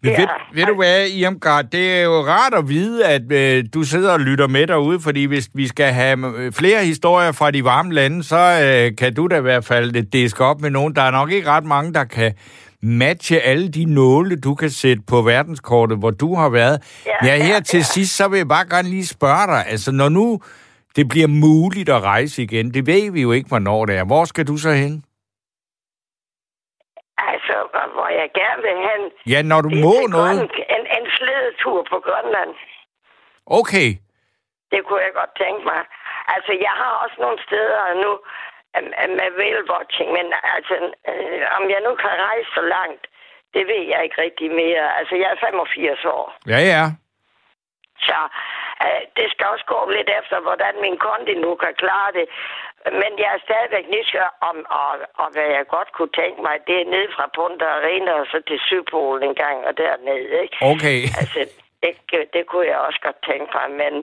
Men 0.04 0.12
Ja. 0.12 0.20
ved, 0.20 0.28
ved 0.54 0.66
du 0.66 0.76
hvad, 0.76 1.08
Irmgard, 1.08 1.66
det 1.72 1.94
er 2.00 2.02
jo 2.04 2.12
rart 2.26 2.54
at 2.54 2.70
vide, 2.70 3.06
at 3.06 3.32
øh, 3.32 3.64
du 3.74 3.84
sidder 3.84 4.12
og 4.12 4.20
lytter 4.20 4.48
med 4.48 4.68
derude, 4.68 5.00
fordi 5.00 5.26
hvis 5.26 5.50
vi 5.54 5.68
skal 5.68 5.94
have 5.94 6.34
øh, 6.38 6.52
flere 6.52 6.86
historier 6.86 7.32
fra 7.32 7.52
de 7.52 7.64
varme 7.64 7.94
lande, 7.94 8.24
så 8.24 8.38
øh, 8.64 8.96
kan 8.98 9.14
du 9.14 9.28
da 9.28 9.38
i 9.38 9.42
hvert 9.42 9.66
fald 9.66 9.96
øh, 9.96 10.04
diske 10.14 10.44
op 10.44 10.62
med 10.62 10.70
nogen. 10.70 10.96
Der 10.96 11.02
er 11.02 11.12
nok 11.12 11.32
ikke 11.32 11.50
ret 11.50 11.64
mange, 11.64 11.94
der 11.94 12.04
kan 12.04 12.34
matche 12.84 13.40
alle 13.40 13.68
de 13.70 13.86
nåle, 13.86 14.36
du 14.36 14.56
kan 14.56 14.70
sætte 14.70 15.04
på 15.08 15.22
verdenskortet, 15.22 15.98
hvor 15.98 16.12
du 16.12 16.36
har 16.36 16.50
været. 16.50 16.82
Ja, 17.06 17.12
Ja, 17.36 17.44
her 17.44 17.54
ja, 17.54 17.60
til 17.60 17.78
ja. 17.78 17.84
sidst, 17.84 18.16
så 18.16 18.28
vil 18.28 18.38
jeg 18.38 18.48
bare 18.48 18.66
gerne 18.70 18.90
lige 18.90 19.06
spørge 19.06 19.48
dig, 19.48 19.66
altså 19.68 19.92
når 19.92 20.10
nu 20.10 20.40
det 20.96 21.08
bliver 21.10 21.28
muligt 21.28 21.90
at 21.90 22.02
rejse 22.04 22.44
igen, 22.44 22.74
det 22.74 22.88
ved 22.88 23.12
vi 23.12 23.22
jo 23.22 23.32
ikke, 23.32 23.48
hvornår 23.48 23.86
det 23.86 23.96
er. 23.98 24.04
Hvor 24.04 24.26
skal 24.26 24.48
du 24.48 24.58
så 24.58 24.72
hen? 24.72 25.04
Hvor- 27.96 28.14
jeg 28.22 28.30
gerne 28.42 28.62
vil 28.68 28.78
hen. 28.90 29.02
Ja, 29.34 29.40
når 29.52 29.60
du 29.68 29.70
må 29.86 29.94
til 30.02 30.10
noget. 30.18 30.40
En, 30.78 30.84
en 30.98 31.06
slædetur 31.18 31.78
på 31.92 31.98
Grønland. 32.08 32.52
Okay. 33.60 33.90
Det 34.72 34.80
kunne 34.86 35.04
jeg 35.08 35.14
godt 35.22 35.34
tænke 35.44 35.64
mig. 35.72 35.82
Altså, 36.36 36.52
jeg 36.68 36.74
har 36.82 36.94
også 37.04 37.18
nogle 37.26 37.40
steder 37.48 37.82
nu 38.04 38.12
øh, 38.78 38.84
øh, 39.02 39.10
med 39.20 39.30
whale-watching, 39.40 40.10
men 40.18 40.26
altså, 40.56 40.76
øh, 41.12 41.44
om 41.58 41.64
jeg 41.74 41.82
nu 41.88 41.92
kan 42.04 42.14
rejse 42.30 42.50
så 42.58 42.62
langt, 42.76 43.04
det 43.54 43.64
ved 43.72 43.82
jeg 43.92 44.00
ikke 44.06 44.22
rigtig 44.26 44.50
mere. 44.62 44.86
Altså, 45.00 45.16
jeg 45.22 45.30
er 45.34 45.40
85 45.48 46.06
år, 46.06 46.26
Ja, 46.54 46.60
ja. 46.74 46.84
så 48.08 48.18
øh, 48.86 49.02
det 49.18 49.28
skal 49.32 49.46
også 49.54 49.66
gå 49.74 49.80
lidt 49.98 50.10
efter, 50.20 50.38
hvordan 50.48 50.74
min 50.86 50.98
kondi 51.06 51.34
nu 51.46 51.52
kan 51.56 51.74
klare 51.84 52.12
det. 52.18 52.26
Men 53.02 53.12
jeg 53.24 53.30
er 53.36 53.46
stadigvæk 53.48 53.86
nysgerrig 53.96 54.34
om, 54.50 54.58
og, 54.82 54.92
og 55.22 55.28
hvad 55.34 55.48
jeg 55.58 55.74
godt 55.76 55.90
kunne 55.96 56.14
tænke 56.22 56.40
mig, 56.48 56.56
det 56.68 56.78
er 56.82 56.92
ned 56.96 57.06
fra 57.16 57.26
Punta 57.36 57.66
Arena 57.78 58.12
og 58.22 58.26
så 58.32 58.38
til 58.48 58.60
Sydpolen 58.68 59.24
en 59.30 59.36
gang 59.44 59.58
og 59.68 59.74
dernede, 59.78 60.30
ikke? 60.44 60.58
Okay. 60.74 61.00
Altså, 61.22 61.40
det, 61.84 61.94
det 62.36 62.44
kunne 62.50 62.68
jeg 62.74 62.80
også 62.88 63.00
godt 63.08 63.20
tænke 63.30 63.50
mig, 63.58 63.68
men 63.82 63.94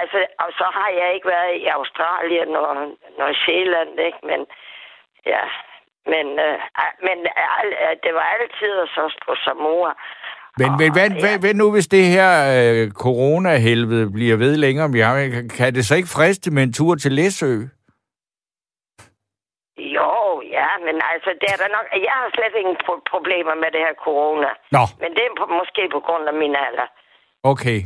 altså, 0.00 0.18
og 0.44 0.50
så 0.58 0.66
har 0.78 0.90
jeg 1.00 1.08
ikke 1.14 1.28
været 1.36 1.54
i 1.62 1.66
Australien 1.78 2.50
og 2.56 2.74
New 3.18 3.32
Zealand, 3.46 3.92
ikke? 4.08 4.20
Men 4.30 4.40
ja, 5.32 5.44
men, 6.12 6.26
øh, 6.46 6.56
ah, 6.82 6.92
men 7.06 7.18
øh, 7.82 7.94
det 8.04 8.12
var 8.18 8.26
altid 8.36 8.72
også 9.04 9.18
på 9.26 9.34
Samoa. 9.44 9.92
Men, 10.58 10.70
men 10.80 10.92
hvad, 10.92 11.08
ja. 11.10 11.20
hvad, 11.22 11.38
hvad 11.40 11.54
nu, 11.54 11.72
hvis 11.72 11.86
det 11.86 12.04
her 12.16 12.32
øh, 12.56 12.90
corona-helvede 12.90 14.12
bliver 14.12 14.36
ved 14.36 14.56
længere? 14.56 14.88
Har, 15.08 15.16
kan 15.56 15.74
det 15.74 15.84
så 15.84 15.94
ikke 15.96 16.14
friste 16.16 16.50
med 16.50 16.62
en 16.62 16.72
tur 16.72 16.94
til 16.94 17.12
Læsø? 17.12 17.52
Jo, 19.78 20.42
ja, 20.50 20.63
men 20.86 20.96
altså, 21.12 21.30
det 21.40 21.48
er 21.54 21.58
der 21.62 21.68
nok... 21.76 21.86
Jeg 22.08 22.14
har 22.20 22.28
slet 22.36 22.54
ingen 22.62 22.76
pro- 22.84 23.04
problemer 23.12 23.54
med 23.62 23.68
det 23.74 23.80
her 23.86 23.94
corona. 24.06 24.50
Nå, 24.76 24.84
Men 25.02 25.10
det 25.16 25.22
er 25.26 25.32
på, 25.40 25.44
måske 25.60 25.82
på 25.96 26.00
grund 26.06 26.24
af 26.32 26.34
min 26.42 26.54
alder. 26.66 26.86
okay. 27.52 27.78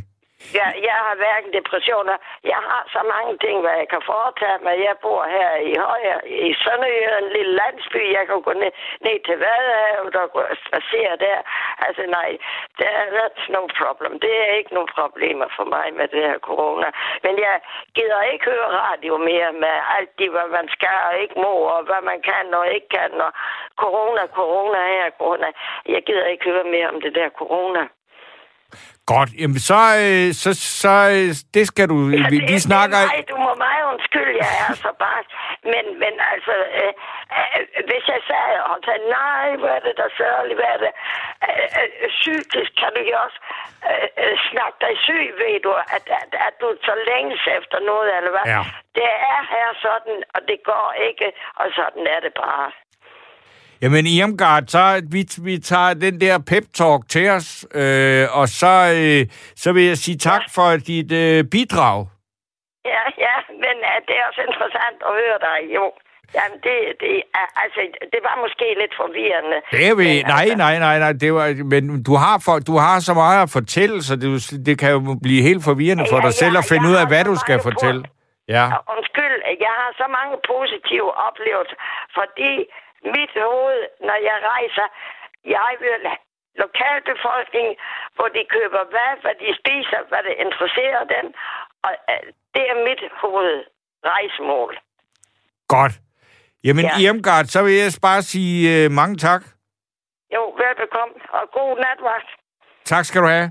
Jeg, 0.58 0.70
jeg 0.88 0.98
har 1.06 1.14
hverken 1.22 1.52
depressioner. 1.58 2.16
Jeg 2.52 2.60
har 2.70 2.82
så 2.94 3.00
mange 3.14 3.32
ting, 3.44 3.56
hvad 3.60 3.76
jeg 3.82 3.88
kan 3.94 4.02
foretage 4.12 4.58
mig. 4.66 4.74
Jeg 4.88 4.96
bor 5.04 5.22
her 5.36 5.50
i 5.70 5.72
Højer, 5.86 6.18
i 6.48 6.50
Sønderjylland, 6.62 7.24
en 7.24 7.32
lille 7.36 7.54
landsby. 7.62 8.02
Jeg 8.16 8.24
kan 8.26 8.40
gå 8.46 8.52
ned, 8.52 8.72
ned 9.06 9.18
til 9.26 9.36
Vadehavet 9.44 10.14
og 10.22 10.28
gå 10.34 10.42
spacere 10.66 11.14
der. 11.26 11.38
Altså 11.86 12.02
nej, 12.18 12.30
der 12.78 12.90
er 13.00 13.06
that's 13.16 13.44
no 13.54 13.62
problem. 13.80 14.20
Det 14.24 14.34
er 14.44 14.50
ikke 14.58 14.74
nogen 14.74 14.90
problemer 14.98 15.48
for 15.56 15.64
mig 15.74 15.86
med 15.98 16.06
det 16.08 16.22
her 16.28 16.38
corona. 16.48 16.88
Men 17.24 17.34
jeg 17.46 17.56
gider 17.96 18.22
ikke 18.22 18.44
høre 18.44 18.68
radio 18.84 19.16
mere 19.16 19.52
med 19.64 19.76
alt 19.96 20.12
det, 20.18 20.30
hvad 20.30 20.48
man 20.58 20.68
skal 20.76 20.98
og 21.08 21.14
ikke 21.22 21.36
må, 21.44 21.54
og 21.76 21.82
hvad 21.88 22.02
man 22.10 22.20
kan 22.30 22.54
og 22.54 22.66
ikke 22.76 22.88
kan. 22.88 23.12
Og 23.26 23.32
corona, 23.82 24.22
corona 24.38 24.80
her, 24.94 25.10
corona. 25.18 25.48
Jeg 25.94 26.02
gider 26.06 26.26
ikke 26.26 26.44
høre 26.50 26.64
mere 26.64 26.88
om 26.88 27.00
det 27.00 27.14
der 27.14 27.28
corona. 27.28 27.82
Godt. 29.12 29.30
Jamen, 29.40 29.60
så, 29.70 29.80
øh, 30.04 30.28
så, 30.42 30.50
så 30.82 30.94
øh, 31.16 31.28
det 31.56 31.64
skal 31.70 31.86
du... 31.92 31.98
Ja, 32.08 32.26
vi, 32.32 32.38
vi 32.52 32.56
snakker... 32.68 32.98
Er 32.98 33.10
mig, 33.16 33.24
du 33.32 33.36
må 33.46 33.52
mig 33.66 33.76
undskylde, 33.90 34.34
jeg 34.44 34.52
er 34.64 34.74
så 34.84 34.90
bare... 35.04 35.22
Men, 35.72 35.84
men 36.02 36.14
altså, 36.32 36.54
øh, 36.80 36.92
øh, 37.36 37.62
hvis 37.88 38.04
jeg 38.14 38.20
sagde 38.30 38.56
og 38.70 38.76
sagde, 38.86 39.02
nej, 39.20 39.46
hvad 39.60 39.72
er 39.78 39.82
det 39.86 39.94
der 40.00 40.10
sørgeligt, 40.20 40.58
hvad 40.60 40.70
er 40.76 40.80
det? 40.84 40.92
Øh, 41.48 41.66
øh, 41.80 42.08
psykisk 42.18 42.70
kan 42.80 42.90
du 42.96 43.00
jo 43.10 43.16
også 43.26 43.38
øh, 43.90 44.08
øh, 44.22 44.34
snakke 44.50 44.76
dig 44.84 44.94
syg, 45.06 45.26
ved 45.40 45.56
du, 45.66 45.72
at, 45.96 46.04
at, 46.22 46.30
at 46.46 46.54
du 46.62 46.68
så 46.88 46.94
længes 47.10 47.42
efter 47.58 47.78
noget, 47.90 48.08
eller 48.18 48.32
hvad? 48.34 48.46
Ja. 48.54 48.62
Det 48.98 49.10
er 49.34 49.40
her 49.54 49.68
sådan, 49.86 50.16
og 50.34 50.40
det 50.50 50.58
går 50.70 50.86
ikke, 51.08 51.28
og 51.60 51.66
sådan 51.78 52.04
er 52.14 52.20
det 52.26 52.34
bare. 52.44 52.66
Jamen, 53.82 54.06
Irmgard, 54.06 54.64
så 54.74 54.82
vi, 55.14 55.22
vi 55.48 55.58
tager 55.58 55.94
den 55.94 56.20
der 56.20 56.38
pep-talk 56.50 57.00
til 57.14 57.26
os, 57.36 57.48
øh, 57.82 58.24
og 58.38 58.46
så, 58.60 58.72
øh, 58.98 59.20
så 59.62 59.68
vil 59.72 59.84
jeg 59.84 59.98
sige 59.98 60.18
tak 60.18 60.42
for 60.54 60.68
dit 60.90 61.12
øh, 61.12 61.44
bidrag. 61.54 61.98
Ja, 62.94 63.02
ja, 63.26 63.36
men 63.64 63.76
uh, 63.90 63.96
det 64.08 64.14
er 64.20 64.24
også 64.30 64.42
interessant 64.50 64.98
at 65.08 65.12
høre 65.20 65.38
dig, 65.48 65.58
jo. 65.76 65.84
Jamen, 66.36 66.58
det, 66.66 66.76
det, 67.02 67.12
altså, 67.64 67.80
det 68.12 68.20
var 68.28 68.34
måske 68.44 68.66
lidt 68.82 68.94
forvirrende. 69.02 69.58
Det 69.74 69.82
er 69.90 69.94
vi... 70.02 70.08
Men 70.16 70.26
Nej, 70.34 70.42
altså- 70.42 70.56
nej, 70.64 70.74
nej, 70.86 70.96
nej. 71.04 71.12
Det 71.24 71.30
var, 71.34 71.46
men 71.74 72.02
du 72.08 72.14
har, 72.24 72.36
for, 72.46 72.54
du 72.70 72.74
har 72.86 72.96
så 73.08 73.14
meget 73.22 73.38
at 73.46 73.50
fortælle, 73.58 73.96
så 74.08 74.14
det, 74.22 74.28
det 74.66 74.74
kan 74.82 74.90
jo 74.96 75.00
blive 75.26 75.42
helt 75.48 75.62
forvirrende 75.70 76.04
for 76.12 76.18
Ja, 76.20 76.26
dig 76.26 76.34
selv 76.42 76.54
ja, 76.56 76.58
at 76.62 76.68
finde 76.72 76.86
ud 76.90 76.96
af, 77.02 77.06
hvad 77.12 77.24
du 77.30 77.34
skal 77.44 77.58
fortælle. 77.68 78.02
på- 78.04 78.12
Ja. 78.56 78.64
Undskyld, 78.96 79.36
jeg 79.66 79.74
har 79.80 79.90
så 80.02 80.06
mange 80.18 80.34
positive 80.52 81.08
oplevelser, 81.28 81.76
fordi 82.18 82.52
mit 83.16 83.32
hoved, 83.46 83.80
når 84.08 84.18
jeg 84.28 84.36
rejser, 84.52 84.86
jeg 85.56 85.72
vil 85.84 86.00
have 86.10 86.22
lokalbefolkning, 86.64 87.68
hvor 88.16 88.28
de 88.36 88.42
køber 88.56 88.82
hvad, 88.92 89.12
hvad 89.22 89.36
de 89.42 89.48
spiser, 89.60 90.00
hvad 90.10 90.22
det 90.28 90.34
interesserer 90.44 91.02
dem, 91.14 91.26
og 91.86 91.92
øh, 92.12 92.22
det 92.54 92.64
er 92.72 92.78
mit 92.88 93.02
hovedrejsemål. 93.22 94.72
Godt. 95.76 95.94
Jamen, 96.64 96.84
Ja. 96.84 96.98
Irmgard, 97.04 97.44
så 97.54 97.62
vil 97.64 97.74
jeg 97.82 97.92
bare 98.02 98.22
sige 98.22 98.86
uh, 98.86 98.92
mange 98.92 99.16
tak. 99.16 99.42
Jo, 100.34 100.42
ved 100.58 100.88
kom, 100.96 101.10
og 101.38 101.44
god 101.52 101.70
natvagt. 101.84 102.30
Tak 102.84 103.04
skal 103.04 103.22
du 103.22 103.26
have. 103.26 103.50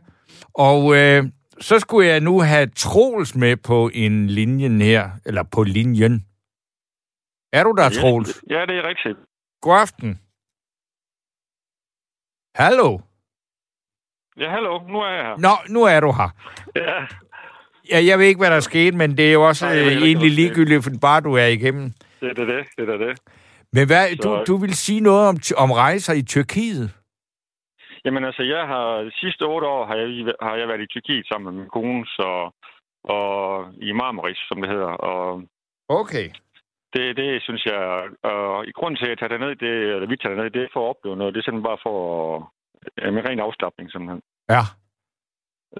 Og 0.53 0.95
øh, 0.97 1.23
så 1.59 1.79
skulle 1.79 2.07
jeg 2.07 2.19
nu 2.19 2.41
have 2.41 2.67
Troels 2.75 3.35
med 3.35 3.57
på 3.57 3.89
en 3.93 4.27
linje 4.27 4.85
her, 4.85 5.09
eller 5.25 5.43
på 5.55 5.63
linjen. 5.63 6.25
Er 7.53 7.63
du 7.63 7.71
der, 7.77 7.89
Troels? 7.89 8.43
Ja, 8.49 8.65
det 8.65 8.77
er 8.77 8.87
rigtigt. 8.87 9.17
God 9.61 9.77
aften. 9.81 10.19
Hallo? 12.55 12.99
Ja, 14.37 14.49
hallo. 14.51 14.79
Nu 14.87 14.99
er 14.99 15.09
jeg 15.09 15.23
her. 15.25 15.37
Nå, 15.37 15.49
nu 15.73 15.83
er 15.83 15.99
du 15.99 16.11
her. 16.11 16.29
Ja, 16.75 17.05
Ja, 17.91 18.05
jeg 18.05 18.19
ved 18.19 18.25
ikke, 18.25 18.37
hvad 18.39 18.49
der 18.49 18.55
er 18.55 18.59
sket, 18.71 18.93
men 18.93 19.17
det 19.17 19.29
er 19.29 19.33
jo 19.33 19.47
også 19.47 19.65
Nej, 19.65 19.77
øh, 19.79 19.87
egentlig 19.87 20.31
ligegyldigt, 20.31 20.83
for 20.83 20.91
bare 21.01 21.21
du 21.21 21.33
er 21.33 21.45
igennem. 21.45 21.91
det 22.21 22.29
er 22.29 22.33
det, 22.33 22.65
det, 22.77 22.89
er 22.89 22.97
det. 22.97 23.19
Men 23.73 23.87
hvad, 23.87 24.15
du, 24.15 24.21
Så- 24.23 24.43
du 24.47 24.57
vil 24.57 24.73
sige 24.75 24.99
noget 25.01 25.29
om, 25.29 25.35
om 25.57 25.71
rejser 25.71 26.13
i 26.13 26.21
Tyrkiet? 26.21 26.93
Jamen 28.05 28.23
altså, 28.25 28.43
jeg 28.43 28.67
har 28.67 28.87
de 28.97 29.11
sidste 29.19 29.41
otte 29.43 29.67
år 29.67 29.85
har 29.85 29.95
jeg, 29.95 30.33
har 30.41 30.55
jeg 30.55 30.67
været 30.67 30.81
i 30.81 30.87
Tyrkiet 30.87 31.27
sammen 31.27 31.45
med 31.53 31.61
min 31.61 31.69
kone, 31.69 32.05
så, 32.05 32.51
og 33.03 33.73
i 33.81 33.91
Marmaris, 33.91 34.37
som 34.47 34.61
det 34.61 34.69
hedder. 34.69 34.91
Og 35.11 35.41
Okay. 35.89 36.29
Det, 36.93 37.17
det 37.17 37.29
synes 37.47 37.63
jeg, 37.65 37.79
og 38.23 38.67
i 38.67 38.71
grund 38.71 38.97
til, 38.97 39.05
at 39.05 39.09
jeg 39.09 39.17
tager 39.19 39.33
derned, 39.37 39.55
det, 39.63 39.71
eller 39.95 40.07
vi 40.07 40.17
tager 40.17 40.35
derned, 40.35 40.51
det 40.51 40.63
er 40.63 40.73
for 40.73 40.81
at 40.85 40.89
opleve 40.93 41.15
noget. 41.17 41.33
Det 41.33 41.39
er 41.39 41.43
simpelthen 41.45 41.69
bare 41.71 41.83
for 41.87 41.97
ja, 43.01 43.11
med 43.11 43.21
ren 43.29 43.39
afslappning, 43.39 43.91
simpelthen. 43.91 44.21
Ja. 44.55 44.63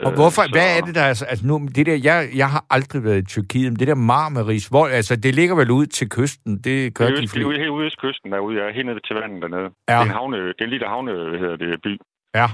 Og 0.05 0.12
Øh, 0.12 0.16
hvorfor, 0.22 0.43
så- 0.45 0.53
hvad 0.55 0.68
er 0.78 0.82
det 0.88 0.95
der, 0.95 1.05
altså, 1.12 1.26
altså 1.32 1.47
nu, 1.47 1.55
det 1.76 1.86
der, 1.86 1.97
jeg, 2.10 2.18
jeg 2.41 2.49
har 2.55 2.64
aldrig 2.70 3.03
været 3.03 3.22
i 3.24 3.26
Tyrkiet, 3.34 3.72
men 3.72 3.80
det 3.80 3.88
der 3.88 3.95
Marmaris, 4.12 4.68
hvor, 4.68 4.86
altså 4.99 5.16
det 5.16 5.36
ligger 5.36 5.55
vel 5.55 5.72
ud 5.72 5.86
til 5.86 6.10
kysten, 6.10 6.51
det 6.55 6.66
Det 6.66 6.95
gør 6.95 7.05
er, 7.05 7.10
de 7.10 7.16
ude, 7.16 7.53
det 7.53 7.55
er 7.55 7.64
helt 7.66 7.78
ude 7.80 7.88
i 7.88 7.95
kysten 8.05 8.32
derude, 8.32 8.55
ja, 8.64 8.72
helt 8.72 8.86
nede 8.86 8.99
til 9.08 9.16
vandet 9.16 9.41
dernede. 9.41 9.70
Ja. 9.89 9.93
Det 9.93 9.99
er 9.99 10.10
en 10.12 10.20
havne, 10.20 10.38
det 10.47 10.62
er 10.62 10.64
en 10.70 10.76
lille 10.76 10.88
havne, 10.88 11.12
hvad 11.30 11.39
hedder 11.39 11.55
det, 11.55 11.82
by. 11.84 11.93
Ja. 12.36 12.47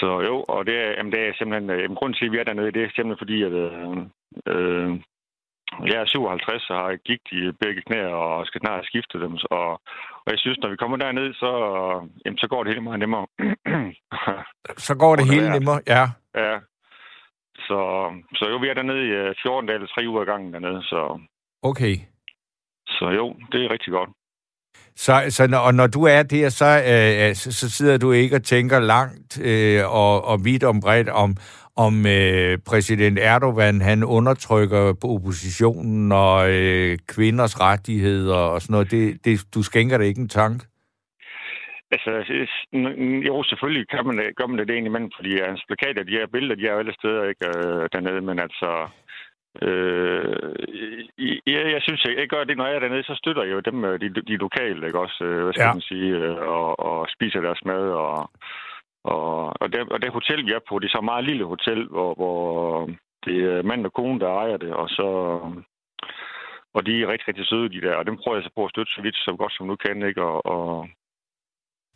Så 0.00 0.10
jo, 0.28 0.36
og 0.54 0.66
det 0.66 0.76
er, 0.84 0.90
jamen, 0.96 1.12
det 1.12 1.20
er 1.20 1.32
simpelthen, 1.38 1.70
øh, 1.70 1.82
jamen, 1.82 1.96
grunden 1.96 2.16
til, 2.18 2.26
at 2.26 2.32
vi 2.32 2.38
er 2.38 2.44
dernede, 2.44 2.72
det 2.72 2.82
er 2.84 2.88
simpelthen 2.94 3.22
fordi, 3.24 3.38
at 3.48 3.52
øh, 3.64 3.96
øh, 4.52 4.90
jeg 5.90 5.96
er 6.00 6.06
57 6.06 6.70
og 6.70 6.76
har 6.76 6.96
gigt 7.08 7.28
i 7.32 7.40
begge 7.62 7.82
knæ 7.86 8.00
og 8.06 8.46
skal 8.46 8.60
snart 8.60 8.86
skifte 8.90 9.20
dem. 9.24 9.32
Og, 9.50 9.70
og 10.24 10.28
jeg 10.32 10.38
synes, 10.38 10.58
når 10.58 10.70
vi 10.70 10.76
kommer 10.76 10.96
derned, 10.96 11.34
så, 11.34 11.50
jamen, 12.24 12.38
så 12.38 12.46
går 12.52 12.62
det 12.62 12.70
hele 12.72 12.84
meget 12.86 12.98
nemmere. 12.98 13.26
Så 14.86 14.94
går 14.94 15.16
det 15.16 15.22
Under 15.22 15.34
hele 15.34 15.50
nemmere, 15.50 15.80
ja. 15.86 16.04
ja. 16.34 16.58
Så, 17.66 17.78
så 18.34 18.44
jo, 18.50 18.56
vi 18.56 18.68
er 18.68 18.74
dernede 18.74 19.02
i 19.08 19.10
øh, 19.10 19.34
14 19.42 19.66
dage 19.66 19.74
eller 19.74 19.88
3 19.88 20.08
uger 20.08 20.20
ad 20.20 20.26
gangen 20.26 20.52
dernede, 20.52 20.82
så, 20.82 21.00
Okay. 21.62 21.94
så 22.86 23.04
jo, 23.18 23.36
det 23.52 23.64
er 23.64 23.72
rigtig 23.72 23.92
godt. 23.92 24.10
Så, 24.96 25.24
så 25.28 25.46
når, 25.46 25.58
og 25.58 25.74
når 25.74 25.86
du 25.86 26.02
er 26.04 26.22
der, 26.22 26.48
så, 26.48 26.64
øh, 26.64 27.28
øh, 27.28 27.34
så, 27.34 27.52
så 27.52 27.70
sidder 27.70 27.98
du 27.98 28.12
ikke 28.12 28.36
og 28.36 28.42
tænker 28.42 28.80
langt 28.80 29.40
øh, 29.44 29.94
og, 29.94 30.24
og 30.24 30.44
vidt 30.44 30.64
om 30.64 30.80
bredt 30.80 31.08
om, 31.08 31.36
om 31.76 32.06
øh, 32.06 32.58
præsident 32.66 33.18
Erdogan, 33.18 33.80
han 33.80 34.04
undertrykker 34.04 34.94
på 35.00 35.06
oppositionen 35.08 36.12
og 36.12 36.50
øh, 36.52 36.98
kvinders 37.08 37.60
rettigheder 37.60 38.36
og 38.36 38.60
sådan 38.60 38.72
noget. 38.72 38.90
Det, 38.90 39.24
det, 39.24 39.40
du 39.54 39.62
skænker 39.62 39.98
det 39.98 40.06
ikke 40.06 40.20
en 40.20 40.28
tanke? 40.28 40.64
Altså, 41.94 42.10
øh, 42.72 43.26
jo, 43.26 43.42
selvfølgelig 43.42 43.88
kan 43.88 44.06
man, 44.06 44.16
gør 44.36 44.46
man 44.46 44.58
det, 44.58 44.70
egentlig, 44.70 44.92
men 44.92 45.12
fordi 45.16 45.30
hans 45.48 45.64
plakater, 45.68 46.02
de 46.02 46.18
her 46.20 46.26
billeder, 46.32 46.54
de 46.54 46.66
er 46.66 46.72
jo 46.72 46.78
alle 46.78 46.94
steder 46.94 47.22
ikke 47.28 47.46
øh, 47.58 47.88
dernede, 47.92 48.20
men 48.20 48.38
altså... 48.38 48.70
Øh, 49.60 50.54
jeg, 51.46 51.72
jeg 51.74 51.82
synes, 51.82 52.04
jeg, 52.04 52.14
jeg 52.18 52.28
gør 52.28 52.44
det, 52.44 52.56
når 52.56 52.66
jeg 52.66 52.74
er 52.74 52.80
dernede, 52.80 53.02
så 53.02 53.14
støtter 53.14 53.42
jeg 53.42 53.52
jo 53.52 53.60
dem, 53.60 53.84
øh, 53.84 54.00
de, 54.00 54.08
de 54.08 54.36
lokale, 54.36 54.86
ikke 54.86 54.98
også, 54.98 55.24
øh, 55.24 55.42
hvad 55.42 55.52
skal 55.52 55.62
Ja. 55.62 55.68
ja. 55.68 55.74
man 55.74 55.80
sige, 55.80 56.08
øh, 56.16 56.36
og, 56.36 56.80
og 56.80 57.06
spiser 57.08 57.40
deres 57.40 57.64
mad, 57.64 57.84
og, 57.90 58.30
og, 59.04 59.52
og, 59.60 59.72
det, 59.72 59.80
og 59.92 60.02
det 60.02 60.10
hotel, 60.12 60.46
vi 60.46 60.52
er 60.52 60.66
på, 60.68 60.78
det 60.78 60.86
er 60.86 60.90
så 60.90 60.98
et 60.98 61.04
meget 61.04 61.24
lille 61.24 61.44
hotel, 61.44 61.86
hvor, 61.88 62.14
hvor 62.14 62.90
det 63.26 63.36
er 63.44 63.62
mand 63.62 63.86
og 63.86 63.92
kone, 63.92 64.20
der 64.20 64.28
ejer 64.28 64.56
det, 64.56 64.72
og 64.72 64.88
så... 64.88 65.06
Og 66.74 66.86
de 66.86 67.02
er 67.02 67.08
rigtig, 67.08 67.28
rigtig 67.28 67.46
søde, 67.46 67.68
de 67.68 67.80
der, 67.80 67.94
og 67.94 68.06
dem 68.06 68.16
prøver 68.16 68.36
jeg 68.36 68.44
så 68.44 68.50
på 68.56 68.64
at 68.64 68.70
støtte 68.70 68.92
så 68.92 69.02
vidt, 69.02 69.16
så 69.16 69.36
godt 69.38 69.52
som 69.52 69.66
nu 69.66 69.76
kan, 69.76 70.02
ikke? 70.08 70.22
Og, 70.22 70.46
og, 70.46 70.88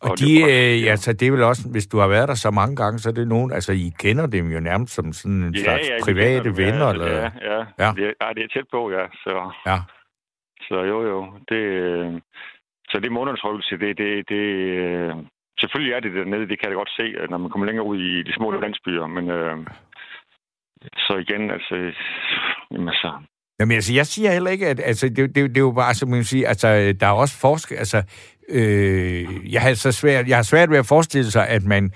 Og, 0.01 0.11
Og 0.11 0.19
de, 0.19 0.31
øh, 0.41 0.91
altså, 0.93 1.13
det 1.13 1.27
er 1.27 1.31
vel 1.31 1.43
også, 1.43 1.63
hvis 1.71 1.87
du 1.87 1.97
har 1.97 2.07
været 2.07 2.27
der 2.27 2.35
så 2.35 2.51
mange 2.51 2.75
gange, 2.75 2.99
så 2.99 3.09
er 3.09 3.13
det 3.13 3.27
nogen, 3.27 3.51
altså, 3.51 3.71
I 3.71 3.93
kender 3.99 4.25
dem 4.27 4.45
jo 4.55 4.59
nærmest 4.59 4.93
som 4.93 5.13
sådan 5.13 5.43
en 5.43 5.55
ja, 5.55 5.63
slags 5.63 5.87
de 5.87 6.05
private 6.05 6.43
dem, 6.49 6.57
venner, 6.57 6.85
ja, 6.85 6.91
eller? 6.91 7.07
Ja, 7.07 7.21
ja. 7.21 7.29
Ja. 7.51 7.65
ja. 7.79 7.89
Det, 7.97 8.03
er, 8.09 8.13
ja, 8.21 8.33
det 8.35 8.43
er 8.43 8.47
tæt 8.53 8.67
på, 8.71 8.91
ja. 8.91 9.05
Så, 9.23 9.51
Ja. 9.65 9.77
så 10.67 10.75
jo, 10.91 10.97
jo. 11.11 11.19
Det, 11.49 11.61
øh, 11.83 12.21
så 12.89 12.99
det 12.99 13.09
undertrykkelse, 13.23 13.77
det, 13.77 13.97
det, 13.97 14.29
det, 14.29 14.45
øh, 14.83 15.13
selvfølgelig 15.59 15.93
er 15.93 15.99
det 15.99 16.13
dernede, 16.13 16.49
det 16.49 16.59
kan 16.59 16.69
jeg 16.69 16.75
godt 16.81 16.93
se, 16.99 17.05
når 17.29 17.37
man 17.37 17.49
kommer 17.49 17.65
længere 17.67 17.85
ud 17.85 17.97
i 17.99 18.23
de 18.23 18.33
små 18.33 18.51
landsbyer, 18.51 19.07
men 19.07 19.29
øh, 19.29 19.57
så 20.97 21.13
igen, 21.23 21.51
altså, 21.51 21.75
jamen, 22.71 22.87
altså, 22.87 23.11
Jamen, 23.59 23.75
altså, 23.75 23.93
jeg 23.93 24.05
siger 24.05 24.31
heller 24.31 24.51
ikke, 24.51 24.67
at 24.67 24.79
altså, 24.79 25.09
det, 25.09 25.17
det, 25.17 25.35
det 25.35 25.57
er 25.57 25.61
jo 25.61 25.71
bare, 25.71 25.93
som 25.93 26.09
man 26.09 26.23
siger, 26.23 26.47
altså, 26.47 26.67
der 26.99 27.07
er 27.07 27.11
også 27.11 27.39
forskel, 27.41 27.77
altså, 27.77 28.03
øh, 28.49 29.53
jeg 29.53 29.61
har 29.61 29.73
så 29.73 29.91
svært, 29.91 30.27
jeg 30.27 30.37
har 30.37 30.43
svært 30.43 30.69
ved 30.69 30.77
at 30.77 30.85
forestille 30.85 31.31
sig, 31.31 31.47
at 31.47 31.63
man 31.63 31.91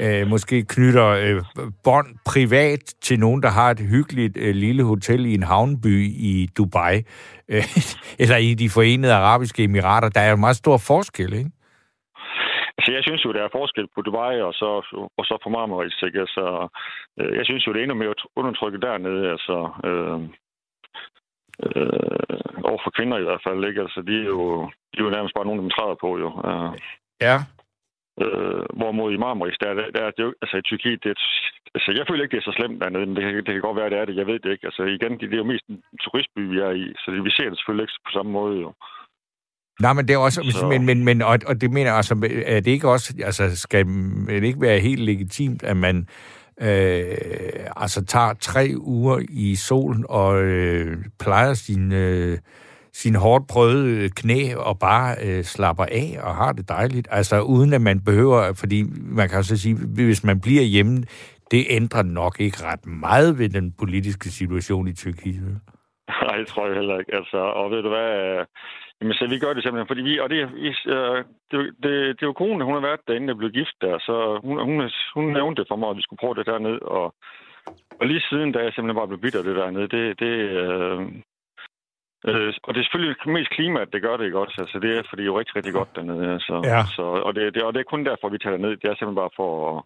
øh, 0.00 0.26
måske 0.26 0.64
knytter 0.64 1.08
øh, 1.08 1.42
bånd 1.84 2.06
privat 2.26 2.94
til 3.02 3.20
nogen, 3.20 3.42
der 3.42 3.48
har 3.48 3.70
et 3.70 3.80
hyggeligt 3.80 4.36
øh, 4.36 4.54
lille 4.54 4.82
hotel 4.84 5.26
i 5.26 5.34
en 5.34 5.42
havneby 5.42 5.96
i 6.30 6.48
Dubai, 6.56 6.96
øh, 7.52 7.64
eller 8.18 8.36
i 8.36 8.54
de 8.54 8.70
forenede 8.70 9.14
arabiske 9.14 9.64
emirater. 9.64 10.08
Der 10.08 10.20
er 10.20 10.28
jo 10.28 10.34
en 10.34 10.40
meget 10.40 10.56
stor 10.56 10.78
forskel, 10.90 11.32
ikke? 11.32 11.50
Altså, 12.78 12.92
jeg 12.92 13.02
synes 13.04 13.24
jo, 13.24 13.32
der 13.32 13.42
er 13.44 13.56
forskel 13.58 13.86
på 13.94 14.00
Dubai 14.02 14.40
og 14.40 14.54
så, 14.54 14.70
og 15.18 15.24
så 15.24 15.38
på 15.42 15.48
Marmaris, 15.48 16.02
ikke? 16.06 16.20
Altså, 16.20 16.68
øh, 17.20 17.36
jeg 17.38 17.44
synes 17.44 17.66
jo, 17.66 17.72
det 17.72 17.78
er 17.78 17.82
endnu 17.82 17.98
mere 17.98 18.14
undertrykket 18.36 18.82
dernede, 18.82 19.30
altså, 19.30 19.56
øh, 19.88 20.20
øh, 21.68 22.38
over 22.68 22.80
for 22.84 22.92
kvinder 22.96 23.18
i 23.18 23.26
hvert 23.28 23.42
fald, 23.46 23.60
ikke? 23.68 23.80
Altså, 23.86 24.00
de 24.08 24.14
er 24.24 24.28
jo, 24.34 24.40
de 24.92 24.96
er 25.00 25.04
jo 25.06 25.10
nærmest 25.16 25.34
bare 25.36 25.46
nogen, 25.48 25.62
der 25.62 25.74
træder 25.76 25.96
på, 26.04 26.10
jo. 26.24 26.28
Øh, 26.48 26.70
Ja. 27.26 27.36
øh, 28.24 28.62
hvorimod 28.78 29.08
i 29.12 29.22
Marmaris, 29.24 29.58
der, 29.62 29.68
er 29.72 29.74
det- 29.78 29.92
der 29.96 30.02
er 30.08 30.12
det 30.16 30.22
jo, 30.26 30.32
altså 30.42 30.56
i 30.56 30.62
Tyrkiet, 30.68 31.00
det 31.04 31.10
er, 31.14 31.18
altså, 31.76 31.90
jeg 31.98 32.04
føler 32.08 32.22
ikke, 32.22 32.34
det 32.36 32.42
er 32.42 32.48
så 32.50 32.56
slemt 32.58 32.80
dernede, 32.82 33.06
men 33.06 33.16
det, 33.16 33.22
kan- 33.24 33.44
det 33.46 33.52
kan 33.54 33.66
godt 33.68 33.76
være, 33.80 33.90
det 33.90 33.98
er 33.98 34.04
det, 34.08 34.16
jeg 34.20 34.26
ved 34.30 34.38
det 34.44 34.50
ikke. 34.52 34.66
Altså, 34.70 34.82
igen, 34.96 35.12
det, 35.18 35.26
det 35.30 35.36
er 35.36 35.44
jo 35.44 35.52
mest 35.52 35.66
en 35.68 35.78
turistby, 36.04 36.40
vi 36.52 36.58
er 36.68 36.72
i, 36.82 36.84
så 37.00 37.06
det, 37.14 37.24
vi 37.28 37.32
ser 37.36 37.48
det 37.50 37.58
selvfølgelig 37.58 37.84
ikke 37.84 38.04
på 38.08 38.12
samme 38.18 38.32
måde, 38.38 38.54
jo. 38.66 38.70
Nej, 39.84 39.92
men 39.92 40.08
det 40.08 40.14
er 40.14 40.18
også, 40.28 40.40
Så- 40.50 40.66
men, 40.72 40.86
men, 40.86 40.98
men 41.08 41.22
og, 41.22 41.36
og 41.50 41.54
det 41.60 41.70
mener 41.70 41.92
altså, 41.92 42.14
er 42.54 42.60
det 42.60 42.70
ikke 42.76 42.88
også, 42.88 43.08
altså, 43.28 43.56
skal 43.56 43.86
det 44.26 44.44
ikke 44.50 44.60
være 44.68 44.78
helt 44.88 45.00
legitimt, 45.12 45.62
at 45.62 45.76
man 45.76 46.08
øh, 46.62 47.66
altså 47.76 48.04
tager 48.04 48.34
tre 48.34 48.72
uger 48.76 49.20
i 49.30 49.54
solen 49.54 50.04
og 50.08 50.42
øh, 50.42 50.96
plejer 51.20 51.54
sin, 51.54 51.92
øh, 51.92 52.38
sin 52.92 53.14
hårdt 53.14 53.48
prøvede 53.48 54.04
øh, 54.04 54.10
knæ 54.10 54.54
og 54.54 54.78
bare 54.78 55.16
øh, 55.22 55.44
slapper 55.44 55.84
af 55.84 56.18
og 56.22 56.36
har 56.36 56.52
det 56.52 56.68
dejligt, 56.68 57.08
altså 57.10 57.40
uden 57.40 57.72
at 57.72 57.80
man 57.80 58.00
behøver, 58.00 58.52
fordi 58.52 58.84
man 59.02 59.28
kan 59.28 59.44
så 59.44 59.56
sige, 59.56 59.74
hvis 59.74 60.24
man 60.24 60.40
bliver 60.40 60.62
hjemme, 60.62 61.04
det 61.50 61.66
ændrer 61.70 62.02
nok 62.02 62.40
ikke 62.40 62.64
ret 62.64 62.86
meget 62.86 63.38
ved 63.38 63.48
den 63.48 63.72
politiske 63.78 64.28
situation 64.28 64.88
i 64.88 64.92
Tyrkiet. 64.92 65.60
Nej, 66.08 66.36
det 66.36 66.46
tror 66.46 66.66
jeg 66.66 66.74
heller 66.74 66.98
ikke. 66.98 67.14
Altså, 67.14 67.36
og 67.36 67.70
ved 67.70 67.82
du 67.82 67.88
hvad, 67.88 68.10
øh, 68.24 68.46
jamen, 69.00 69.14
så 69.14 69.26
vi 69.26 69.38
gør 69.38 69.52
det 69.52 69.62
simpelthen, 69.62 69.90
fordi 69.92 70.02
vi, 70.02 70.18
og 70.18 70.30
det, 70.30 70.54
vi, 70.54 70.68
øh, 70.96 71.18
det, 71.50 71.58
det, 71.82 71.92
det 72.16 72.22
er 72.22 72.30
jo 72.32 72.40
konen, 72.42 72.66
hun 72.66 72.74
har 72.74 72.80
været 72.88 73.06
derinde, 73.08 73.28
der 73.28 73.40
blev 73.40 73.50
gift 73.50 73.76
der, 73.80 73.98
så 73.98 74.14
hun, 74.44 74.56
hun, 74.68 74.90
hun 75.14 75.26
nævnte 75.32 75.60
det 75.60 75.68
for 75.68 75.76
mig, 75.76 75.90
at 75.90 75.96
vi 75.96 76.02
skulle 76.02 76.22
prøve 76.22 76.34
det 76.34 76.46
dernede, 76.46 76.78
og, 76.78 77.14
og 78.00 78.06
lige 78.06 78.22
siden, 78.30 78.52
da 78.52 78.58
jeg 78.58 78.72
simpelthen 78.72 79.00
bare 79.00 79.08
blev 79.12 79.20
bidt 79.20 79.34
af 79.34 79.44
det 79.44 79.56
dernede, 79.56 79.88
det, 79.96 80.20
det 80.22 80.34
øh, 80.62 81.00
øh, 82.28 82.52
og 82.62 82.70
det 82.74 82.80
er 82.80 82.84
selvfølgelig 82.84 83.16
mest 83.26 83.50
klimaet, 83.50 83.92
det 83.92 84.02
gør 84.02 84.16
det 84.16 84.24
ikke 84.24 84.38
også. 84.38 84.56
Altså, 84.58 84.78
det 84.78 84.90
er, 84.98 85.02
fordi 85.08 85.22
det 85.22 85.28
er 85.28 85.32
jo 85.32 85.38
rigtig, 85.38 85.56
rigtig 85.56 85.72
godt 85.72 85.96
dernede. 85.96 86.32
Altså. 86.36 86.54
Ja. 86.64 86.80
Så, 86.96 87.02
og, 87.02 87.34
det, 87.34 87.54
det, 87.54 87.62
og 87.62 87.72
det 87.72 87.80
er 87.80 87.92
kun 87.92 88.04
derfor, 88.04 88.28
vi 88.28 88.38
tager 88.38 88.56
derned. 88.56 88.76
Det 88.76 88.88
er 88.88 88.94
simpelthen 88.94 89.22
bare 89.24 89.36
for 89.36 89.50
at... 89.70 89.82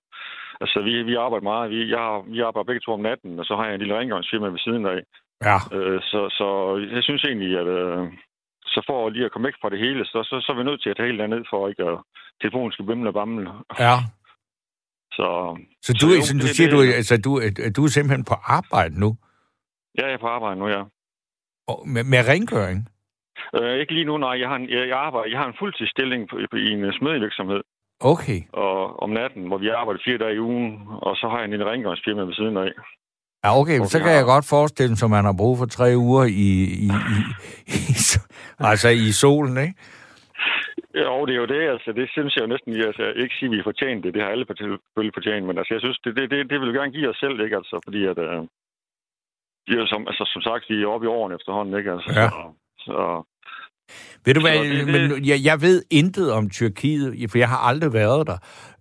Altså, 0.61 0.79
vi, 0.81 1.03
vi 1.03 1.15
arbejder 1.15 1.51
meget. 1.51 1.71
Vi, 1.71 1.91
jeg, 1.91 2.23
vi 2.27 2.41
arbejder 2.41 2.71
begge 2.71 2.85
to 2.85 2.93
om 2.93 3.01
natten, 3.01 3.39
og 3.41 3.45
så 3.45 3.57
har 3.57 3.65
jeg 3.65 3.75
en 3.75 3.81
lille 3.81 3.99
rengøringsfirma 3.99 4.49
ved 4.49 4.59
siden 4.59 4.87
af. 4.87 5.01
Ja. 5.49 5.59
Øh, 5.77 6.01
så, 6.11 6.21
så 6.39 6.49
jeg 6.95 7.03
synes 7.03 7.25
egentlig, 7.25 7.59
at 7.59 7.67
øh, 7.67 8.05
så 8.75 8.81
for 8.89 9.09
lige 9.09 9.25
at 9.25 9.33
komme 9.33 9.47
væk 9.49 9.59
fra 9.61 9.71
det 9.71 9.79
hele, 9.79 10.05
så, 10.05 10.19
så, 10.29 10.35
så 10.45 10.53
er 10.53 10.57
vi 10.57 10.65
nødt 10.69 10.83
til 10.83 10.91
at 10.91 10.97
tage 10.97 11.09
helt 11.09 11.31
ned 11.31 11.45
for 11.51 11.69
ikke 11.69 11.83
at 11.93 11.99
telefonen 12.41 12.73
skal 12.73 12.87
bimle 12.87 13.11
og 13.11 13.15
bamle. 13.15 13.51
ja. 13.87 13.97
Så, 15.19 15.29
Så 15.87 15.93
du, 16.01 16.07
jo, 16.15 16.21
så 16.29 16.33
du 16.35 16.47
det- 16.47 16.57
siger, 16.57 16.69
det- 16.71 16.77
du, 16.77 16.97
altså, 17.01 17.15
du, 17.27 17.31
du 17.77 17.81
er 17.85 17.89
simpelthen 17.97 18.25
på 18.25 18.35
arbejde 18.59 18.95
nu? 19.01 19.11
jeg 19.99 20.13
er 20.13 20.19
på 20.19 20.27
arbejde 20.37 20.59
nu, 20.61 20.67
ja. 20.69 20.83
Og 21.71 21.77
med, 21.95 22.05
med 22.13 22.21
rengøring? 22.33 22.81
Øh, 23.57 23.75
ikke 23.81 23.95
lige 23.95 24.05
nu, 24.11 24.17
nej. 24.19 24.35
Jeg 24.41 24.49
har 24.49 24.57
en, 24.57 24.69
jeg, 24.71 24.89
jeg 24.89 24.99
arbejder, 24.99 25.29
jeg 25.31 25.39
har 25.39 25.47
en 25.49 25.59
fuldtidsstilling 25.59 26.29
på, 26.31 26.37
på, 26.51 26.57
i 26.57 26.69
en 26.77 26.93
smedevirksomhed 26.99 27.61
Okay. 28.01 28.41
og, 28.53 29.03
om 29.03 29.11
natten, 29.11 29.47
hvor 29.47 29.59
vi 29.59 29.69
arbejder 29.69 30.01
fire 30.05 30.19
dage 30.19 30.35
i 30.35 30.39
ugen, 30.41 30.69
og 31.07 31.17
så 31.17 31.29
har 31.29 31.37
jeg 31.39 31.45
en 31.45 31.51
lille 31.51 31.71
rengøringsfirma 31.71 32.23
ved 32.23 32.35
siden 32.35 32.57
af. 32.57 32.73
Ja, 33.45 33.51
okay, 33.61 33.79
Okay, 33.79 33.89
så 33.93 33.99
kan 33.99 34.13
ja. 34.13 34.19
jeg 34.19 34.25
godt 34.35 34.47
forestille 34.55 34.95
mig, 34.97 35.07
at 35.07 35.11
man 35.17 35.25
har 35.31 35.37
brug 35.43 35.55
for 35.59 35.67
tre 35.79 35.89
uger 36.07 36.25
i, 36.47 36.51
i, 36.87 36.89
i, 37.15 37.19
i, 37.67 37.95
altså 38.71 38.89
i 39.07 39.09
solen, 39.23 39.57
ikke? 39.67 39.75
Jo, 41.05 41.15
det 41.27 41.33
er 41.35 41.41
jo 41.45 41.51
det. 41.57 41.63
Altså, 41.75 41.91
det 41.99 42.07
synes 42.15 42.33
jeg 42.37 42.43
jo 42.45 42.51
næsten, 42.55 42.71
altså, 42.91 43.05
ikke 43.23 43.35
sige, 43.39 43.49
at 43.49 43.55
vi 43.55 43.59
er 43.59 43.69
fortjent 43.71 44.05
det. 44.05 44.15
Det 44.15 44.23
har 44.23 44.31
alle 44.31 44.47
selvfølgelig 44.49 45.15
fortjent, 45.19 45.45
men 45.47 45.59
altså, 45.59 45.73
jeg 45.75 45.81
synes, 45.85 45.99
det, 46.05 46.11
det, 46.17 46.25
det, 46.33 46.39
det 46.51 46.57
vil 46.61 46.73
vi 46.73 46.79
gerne 46.79 46.97
give 46.97 47.09
os 47.13 47.21
selv, 47.25 47.37
ikke? 47.45 47.57
Altså, 47.61 47.77
fordi 47.87 48.01
at, 48.13 48.19
øh, 48.27 48.41
de 49.67 49.73
er 49.81 49.87
som, 49.93 50.03
altså, 50.11 50.25
som 50.35 50.43
sagt, 50.49 50.65
vi 50.71 50.77
er 50.83 50.93
oppe 50.95 51.07
i 51.07 51.15
årene 51.19 51.35
efterhånden, 51.39 51.75
ikke? 51.79 51.91
Altså, 51.97 52.11
Ja. 52.21 52.27
så, 52.35 52.41
så, 52.85 52.97
Ved 54.25 54.35
du 54.35 54.41
hvad, 54.41 54.59
det- 54.59 54.87
men 54.87 55.25
jeg, 55.25 55.45
jeg 55.45 55.63
ved 55.63 55.83
intet 55.91 56.33
om 56.33 56.51
Tyrkiet, 56.51 57.31
for 57.31 57.39
jeg 57.39 57.49
har 57.49 57.57
aldrig 57.57 57.93
været 57.93 58.27
der. 58.27 58.37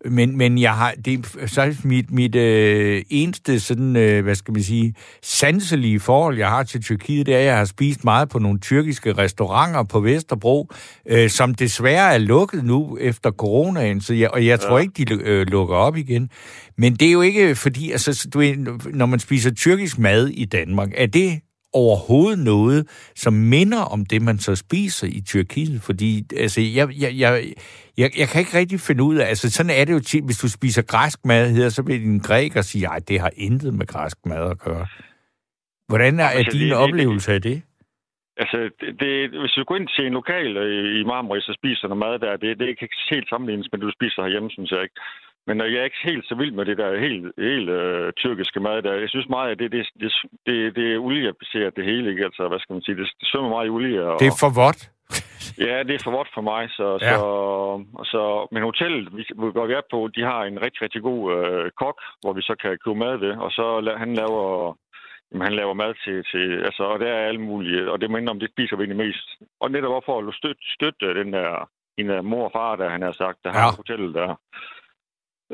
Men, 0.10 0.38
men 0.38 0.58
jeg 0.58 0.74
har, 0.74 0.94
det 1.06 1.26
så 1.46 1.76
mit, 1.84 2.12
mit 2.12 2.36
øh, 2.36 3.04
eneste 3.10 3.60
sådan, 3.60 3.96
øh, 3.96 4.24
hvad 4.24 4.36
skal 4.36 4.52
man 4.54 4.64
sige, 4.64 4.94
sanselige 5.24 6.00
forhold, 6.00 6.38
jeg 6.38 6.50
har 6.50 6.64
til 6.64 6.82
Tyrkiet, 6.84 7.26
det 7.26 7.34
er, 7.36 7.40
at 7.40 7.46
jeg 7.46 7.58
har 7.58 7.66
spist 7.66 8.04
meget 8.04 8.30
på 8.30 8.40
nogle 8.40 8.60
tyrkiske 8.60 9.14
restauranter 9.14 9.84
på 9.84 10.00
Vesterbro, 10.00 10.70
øh, 11.10 11.30
som 11.30 11.56
desværre 11.56 12.14
er 12.14 12.18
lukket 12.18 12.64
nu 12.64 12.98
efter 13.02 13.32
coronaen, 13.32 14.02
så 14.02 14.14
jeg, 14.14 14.30
og 14.32 14.46
jeg 14.46 14.60
tror 14.60 14.78
Ja. 14.78 14.82
ikke, 14.82 15.06
de 15.06 15.14
øh, 15.24 15.48
lukker 15.48 15.76
op 15.76 15.98
igen. 15.98 16.30
Men 16.78 16.94
det 16.96 17.08
er 17.08 17.12
jo 17.12 17.22
ikke 17.22 17.56
fordi, 17.56 17.92
altså, 17.92 18.28
du 18.34 18.44
når 18.94 19.06
man 19.06 19.20
spiser 19.20 19.52
tyrkisk 19.52 20.00
mad 20.00 20.28
i 20.28 20.46
Danmark, 20.46 20.90
er 20.98 21.06
det 21.06 21.40
overhovedet 21.74 22.40
noget, 22.46 22.88
som 23.16 23.34
minder 23.34 23.82
om 23.94 24.06
det, 24.06 24.22
man 24.22 24.38
så 24.38 24.56
spiser 24.56 25.08
i 25.08 25.22
Tyrkiet? 25.22 25.82
Fordi 25.82 26.24
altså, 26.38 26.62
jeg, 26.62 26.88
jeg, 27.02 27.12
jeg, 27.24 27.44
jeg, 27.98 28.10
jeg 28.20 28.28
kan 28.28 28.40
ikke 28.40 28.58
rigtig 28.58 28.80
finde 28.80 29.04
ud 29.04 29.16
af, 29.16 29.26
altså 29.26 29.50
sådan 29.52 29.70
er 29.80 29.86
det 29.86 29.94
jo 29.94 30.00
tit, 30.00 30.26
hvis 30.26 30.38
du 30.38 30.50
spiser 30.50 30.82
græsk 30.82 31.20
mad 31.26 31.52
her, 31.56 31.70
så 31.70 31.82
vil 31.82 32.06
en 32.06 32.20
græker 32.20 32.62
sige, 32.62 32.88
at 32.96 33.08
det 33.10 33.20
har 33.20 33.32
intet 33.38 33.74
med 33.74 33.86
græsk 33.88 34.18
mad 34.26 34.52
at 34.52 34.60
gøre. 34.60 34.88
Hvordan 35.88 36.20
er, 36.20 36.24
er 36.24 36.28
Altså, 36.30 36.52
din 36.52 36.62
det- 36.62 36.70
det- 36.70 36.78
oplevelse 36.78 37.34
af 37.34 37.42
det? 37.42 37.62
Altså, 38.38 38.58
det, 38.80 38.90
det, 39.04 39.14
hvis 39.42 39.52
du 39.58 39.64
går 39.64 39.76
ind 39.80 39.90
til 39.96 40.04
en 40.08 40.14
lokal 40.22 40.58
øh, 40.58 41.00
i 41.00 41.04
Marmaris 41.12 41.50
og 41.52 41.56
spiser 41.62 41.88
noget 41.88 42.04
mad 42.06 42.14
der, 42.26 42.32
det, 42.44 42.60
det 42.60 42.68
kan 42.78 42.86
ikke 42.88 43.02
helt 43.16 43.30
sammenlignes 43.30 43.68
med 43.72 43.80
det, 43.80 43.86
du 43.90 43.96
spiser 44.00 44.20
herhjemme, 44.26 44.50
synes 44.56 44.72
jeg 44.72 44.82
ikke. 44.86 45.00
Men 45.48 45.60
jeg 45.60 45.74
er 45.74 45.84
ikke 45.84 46.04
helt 46.12 46.26
så 46.28 46.36
vild 46.36 46.52
med 46.52 46.66
det 46.66 46.78
der 46.78 47.00
helt, 47.00 47.32
helt 47.38 47.70
øh, 47.70 48.14
tyrkiske 48.14 48.60
mad 48.60 48.82
der. 48.82 48.94
Jeg 48.94 49.10
synes 49.10 49.30
meget, 49.30 49.52
at 49.52 49.60
det, 49.60 49.72
det, 49.72 49.88
det, 50.02 50.12
det, 50.46 50.76
det 50.76 50.94
er 50.94 51.00
oliebaseret 51.00 51.76
det 51.76 51.86
hele, 51.86 52.10
ikke? 52.10 52.24
Altså, 52.26 52.48
hvad 52.48 52.60
skal 52.60 52.74
man 52.74 52.82
sige? 52.82 52.96
Det, 52.96 53.08
det 53.20 53.28
svømmer 53.28 53.50
meget 53.50 53.68
i 53.68 53.70
olie. 53.70 54.04
Og, 54.10 54.20
Det 54.20 54.28
er 54.28 54.38
for 54.40 54.52
vådt. 54.62 54.82
Ja, 55.68 55.84
det 55.88 55.94
er 55.96 56.04
for 56.04 56.12
vådt 56.12 56.30
for 56.34 56.42
mig. 56.42 56.70
Så, 56.70 56.88
Ja. 57.02 57.16
så, 57.18 57.30
så, 58.14 58.48
men 58.52 58.64
hotellet, 58.64 59.18
vi, 59.18 59.24
hvor 59.56 59.66
vi 59.66 59.74
er 59.74 59.82
på, 59.92 60.10
de 60.16 60.22
har 60.32 60.42
en 60.44 60.62
rigtig, 60.66 60.82
rigtig 60.82 61.02
god 61.02 61.22
øh, 61.38 61.72
kok, 61.82 61.98
hvor 62.22 62.34
vi 62.34 62.42
så 62.42 62.56
kan 62.62 62.78
købe 62.86 62.96
mad 63.06 63.18
ved. 63.18 63.34
Og 63.46 63.52
så 63.52 63.66
la- 63.86 63.98
han 64.04 64.14
laver, 64.14 64.78
jamen, 65.32 65.46
han 65.48 65.56
laver 65.56 65.74
mad 65.74 65.94
til, 66.06 66.18
til 66.32 66.46
altså, 66.68 66.84
og 66.84 67.00
der 67.00 67.08
er 67.08 67.28
alle 67.28 67.42
mulige, 67.42 67.92
og 67.92 68.02
det 68.02 68.12
minder 68.12 68.32
om, 68.32 68.40
det 68.40 68.50
spiser 68.52 68.76
vi 68.76 68.84
egentlig 68.84 69.06
mest. 69.08 69.28
Og 69.62 69.72
netop 69.72 70.04
for 70.06 70.16
at 70.20 70.34
støtte, 70.36 70.62
støtte 70.78 71.20
den 71.20 71.34
der, 71.34 71.70
en 71.98 72.10
der 72.10 72.22
mor 72.22 72.46
og 72.46 72.52
far, 72.56 72.76
der 72.76 72.90
han 72.90 73.02
har 73.02 73.12
sagt, 73.12 73.38
der 73.44 73.50
Ja. 73.54 73.60
har 73.60 73.72
hotellet 73.78 74.14
der. 74.16 74.40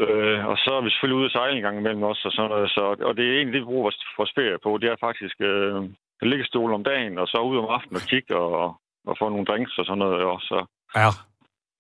Øh, 0.03 0.39
og 0.51 0.57
så 0.63 0.69
er 0.77 0.81
vi 0.83 0.89
selvfølgelig 0.89 1.19
ude 1.19 1.29
at 1.29 1.35
sejle 1.37 1.55
en 1.55 1.65
gang 1.67 1.77
imellem 1.77 2.03
også, 2.11 2.21
og, 2.25 2.31
sådan 2.33 2.49
noget, 2.49 2.69
så, 2.75 2.81
og 3.07 3.13
det 3.17 3.23
er 3.25 3.33
egentlig 3.35 3.53
det, 3.53 3.61
vi 3.61 3.69
bruger 3.69 3.85
vores, 3.87 3.99
vores 4.17 4.31
ferie 4.37 4.57
på. 4.63 4.69
Det 4.81 4.87
er 4.89 5.05
faktisk 5.07 5.35
øh, 5.51 5.75
liggestol 6.31 6.73
om 6.77 6.83
dagen, 6.83 7.17
og 7.21 7.27
så 7.27 7.37
ud 7.51 7.57
om 7.57 7.69
aftenen 7.75 7.95
og 8.01 8.07
kigge 8.11 8.35
og, 8.35 8.65
og 9.09 9.15
få 9.19 9.29
nogle 9.29 9.45
drinks 9.49 9.77
og 9.77 9.85
sådan 9.85 10.03
noget. 10.05 10.21
Og 10.33 10.39
så, 10.49 10.57
Ja. 10.95 11.09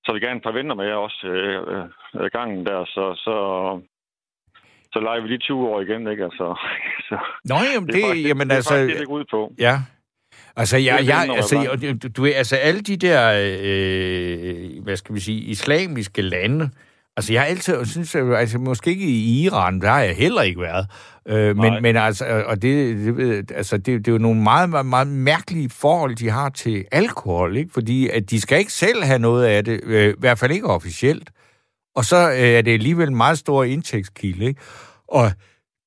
så 0.03 0.09
jeg 0.13 0.21
gerne 0.21 0.37
et 0.37 0.43
par 0.47 0.57
venner 0.59 0.75
med 0.75 0.85
jer 0.85 0.95
også 1.07 1.21
øh, 1.27 1.85
øh, 2.15 2.29
gangen 2.37 2.65
der, 2.65 2.79
så, 2.85 3.03
så, 3.25 3.35
så 4.93 4.99
leger 4.99 5.21
vi 5.21 5.27
lige 5.27 5.37
20 5.37 5.67
år 5.69 5.81
igen, 5.81 6.07
ikke? 6.11 6.23
Altså, 6.23 6.45
så, 7.09 7.15
Nå, 7.45 7.55
jamen, 7.73 7.87
det, 7.87 7.95
det, 7.95 8.03
faktisk, 8.05 8.27
jamen, 8.27 8.47
det, 8.47 8.53
er 8.53 8.55
altså, 8.55 8.77
det, 8.77 8.99
det 8.99 9.05
ud 9.17 9.25
på. 9.31 9.53
Ja. 9.59 9.75
Altså, 10.55 10.77
jeg, 10.77 10.99
Det 10.99 11.07
jeg, 11.07 11.25
det, 11.27 11.35
altså, 11.35 11.55
du, 12.03 12.07
du 12.17 12.25
altså, 12.25 12.55
alle 12.55 12.81
de 12.81 12.97
der, 12.97 13.21
øh, 13.45 14.83
hvad 14.83 14.95
skal 14.95 15.15
vi 15.15 15.19
sige, 15.19 15.39
islamiske 15.41 16.21
lande, 16.21 16.69
altså, 17.19 17.33
jeg 17.33 17.41
har 17.41 17.47
altid, 17.47 17.85
synes, 17.85 18.15
altså, 18.15 18.57
måske 18.57 18.89
ikke 18.89 19.05
i 19.05 19.43
Iran, 19.43 19.81
der 19.81 19.89
har 19.89 20.01
jeg 20.01 20.15
heller 20.15 20.41
ikke 20.41 20.61
været, 20.61 20.85
øh, 21.27 21.57
men, 21.57 21.71
Nej. 21.71 21.79
men 21.79 21.95
altså, 21.95 22.43
og 22.45 22.61
det, 22.61 22.97
det, 23.17 23.51
altså, 23.51 23.77
det, 23.77 24.05
det 24.05 24.07
er 24.07 24.11
jo 24.11 24.17
nogle 24.17 24.41
meget, 24.41 24.69
meget, 24.69 24.85
meget 24.85 25.07
mærkelige 25.07 25.69
forhold, 25.69 26.15
de 26.15 26.29
har 26.29 26.49
til 26.49 26.85
alkohol, 26.91 27.57
ikke? 27.57 27.71
Fordi 27.73 28.09
at 28.09 28.29
de 28.29 28.41
skal 28.41 28.59
ikke 28.59 28.73
selv 28.73 29.03
have 29.03 29.19
noget 29.19 29.45
af 29.45 29.65
det, 29.65 29.79
øh, 29.83 30.09
i 30.09 30.13
hvert 30.19 30.39
fald 30.39 30.51
ikke 30.51 30.67
officielt. 30.67 31.29
Og 31.95 32.05
så 32.05 32.29
øh, 32.31 32.37
er 32.37 32.61
det 32.61 32.73
alligevel 32.73 33.07
en 33.07 33.15
meget 33.15 33.37
stor 33.37 33.63
indtægtskilde, 33.63 34.45
ikke? 34.45 34.61
Og 35.07 35.31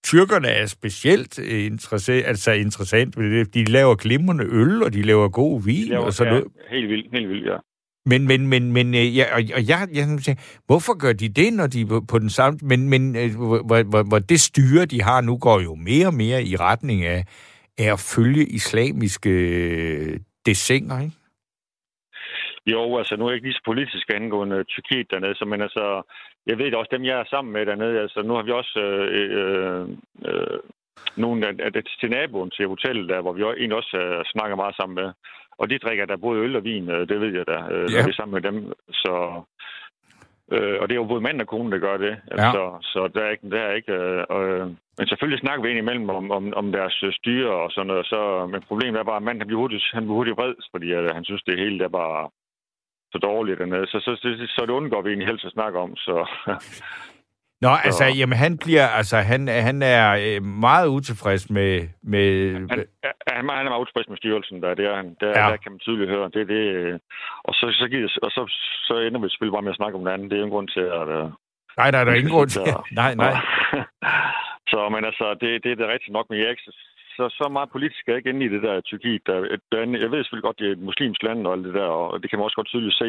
tyrkerne 0.05 0.49
er 0.49 0.67
specielt 0.67 1.39
øh, 1.39 1.65
interessant, 1.67 2.27
altså 2.27 2.53
interessant 2.53 3.19
ved 3.19 3.31
det. 3.31 3.55
De 3.55 3.65
laver 3.65 3.95
glimrende 3.95 4.45
øl, 4.45 4.83
og 4.83 4.93
de 4.93 5.03
laver 5.03 5.29
god 5.29 5.63
vin 5.63 5.89
Det 5.89 5.95
er 5.95 5.99
og 5.99 6.13
sådan 6.13 6.33
ja, 6.33 6.39
noget. 6.39 6.53
helt 6.71 6.89
vildt, 6.89 7.07
helt 7.13 7.29
vildt, 7.29 7.47
ja. 7.47 7.57
Men, 8.07 8.27
men, 8.27 8.47
men, 8.47 8.73
men 8.73 8.95
øh, 8.95 9.17
ja, 9.17 9.25
og, 9.35 9.41
og 9.57 9.69
jeg, 9.69 9.89
jeg 9.95 10.05
tænker, 10.25 10.61
hvorfor 10.67 10.99
gør 10.99 11.13
de 11.13 11.29
det, 11.29 11.53
når 11.53 11.67
de 11.67 11.81
er 11.81 12.01
på, 12.11 12.19
den 12.19 12.31
samme... 12.31 12.59
Men, 12.63 12.89
men 12.91 13.17
øh, 13.17 13.37
hvor, 13.37 13.83
hvor, 13.91 14.03
hvor- 14.09 14.19
det 14.19 14.41
styre, 14.41 14.85
de 14.85 15.03
har 15.03 15.21
nu, 15.21 15.39
går 15.39 15.61
jo 15.61 15.75
mere 15.75 16.07
og 16.07 16.15
mere 16.15 16.43
i 16.43 16.57
retning 16.57 17.05
af, 17.05 17.25
af 17.79 17.93
at 17.93 18.01
følge 18.15 18.45
islamiske 18.47 19.31
øh, 19.31 20.21
desinger, 20.47 21.01
ikke? 21.01 21.17
Jo, 22.67 22.99
altså 22.99 23.17
nu 23.17 23.25
er 23.25 23.31
jeg 23.31 23.37
ikke 23.37 23.47
lige 23.49 23.55
så 23.61 23.65
politisk 23.65 24.07
angående 24.15 24.65
Tyrkiet 24.65 25.11
dernede, 25.11 25.35
så, 25.35 25.45
men 25.45 25.61
altså, 25.63 25.85
jeg 26.47 26.59
ved 26.59 26.67
det 26.67 26.75
også, 26.75 26.93
dem 26.97 27.05
jeg 27.05 27.21
er 27.21 27.25
sammen 27.31 27.53
med 27.53 27.67
dernede, 27.67 28.01
altså 28.01 28.23
nu 28.23 28.35
har 28.35 28.43
vi 28.43 28.51
også 28.51 28.79
øh, 28.79 29.29
øh, 29.41 29.89
øh, 30.29 30.59
nogle 31.17 31.47
af, 31.49 31.53
af 31.67 31.73
det, 31.73 31.89
til 32.01 32.11
naboen 32.11 32.51
til 32.51 32.67
hotellet 32.67 33.09
der, 33.09 33.21
hvor 33.21 33.33
vi 33.33 33.43
også, 33.43 33.59
egentlig 33.59 33.77
også 33.77 33.97
øh, 33.97 34.25
snakker 34.33 34.57
meget 34.57 34.77
sammen 34.77 34.95
med. 34.95 35.09
Og 35.59 35.71
de 35.71 35.79
drikker 35.79 36.07
der 36.07 36.17
både 36.17 36.41
øl 36.41 36.57
og 36.57 36.65
vin, 36.65 36.91
øh, 36.91 37.09
det 37.09 37.21
ved 37.21 37.33
jeg 37.35 37.47
da, 37.47 37.59
øh, 37.75 37.87
Ja. 37.93 37.97
når 37.99 38.05
vi 38.07 38.11
er 38.11 38.19
sammen 38.21 38.35
med 38.35 38.43
dem. 38.53 38.73
Så, 38.93 39.15
øh, 40.53 40.77
og 40.81 40.89
det 40.89 40.95
er 40.95 41.01
jo 41.03 41.05
både 41.13 41.21
mand 41.21 41.41
og 41.41 41.47
kone, 41.47 41.71
der 41.73 41.79
gør 41.79 41.97
det. 41.97 42.17
Altså, 42.31 42.79
Så 42.83 43.09
der 43.15 43.21
er 43.25 43.31
ikke... 43.31 43.51
Der 43.51 43.61
er 43.61 43.73
ikke 43.75 43.93
øh, 43.93 44.25
øh, 44.37 44.67
men 44.99 45.07
selvfølgelig 45.09 45.41
snakker 45.41 45.63
vi 45.65 45.71
indimellem 45.71 46.11
om, 46.11 46.31
om, 46.31 46.53
om 46.57 46.73
deres 46.73 47.03
øh, 47.03 47.13
styre 47.13 47.51
og 47.65 47.71
sådan 47.71 47.87
noget. 47.87 48.07
Så, 48.07 48.47
men 48.53 48.63
problemet 48.69 48.99
er 49.01 49.05
bare, 49.05 49.17
at 49.17 49.23
manden 49.23 49.41
han 49.41 49.47
bliver 49.47 49.61
hurtigt, 49.61 49.85
han 49.93 50.03
bliver 50.03 50.15
hurtigt 50.17 50.37
vred, 50.37 50.55
fordi 50.71 50.89
øh, 50.93 51.15
han 51.15 51.25
synes, 51.25 51.43
det 51.43 51.59
hele 51.59 51.85
er 51.85 51.89
bare 51.89 52.31
så 53.13 53.19
dårligt 53.19 53.59
dernede. 53.59 53.87
Så, 53.87 54.01
så, 54.01 54.11
så, 54.23 54.47
så 54.57 54.61
det 54.67 54.71
undgår 54.81 55.03
vi 55.03 55.09
egentlig 55.09 55.29
helst 55.29 55.45
at 55.45 55.53
snakke 55.53 55.79
om. 55.79 55.97
Så, 55.97 56.17
Nå, 57.65 57.73
altså, 57.89 58.05
jamen, 58.19 58.39
han 58.45 58.59
bliver, 58.65 58.87
altså, 58.99 59.17
han, 59.17 59.49
han 59.49 59.83
er 59.83 60.05
øh, 60.25 60.43
meget 60.43 60.87
utilfreds 60.89 61.51
med, 61.51 61.89
med 62.03 62.27
han, 62.55 62.87
han, 63.27 63.49
han 63.59 63.67
er 63.67 63.71
meget 63.73 63.83
utilfreds 63.85 64.09
med 64.09 64.17
styrelsen, 64.17 64.63
der, 64.63 64.75
det 64.75 64.85
er 64.87 64.97
han. 64.97 65.17
Der, 65.21 65.29
Ja. 65.29 65.51
der 65.51 65.57
kan 65.57 65.73
man 65.73 65.79
tydeligt 65.79 66.11
høre. 66.11 66.31
Det, 66.35 66.41
er 66.41 66.51
det, 66.57 66.65
øh, 66.77 66.99
og 67.45 67.55
så, 67.55 67.65
så, 67.81 67.89
giver, 67.89 68.09
og 68.23 68.31
så, 68.31 68.43
så 68.89 68.95
ender 69.07 69.21
vi 69.21 69.29
selvfølgelig 69.29 69.57
bare 69.57 69.67
med 69.67 69.75
at 69.75 69.81
snakke 69.81 69.99
om 69.99 70.05
det 70.05 70.13
andet. 70.13 70.31
Det 70.31 70.37
er 70.37 70.41
jo 70.41 70.49
en 70.51 70.57
grund 70.57 70.69
til, 70.69 70.87
at... 71.01 71.07
Øh, 71.19 71.27
nej, 71.81 71.91
der 71.91 71.99
er 71.99 72.05
der 72.05 72.15
ingen 72.15 72.35
grund 72.37 72.51
til. 72.51 72.63
Nej, 73.03 73.13
nej. 73.15 73.35
så, 74.71 74.79
men 74.95 75.03
altså, 75.11 75.27
det, 75.41 75.49
det 75.65 75.71
er 75.73 75.79
det 75.81 75.93
rigtigt 75.95 76.17
nok, 76.17 76.27
men 76.31 76.39
jeg 76.39 76.47
er 76.47 76.51
ikke 76.57 76.69
så, 77.17 77.25
så 77.41 77.49
meget 77.57 77.71
politisk 77.75 78.03
er 78.09 78.13
jeg 78.13 78.19
ikke 78.19 78.31
inde 78.31 78.47
i 78.47 78.53
det 78.55 78.63
der 78.63 78.81
Tyrkiet. 78.81 79.27
Der, 79.27 79.37
der, 79.73 79.79
jeg 80.05 80.11
ved 80.11 80.21
selvfølgelig 80.21 80.49
godt, 80.49 80.59
det 80.59 80.69
er 80.69 80.73
et 80.73 80.87
muslimsk 80.91 81.23
land 81.23 81.47
og 81.47 81.53
alt 81.53 81.65
det 81.67 81.75
der, 81.75 81.91
og 82.01 82.23
det 82.23 82.31
kan 82.31 82.39
man 82.39 82.45
også 82.45 82.59
godt 82.61 82.73
tydeligt 82.73 83.01
se. 83.03 83.09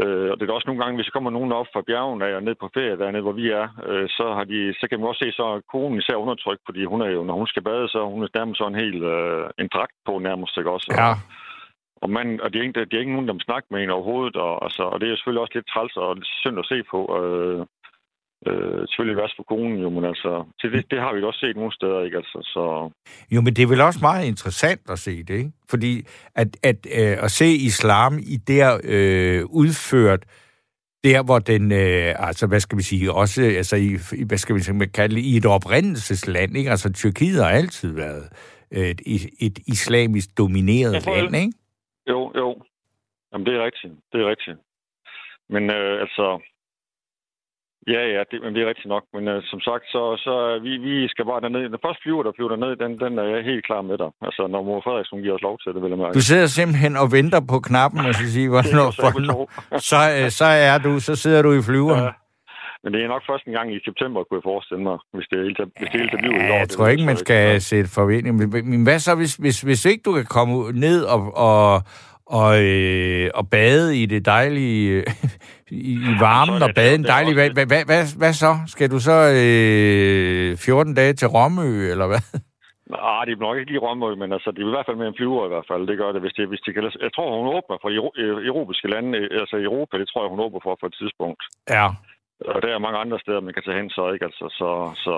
Øh, 0.00 0.30
og 0.30 0.36
det 0.40 0.44
er 0.48 0.52
også 0.52 0.68
nogle 0.68 0.82
gange, 0.82 0.96
hvis 0.96 1.06
der 1.06 1.16
kommer 1.16 1.30
nogen 1.30 1.52
op 1.52 1.66
fra 1.72 1.86
bjergene 1.86 2.26
af 2.26 2.34
og 2.36 2.42
ned 2.42 2.54
på 2.54 2.70
ferie 2.74 2.98
dernede, 2.98 3.22
hvor 3.22 3.32
vi 3.32 3.46
er, 3.50 3.66
øh, 3.88 4.08
så, 4.08 4.24
har 4.36 4.44
de, 4.44 4.74
så 4.80 4.84
kan 4.88 4.98
man 4.98 5.08
også 5.08 5.24
se, 5.24 5.32
så 5.32 5.44
er 5.44 5.60
konen 5.72 5.98
især 5.98 6.16
undertrykt, 6.24 6.62
fordi 6.66 6.84
hun 6.84 7.00
er 7.02 7.10
jo, 7.16 7.24
når 7.24 7.34
hun 7.34 7.46
skal 7.46 7.62
bade, 7.62 7.88
så 7.88 7.98
er 7.98 8.12
hun 8.14 8.28
nærmest 8.34 8.58
sådan 8.58 8.74
en 8.74 8.84
helt 8.84 9.02
øh, 9.14 9.44
en 9.58 9.68
dragt 9.74 9.96
på 10.06 10.18
nærmest, 10.18 10.58
ikke 10.58 10.70
også? 10.70 10.88
Ja, 10.98 11.12
Og, 12.02 12.10
man, 12.10 12.40
og 12.42 12.52
det 12.52 12.58
er, 12.58 12.62
ikke, 12.62 12.84
det 12.84 12.94
er 12.94 13.04
ikke 13.04 13.12
nogen, 13.12 13.28
der 13.28 13.38
må 13.38 13.42
snakke 13.48 13.68
med 13.70 13.80
hende 13.80 13.94
overhovedet, 13.94 14.36
og, 14.36 14.64
altså, 14.64 14.82
og 14.82 15.00
det 15.00 15.06
er 15.06 15.16
selvfølgelig 15.16 15.42
også 15.42 15.54
lidt 15.54 15.68
træls 15.72 15.96
og 15.96 16.14
lidt 16.14 16.30
synd 16.42 16.58
at 16.58 16.66
se 16.72 16.78
på. 16.92 16.98
Øh, 17.18 17.66
øh, 18.46 18.80
selvfølgelig 18.88 19.16
værst 19.16 19.36
for 19.36 19.42
konen 19.42 19.78
jo, 19.78 19.90
men 19.90 20.04
altså, 20.04 20.44
til 20.60 20.72
det, 20.72 20.90
det 20.90 20.98
har 21.00 21.14
vi 21.14 21.20
da 21.20 21.26
også 21.26 21.40
set 21.40 21.56
nogle 21.56 21.72
steder, 21.72 22.00
ikke? 22.04 22.16
Altså, 22.16 22.38
så, 22.54 22.90
Jo, 23.34 23.40
men 23.40 23.54
det 23.54 23.62
er 23.62 23.68
vel 23.68 23.80
også 23.80 23.98
meget 24.02 24.26
interessant 24.26 24.80
at 24.90 24.98
se 24.98 25.22
det, 25.22 25.34
ikke? 25.34 25.52
Fordi 25.70 25.92
at, 26.34 26.48
at, 26.62 26.78
øh, 27.00 27.24
at 27.24 27.30
se 27.30 27.46
islam 27.46 28.12
i 28.18 28.36
der 28.36 28.80
øh, 28.84 29.44
udført, 29.60 30.22
der 31.04 31.22
hvor 31.24 31.38
den, 31.38 31.72
øh, 31.72 32.28
altså 32.28 32.46
hvad 32.46 32.60
skal 32.60 32.78
vi 32.78 32.82
sige, 32.82 33.12
også 33.12 33.42
altså 33.42 33.76
i, 33.76 33.88
hvad 34.28 34.38
skal 34.38 34.54
vi 34.56 34.60
sige, 34.60 34.86
kalde 34.86 35.20
i 35.20 35.36
et 35.36 35.46
oprindelsesland, 35.46 36.56
ikke? 36.56 36.70
Altså 36.70 36.92
Tyrkiet 36.92 37.42
har 37.44 37.50
altid 37.50 37.94
været 37.94 38.24
øh, 38.76 38.94
et, 39.14 39.24
et 39.40 39.58
islamisk 39.66 40.28
domineret 40.38 41.02
tror, 41.02 41.16
land, 41.16 41.36
ikke? 41.36 41.52
jo, 42.08 42.32
jo. 42.36 42.62
Jamen, 43.32 43.46
det 43.46 43.54
er 43.54 43.64
rigtigt. 43.64 43.92
Det 44.12 44.20
er 44.20 44.30
rigtigt. 44.30 44.58
Men 45.48 45.70
øh, 45.70 46.00
altså, 46.00 46.51
ja, 47.94 48.02
ja, 48.14 48.22
det, 48.30 48.36
men 48.42 48.54
det 48.54 48.62
er 48.62 48.68
rigtigt 48.68 48.86
nok. 48.94 49.04
Men 49.14 49.28
øh, 49.28 49.42
som 49.52 49.60
sagt, 49.60 49.84
så, 49.94 50.02
så 50.26 50.34
øh, 50.48 50.64
vi, 50.64 50.72
vi 50.86 51.08
skal 51.08 51.24
bare 51.24 51.40
derned. 51.40 51.62
Den 51.74 51.84
første 51.86 52.02
flyver, 52.02 52.22
der 52.22 52.32
flyver 52.36 52.50
derned, 52.54 52.72
den, 52.82 52.90
den 53.04 53.12
er 53.18 53.26
jeg 53.34 53.44
helt 53.44 53.64
klar 53.66 53.82
med 53.82 53.96
dig. 54.02 54.10
Altså, 54.26 54.42
når 54.52 54.62
mor 54.62 54.80
Frederiksen 54.84 55.22
giver 55.22 55.34
os 55.34 55.42
lov 55.48 55.56
til 55.62 55.70
det, 55.74 55.82
vil 55.82 55.88
jeg 55.94 55.98
mærke. 55.98 56.14
Du 56.14 56.26
sidder 56.30 56.46
simpelthen 56.46 56.96
og 57.02 57.12
venter 57.12 57.40
på 57.52 57.58
knappen, 57.68 58.00
og 58.08 58.14
så 58.14 58.24
siger, 58.34 58.48
hvornår, 58.54 58.88
så 58.90 59.06
hvornår, 59.14 59.42
så, 59.90 60.00
øh, 60.16 60.30
så 60.40 60.44
er 60.70 60.78
du, 60.86 60.92
så 61.08 61.14
sidder 61.22 61.42
du 61.42 61.50
i 61.60 61.62
flyveren. 61.68 62.04
Ja. 62.04 62.12
Men 62.84 62.92
det 62.94 63.04
er 63.04 63.08
nok 63.08 63.22
først 63.30 63.44
en 63.46 63.52
gang 63.52 63.74
i 63.76 63.78
september, 63.88 64.18
kunne 64.24 64.38
jeg 64.40 64.46
forestille 64.52 64.82
mig, 64.82 64.96
hvis 65.14 65.26
det 65.30 65.38
hele, 65.38 65.54
hvis 65.78 65.88
det 65.92 66.00
hele 66.00 66.16
bliver 66.18 66.34
i 66.34 66.46
Ja, 66.46 66.54
år. 66.54 66.58
jeg 66.58 66.68
tror 66.68 66.86
ikke, 66.88 67.04
man 67.04 67.16
skal 67.16 67.60
sætte 67.60 67.90
forventning. 68.00 68.36
Men, 68.36 68.70
men 68.70 68.82
hvad 68.82 68.98
så, 68.98 69.14
hvis, 69.14 69.34
hvis, 69.34 69.60
hvis 69.60 69.84
ikke 69.84 70.02
du 70.06 70.12
kan 70.12 70.26
komme 70.36 70.54
ned 70.72 70.98
og, 71.14 71.20
og, 71.36 71.82
og, 72.40 72.52
øh, 72.64 73.30
og 73.34 73.44
bade 73.50 73.88
i 74.02 74.06
det 74.06 74.26
dejlige, 74.26 75.04
i, 75.90 75.92
i 76.10 76.12
varmen 76.26 76.62
er 76.62 76.66
og 76.66 76.74
bade 76.74 76.94
en 76.94 77.04
dejlig 77.14 77.36
vand. 77.36 77.52
Hvad, 77.52 77.66
hvad, 77.66 77.84
hvad, 77.90 78.02
hvad 78.18 78.32
så? 78.32 78.52
Skal 78.74 78.90
du 78.90 78.98
så 79.08 79.16
øh, 79.40 80.56
14 80.56 80.94
dage 80.94 81.12
til 81.12 81.28
Romø, 81.28 81.68
eller 81.92 82.06
hvad? 82.06 82.22
Nej, 82.96 83.24
det 83.24 83.32
er 83.32 83.46
nok 83.46 83.56
ikke 83.58 83.70
lige 83.72 83.84
Romø, 83.86 84.08
men 84.22 84.30
altså, 84.36 84.48
det 84.50 84.60
er 84.62 84.70
i 84.70 84.76
hvert 84.76 84.88
fald 84.88 85.00
med 85.00 85.08
en 85.08 85.18
flyver 85.18 85.44
i 85.46 85.52
hvert 85.54 85.68
fald. 85.70 85.82
Det 85.90 85.98
gør 86.02 86.10
det, 86.12 86.20
hvis 86.24 86.36
det, 86.38 86.44
hvis 86.48 86.64
det 86.66 86.72
kan 86.74 86.82
Jeg 87.06 87.12
tror, 87.14 87.26
hun 87.40 87.54
åbner 87.56 87.76
for 87.82 87.90
euro, 87.98 88.10
øh, 88.22 88.46
europæiske 88.50 88.88
lande, 88.94 89.10
øh, 89.18 89.40
altså 89.42 89.56
Europa, 89.68 89.94
det 90.00 90.08
tror 90.08 90.22
jeg, 90.22 90.32
hun 90.34 90.44
åbner 90.46 90.60
for 90.66 90.74
på 90.80 90.86
et 90.90 90.96
tidspunkt. 91.00 91.42
Ja. 91.76 91.86
Og 92.54 92.58
der 92.62 92.68
er 92.68 92.84
mange 92.86 92.98
andre 93.04 93.18
steder, 93.24 93.40
man 93.40 93.54
kan 93.54 93.62
tage 93.64 93.78
hen, 93.80 93.90
så 93.90 94.02
ikke 94.14 94.26
altså, 94.30 94.46
så, 94.60 94.70
så 95.04 95.14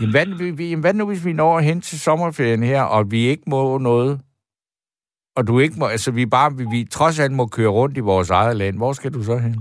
Jamen 0.00 0.12
hvad, 0.14 0.26
hvad 0.82 0.94
nu, 0.94 1.06
hvis 1.06 1.26
vi 1.28 1.32
når 1.32 1.54
hen 1.68 1.80
til 1.80 1.98
sommerferien 2.06 2.62
her, 2.62 2.82
og 2.82 3.02
vi 3.14 3.20
ikke 3.32 3.46
må 3.46 3.78
noget? 3.78 4.12
Og 5.38 5.42
du 5.48 5.54
ikke 5.64 5.76
må, 5.80 5.86
altså 5.96 6.10
vi 6.18 6.24
bare, 6.36 6.50
vi, 6.58 6.64
vi 6.76 6.80
trods 6.96 7.16
alt 7.24 7.32
må 7.40 7.44
køre 7.56 7.72
rundt 7.78 7.96
i 7.96 8.04
vores 8.12 8.30
eget 8.30 8.56
land. 8.62 8.76
Hvor 8.82 8.92
skal 8.98 9.12
du 9.16 9.22
så 9.30 9.36
hen? 9.46 9.56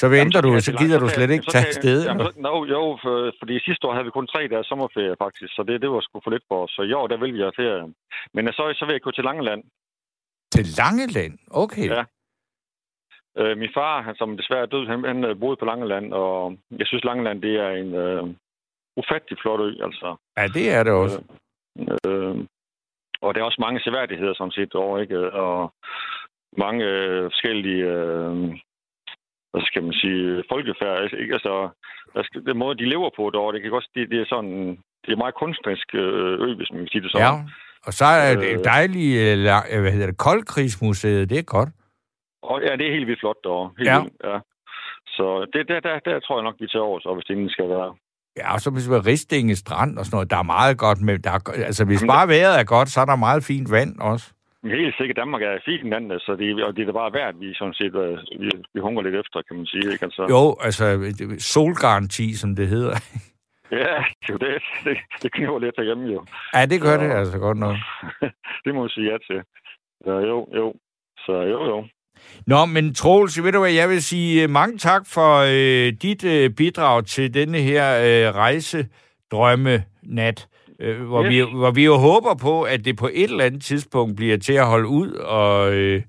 Så 0.00 0.06
venter 0.08 0.40
du, 0.46 0.50
så 0.60 0.72
gider 0.80 0.98
du 1.04 1.08
slet 1.08 1.30
ikke 1.30 1.46
tage 1.54 1.66
afsted. 1.66 1.98
Jamen, 2.08 2.26
så- 2.26 2.40
no, 2.46 2.54
jo, 2.74 2.82
for, 3.02 3.14
fordi 3.40 3.54
sidste 3.68 3.86
år 3.86 3.92
havde 3.92 4.04
vi 4.08 4.10
kun 4.18 4.26
tre 4.34 4.48
dages 4.52 4.66
sommerferie, 4.66 5.14
faktisk, 5.24 5.50
så 5.56 5.62
det, 5.68 5.80
det 5.82 5.90
var 5.90 6.00
sgu 6.00 6.20
for 6.24 6.30
lidt 6.34 6.44
for 6.48 6.58
os. 6.64 6.70
Så 6.76 6.82
i 6.82 6.92
år, 6.92 7.06
der 7.06 7.16
vil 7.22 7.34
vi 7.34 7.40
have 7.46 7.52
ferie. 7.62 7.84
Men 8.34 8.42
øh, 8.48 8.52
så, 8.56 8.62
så 8.78 8.84
vil 8.86 8.92
jeg 8.92 9.00
gå 9.06 9.10
til 9.10 9.24
Langeland. 9.24 9.62
Til 10.54 10.64
Langeland? 10.80 11.34
Okay. 11.62 11.88
Ja. 11.96 12.02
Øh, 13.40 13.58
min 13.62 13.70
far, 13.76 14.02
han, 14.06 14.14
som 14.20 14.36
desværre 14.36 14.62
er 14.66 14.66
død, 14.74 14.84
han, 14.92 15.04
han 15.12 15.24
øh, 15.24 15.40
boede 15.40 15.56
på 15.60 15.64
Langeland, 15.70 16.06
og 16.12 16.56
jeg 16.80 16.86
synes, 16.86 17.04
Langeland, 17.04 17.42
det 17.42 17.54
er 17.66 17.70
en 17.82 17.90
øh, 18.04 18.22
ufattelig 19.00 19.38
flot 19.42 19.60
ø, 19.60 19.70
altså. 19.86 20.08
Ja, 20.38 20.44
det 20.56 20.66
er 20.76 20.82
det 20.82 20.92
også. 20.92 21.18
Øh, 22.06 22.36
og 23.22 23.34
der 23.34 23.40
er 23.40 23.44
også 23.44 23.60
mange 23.66 23.80
seværdigheder, 23.80 24.34
som 24.34 24.50
set 24.50 24.74
over, 24.74 24.98
ikke? 24.98 25.32
Og 25.32 25.74
mange 26.56 26.84
øh, 26.84 27.24
forskellige, 27.24 27.84
øh, 27.84 28.34
hvad 29.52 29.62
skal 29.64 29.82
man 29.82 29.92
sige, 29.92 30.44
folkefærd, 30.52 31.20
ikke? 31.22 31.34
Altså, 31.34 31.68
der 32.14 32.22
skal, 32.22 32.46
den 32.46 32.58
måde, 32.58 32.78
de 32.78 32.88
lever 32.88 33.10
på 33.16 33.30
derovre, 33.32 33.54
det 33.54 33.62
kan 33.62 33.70
godt, 33.70 33.86
det, 33.94 34.10
det 34.10 34.20
er 34.20 34.26
sådan, 34.28 34.78
det 35.06 35.12
er 35.12 35.16
meget 35.16 35.34
kunstnerisk 35.34 35.94
øh, 35.94 36.32
ø, 36.44 36.54
hvis 36.54 36.70
man 36.72 36.80
kan 36.80 36.88
sige 36.92 37.02
det 37.02 37.10
sådan. 37.12 37.26
Ja. 37.26 37.44
Og 37.86 37.92
så 37.92 38.04
er 38.04 38.34
det 38.36 38.52
Øh. 38.58 38.64
dejlige, 38.64 39.14
øh, 39.32 39.38
øh, 39.72 39.80
hvad 39.82 39.92
hedder 39.92 40.06
det, 40.06 40.18
Koldkrigsmuseet, 40.18 41.30
det 41.30 41.38
er 41.38 41.42
godt. 41.42 41.68
Og 42.42 42.62
ja, 42.62 42.76
det 42.76 42.86
er 42.86 42.92
helt 42.92 43.06
vildt 43.06 43.20
flot 43.20 43.36
derovre. 43.44 43.70
Helt 43.78 43.88
Ja. 43.88 44.00
Vildt, 44.02 44.16
ja. 44.24 44.38
Så 45.06 45.26
det, 45.52 45.68
der, 45.68 45.80
der, 45.80 45.98
der 45.98 46.20
tror 46.20 46.36
jeg 46.38 46.44
nok, 46.44 46.56
vi 46.60 46.66
tager 46.66 46.82
over, 46.82 47.00
så 47.00 47.14
hvis 47.14 47.24
det 47.24 47.52
skal 47.52 47.68
være. 47.68 47.94
Ja, 48.36 48.52
og 48.54 48.60
så 48.60 48.70
hvis 48.70 48.90
vi 48.90 48.94
er 48.94 49.06
Ristinge 49.06 49.56
Strand 49.56 49.98
og 49.98 50.04
sådan 50.04 50.16
noget, 50.16 50.30
der 50.30 50.36
er 50.36 50.42
meget 50.42 50.78
godt 50.78 51.00
med, 51.00 51.18
der 51.18 51.30
er, 51.30 51.40
altså 51.66 51.84
hvis 51.84 52.04
bare 52.06 52.28
vejret 52.28 52.60
er 52.60 52.64
godt, 52.64 52.88
så 52.88 53.00
er 53.00 53.04
der 53.04 53.16
meget 53.16 53.44
fint 53.44 53.70
vand 53.70 53.98
også. 54.00 54.32
Helt 54.64 54.94
sikkert, 54.98 55.16
Danmark 55.16 55.42
er 55.42 55.50
et 55.52 55.62
fint 55.64 55.90
land, 55.90 56.20
så 56.20 56.36
det, 56.38 56.64
og 56.64 56.76
det 56.76 56.82
er 56.82 56.86
da 56.86 56.92
bare 56.92 57.12
værd, 57.12 57.28
at 57.28 57.40
vi 57.40 57.54
sådan 57.54 57.74
set 57.74 57.94
øh, 57.94 58.18
vi, 58.40 58.50
vi 58.74 58.80
hungrer 58.80 59.02
lidt 59.02 59.14
efter, 59.14 59.42
kan 59.48 59.56
man 59.56 59.66
sige. 59.66 59.92
Ikke? 59.92 60.04
Altså, 60.04 60.22
Jo, 60.30 60.56
altså 60.60 60.84
solgaranti, 61.38 62.34
som 62.36 62.56
det 62.56 62.68
hedder. 62.68 62.96
Ja, 63.72 63.96
det, 64.22 64.28
jo 64.30 64.36
det, 64.36 64.62
det, 64.84 64.96
det 65.22 65.32
kniver 65.32 65.58
lidt 65.58 65.76
derhjemme 65.76 66.04
jo. 66.12 66.24
Ja, 66.54 66.66
det 66.66 66.80
gør 66.80 66.94
Så- 66.98 67.04
det 67.04 67.10
altså 67.12 67.38
godt 67.38 67.58
nok. 67.58 67.76
det 68.64 68.74
må 68.74 68.82
vi 68.82 68.88
sige 68.88 69.10
ja 69.12 69.18
til. 69.28 69.42
Så 70.04 70.12
jo, 70.30 70.48
jo. 70.56 70.74
Så 71.18 71.32
jo, 71.32 71.58
jo. 71.72 71.78
Nå, 72.46 72.66
men 72.66 72.94
Troels, 72.94 73.42
ved 73.42 73.52
du 73.52 73.58
hvad, 73.58 73.70
jeg 73.70 73.88
vil 73.88 74.02
sige 74.02 74.42
øh, 74.42 74.50
mange 74.50 74.78
tak 74.78 75.06
for 75.06 75.36
øh, 75.48 75.92
dit 76.02 76.24
øh, 76.24 76.50
bidrag 76.50 77.04
til 77.06 77.34
denne 77.34 77.58
her 77.58 77.98
øh, 78.28 78.34
rejsedrømme-nat, 78.34 80.48
øh, 80.80 81.02
hvor, 81.06 81.24
Yes. 81.24 81.30
vi, 81.30 81.40
hvor 81.58 81.70
vi 81.70 81.84
jo 81.84 81.96
håber 81.96 82.34
på, 82.34 82.62
at 82.62 82.84
det 82.84 82.96
på 82.96 83.08
et 83.12 83.30
eller 83.30 83.44
andet 83.44 83.62
tidspunkt 83.62 84.16
bliver 84.16 84.36
til 84.38 84.52
at 84.52 84.66
holde 84.66 84.88
ud, 84.88 85.12
og 85.12 85.72
øh, 85.72 86.02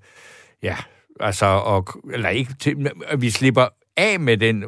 ja, 0.64 0.76
altså, 1.20 1.46
og, 1.46 1.88
eller 2.14 2.30
ikke, 2.30 2.54
til, 2.60 2.92
at 3.08 3.22
vi 3.22 3.30
slipper 3.30 3.66
af 3.98 4.20
med 4.20 4.38
den 4.38 4.64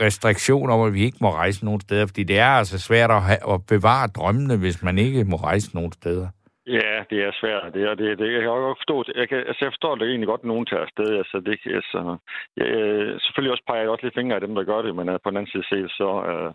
restriktion 0.00 0.70
om, 0.70 0.80
at 0.80 0.94
vi 0.94 1.04
ikke 1.04 1.18
må 1.20 1.34
rejse 1.34 1.64
nogen 1.64 1.80
steder, 1.80 2.06
fordi 2.06 2.22
det 2.22 2.38
er 2.38 2.46
altså 2.46 2.78
svært 2.78 3.10
at, 3.10 3.22
have, 3.22 3.52
at 3.54 3.66
bevare 3.66 4.06
drømmene, 4.06 4.56
hvis 4.56 4.82
man 4.82 4.98
ikke 4.98 5.24
må 5.24 5.36
rejse 5.36 5.70
nogen 5.74 5.92
steder. 5.92 6.28
Ja, 6.66 7.04
det 7.10 7.18
er 7.24 7.32
svært. 7.40 7.74
Det 7.74 7.82
er, 7.82 7.94
det, 7.94 8.18
det, 8.18 8.32
jeg 8.32 8.40
kan 8.40 8.50
godt 8.50 8.78
forstå, 8.78 9.04
jeg, 9.14 9.28
kan, 9.28 9.38
altså, 9.38 9.60
jeg 9.64 9.72
forstår 9.72 9.94
det 9.94 10.08
egentlig 10.08 10.26
godt, 10.26 10.40
at 10.40 10.50
nogen 10.52 10.66
tager 10.66 10.82
afsted. 10.82 11.18
Altså, 11.18 11.36
det, 11.46 11.58
altså, 11.78 12.16
jeg, 12.56 12.66
øh, 12.66 13.20
selvfølgelig 13.20 13.52
også 13.52 13.64
peger 13.66 13.80
jeg 13.80 13.90
også 13.90 14.04
lidt 14.04 14.14
fingre 14.14 14.34
af 14.34 14.40
dem, 14.40 14.54
der 14.54 14.64
gør 14.64 14.82
det, 14.82 14.96
men 14.96 15.08
øh, 15.08 15.18
på 15.24 15.30
den 15.30 15.36
anden 15.36 15.52
side 15.52 15.66
set, 15.70 15.90
så 15.90 16.08
øh, 16.30 16.50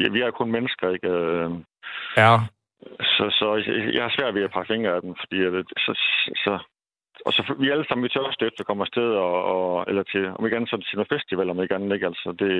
ja, 0.00 0.08
vi 0.10 0.20
er 0.20 0.30
kun 0.30 0.50
mennesker, 0.52 0.90
ikke? 0.90 1.08
Øh, 1.08 1.50
Ja, 2.16 2.32
så, 3.00 3.24
så 3.38 3.46
jeg, 3.66 3.94
jeg 3.94 4.02
har 4.02 4.12
svært 4.16 4.34
ved 4.34 4.42
at 4.42 4.50
pege 4.50 4.66
fingre 4.66 4.94
af 4.94 5.00
dem, 5.02 5.14
fordi 5.20 5.36
øh, 5.36 5.64
så, 5.84 5.92
så, 6.44 6.52
og 7.26 7.32
så 7.32 7.54
vi 7.58 7.70
alle 7.70 7.86
sammen, 7.86 8.04
vi 8.04 8.08
tør 8.08 8.20
også 8.20 8.44
efter 8.48 8.60
at 8.60 8.66
komme 8.66 8.84
afsted, 8.86 9.10
og, 9.26 9.44
og, 9.54 9.84
eller 9.88 10.02
til, 10.02 10.22
om 10.36 10.44
ikke 10.44 10.56
andet, 10.56 10.70
så 10.70 10.76
til 10.76 10.98
noget 10.98 11.12
festival, 11.16 11.50
om 11.50 11.62
ikke 11.62 11.74
andet, 11.74 11.94
ikke? 11.94 12.06
Altså, 12.06 12.28
det, 12.38 12.52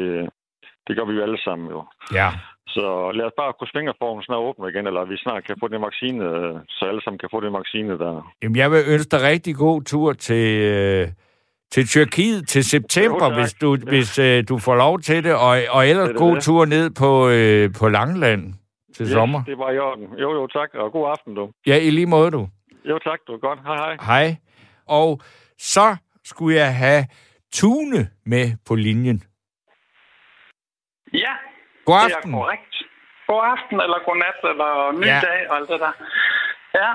det 0.87 0.97
gør 0.97 1.05
vi 1.05 1.13
jo 1.13 1.23
alle 1.23 1.39
sammen 1.45 1.71
jo. 1.71 1.85
ja. 2.15 2.31
Så 2.67 3.13
lad 3.13 3.25
os 3.25 3.33
bare 3.39 3.49
at 3.49 4.15
hun 4.15 4.23
snart 4.23 4.39
åbner 4.39 4.69
igen, 4.69 4.87
eller 4.87 5.05
vi 5.05 5.17
snart 5.17 5.45
kan 5.47 5.57
få 5.61 5.69
den 5.69 5.83
vaccine, 5.83 6.25
så 6.69 6.85
alle 6.91 7.03
sammen 7.05 7.19
kan 7.19 7.29
få 7.33 7.41
den 7.41 7.53
vaccine 7.53 7.99
der. 7.99 8.33
Jamen, 8.43 8.57
jeg 8.57 8.71
vil 8.71 8.83
ønske 8.95 9.11
dig 9.17 9.23
rigtig 9.23 9.55
god 9.57 9.83
tur 9.83 10.13
til, 10.13 10.47
øh, 10.63 11.09
til 11.71 11.87
Tyrkiet 11.87 12.49
til 12.49 12.65
september, 12.65 13.27
Jo, 13.29 13.35
hvis, 13.35 13.53
du, 13.55 13.77
hvis 13.77 14.19
øh, 14.19 14.45
du 14.49 14.59
får 14.59 14.75
lov 14.75 15.01
til 15.01 15.25
det, 15.25 15.35
og, 15.35 15.55
og 15.71 15.89
ellers 15.89 16.09
Det 16.09 16.17
god 16.17 16.35
det. 16.35 16.43
tur 16.43 16.65
ned 16.65 16.91
på, 16.91 17.29
øh, 17.29 17.71
på 17.81 17.89
Langland 17.89 18.55
til 18.97 19.09
sommer. 19.11 19.45
det 19.45 19.59
var 19.59 19.71
i 19.71 19.79
orden. 19.79 20.05
Jo, 20.19 20.33
jo, 20.33 20.47
tak, 20.47 20.75
og 20.75 20.93
god 20.93 21.07
aften, 21.11 21.35
du. 21.35 21.51
Ja, 21.67 21.77
i 21.79 21.91
lige 21.91 22.07
måde, 22.07 22.31
du. 22.31 22.49
Jo, 22.85 22.99
tak, 22.99 23.19
du. 23.27 23.37
Godt. 23.37 23.59
Hej, 23.67 23.77
hej. 23.77 23.97
Hej. 24.01 24.37
Og 24.87 25.21
så 25.59 25.97
skulle 26.25 26.57
jeg 26.57 26.77
have 26.77 27.07
Tune 27.53 28.09
med 28.27 28.47
på 28.69 28.75
linjen. 28.75 29.23
Ja, 31.15 31.33
God 31.85 32.01
det 32.05 32.13
er 32.13 32.17
aften. 32.17 32.33
korrekt. 32.33 32.75
God 33.27 33.43
aften, 33.55 33.81
eller 33.85 33.99
god 34.07 34.17
nat, 34.17 34.39
eller 34.51 34.93
ny 35.03 35.07
Ja. 35.07 35.21
dag, 35.29 35.51
og 35.51 35.57
alt 35.57 35.69
det 35.69 35.81
der. 35.81 35.93
Ja, 36.75 36.91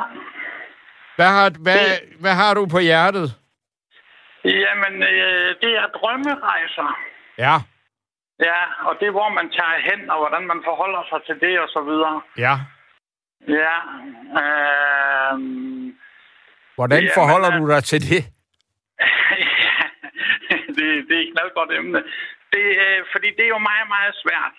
Hvad 1.15 1.27
har, 1.37 1.49
hvad, 1.65 1.79
hvad 2.21 2.33
har 2.41 2.53
du 2.53 2.67
på 2.75 2.79
hjertet? 2.79 3.27
jamen, 4.43 4.93
øh, 5.03 5.49
det 5.61 5.71
er 5.81 5.87
drømmerejser. 5.97 6.89
Ja, 7.37 7.55
Ja, 8.39 8.59
og 8.87 8.97
det 8.99 9.07
er, 9.07 9.11
hvor 9.11 9.29
man 9.29 9.49
tager 9.51 9.79
hen, 9.89 10.09
og 10.09 10.17
hvordan 10.17 10.47
man 10.47 10.61
forholder 10.65 11.03
sig 11.09 11.19
til 11.25 11.49
det, 11.49 11.59
og 11.59 11.69
så 11.69 11.81
videre. 11.81 12.21
ja. 12.37 12.55
Ja, 13.47 13.75
øh, 14.41 15.39
Hvordan 16.75 16.99
Jamen, 16.99 17.11
forholder 17.15 17.53
øh, 17.53 17.59
du 17.61 17.67
dig 17.73 17.83
til 17.83 18.01
det? 18.09 18.21
det, 20.75 20.85
det 21.07 21.15
er 21.17 21.21
et 21.21 21.31
knaldgodt 21.33 21.71
emne. 21.79 22.03
Det, 22.53 22.65
øh, 22.85 22.99
fordi 23.13 23.29
det 23.37 23.43
er 23.45 23.53
jo 23.57 23.61
meget, 23.71 23.87
meget 23.95 24.15
svært. 24.23 24.55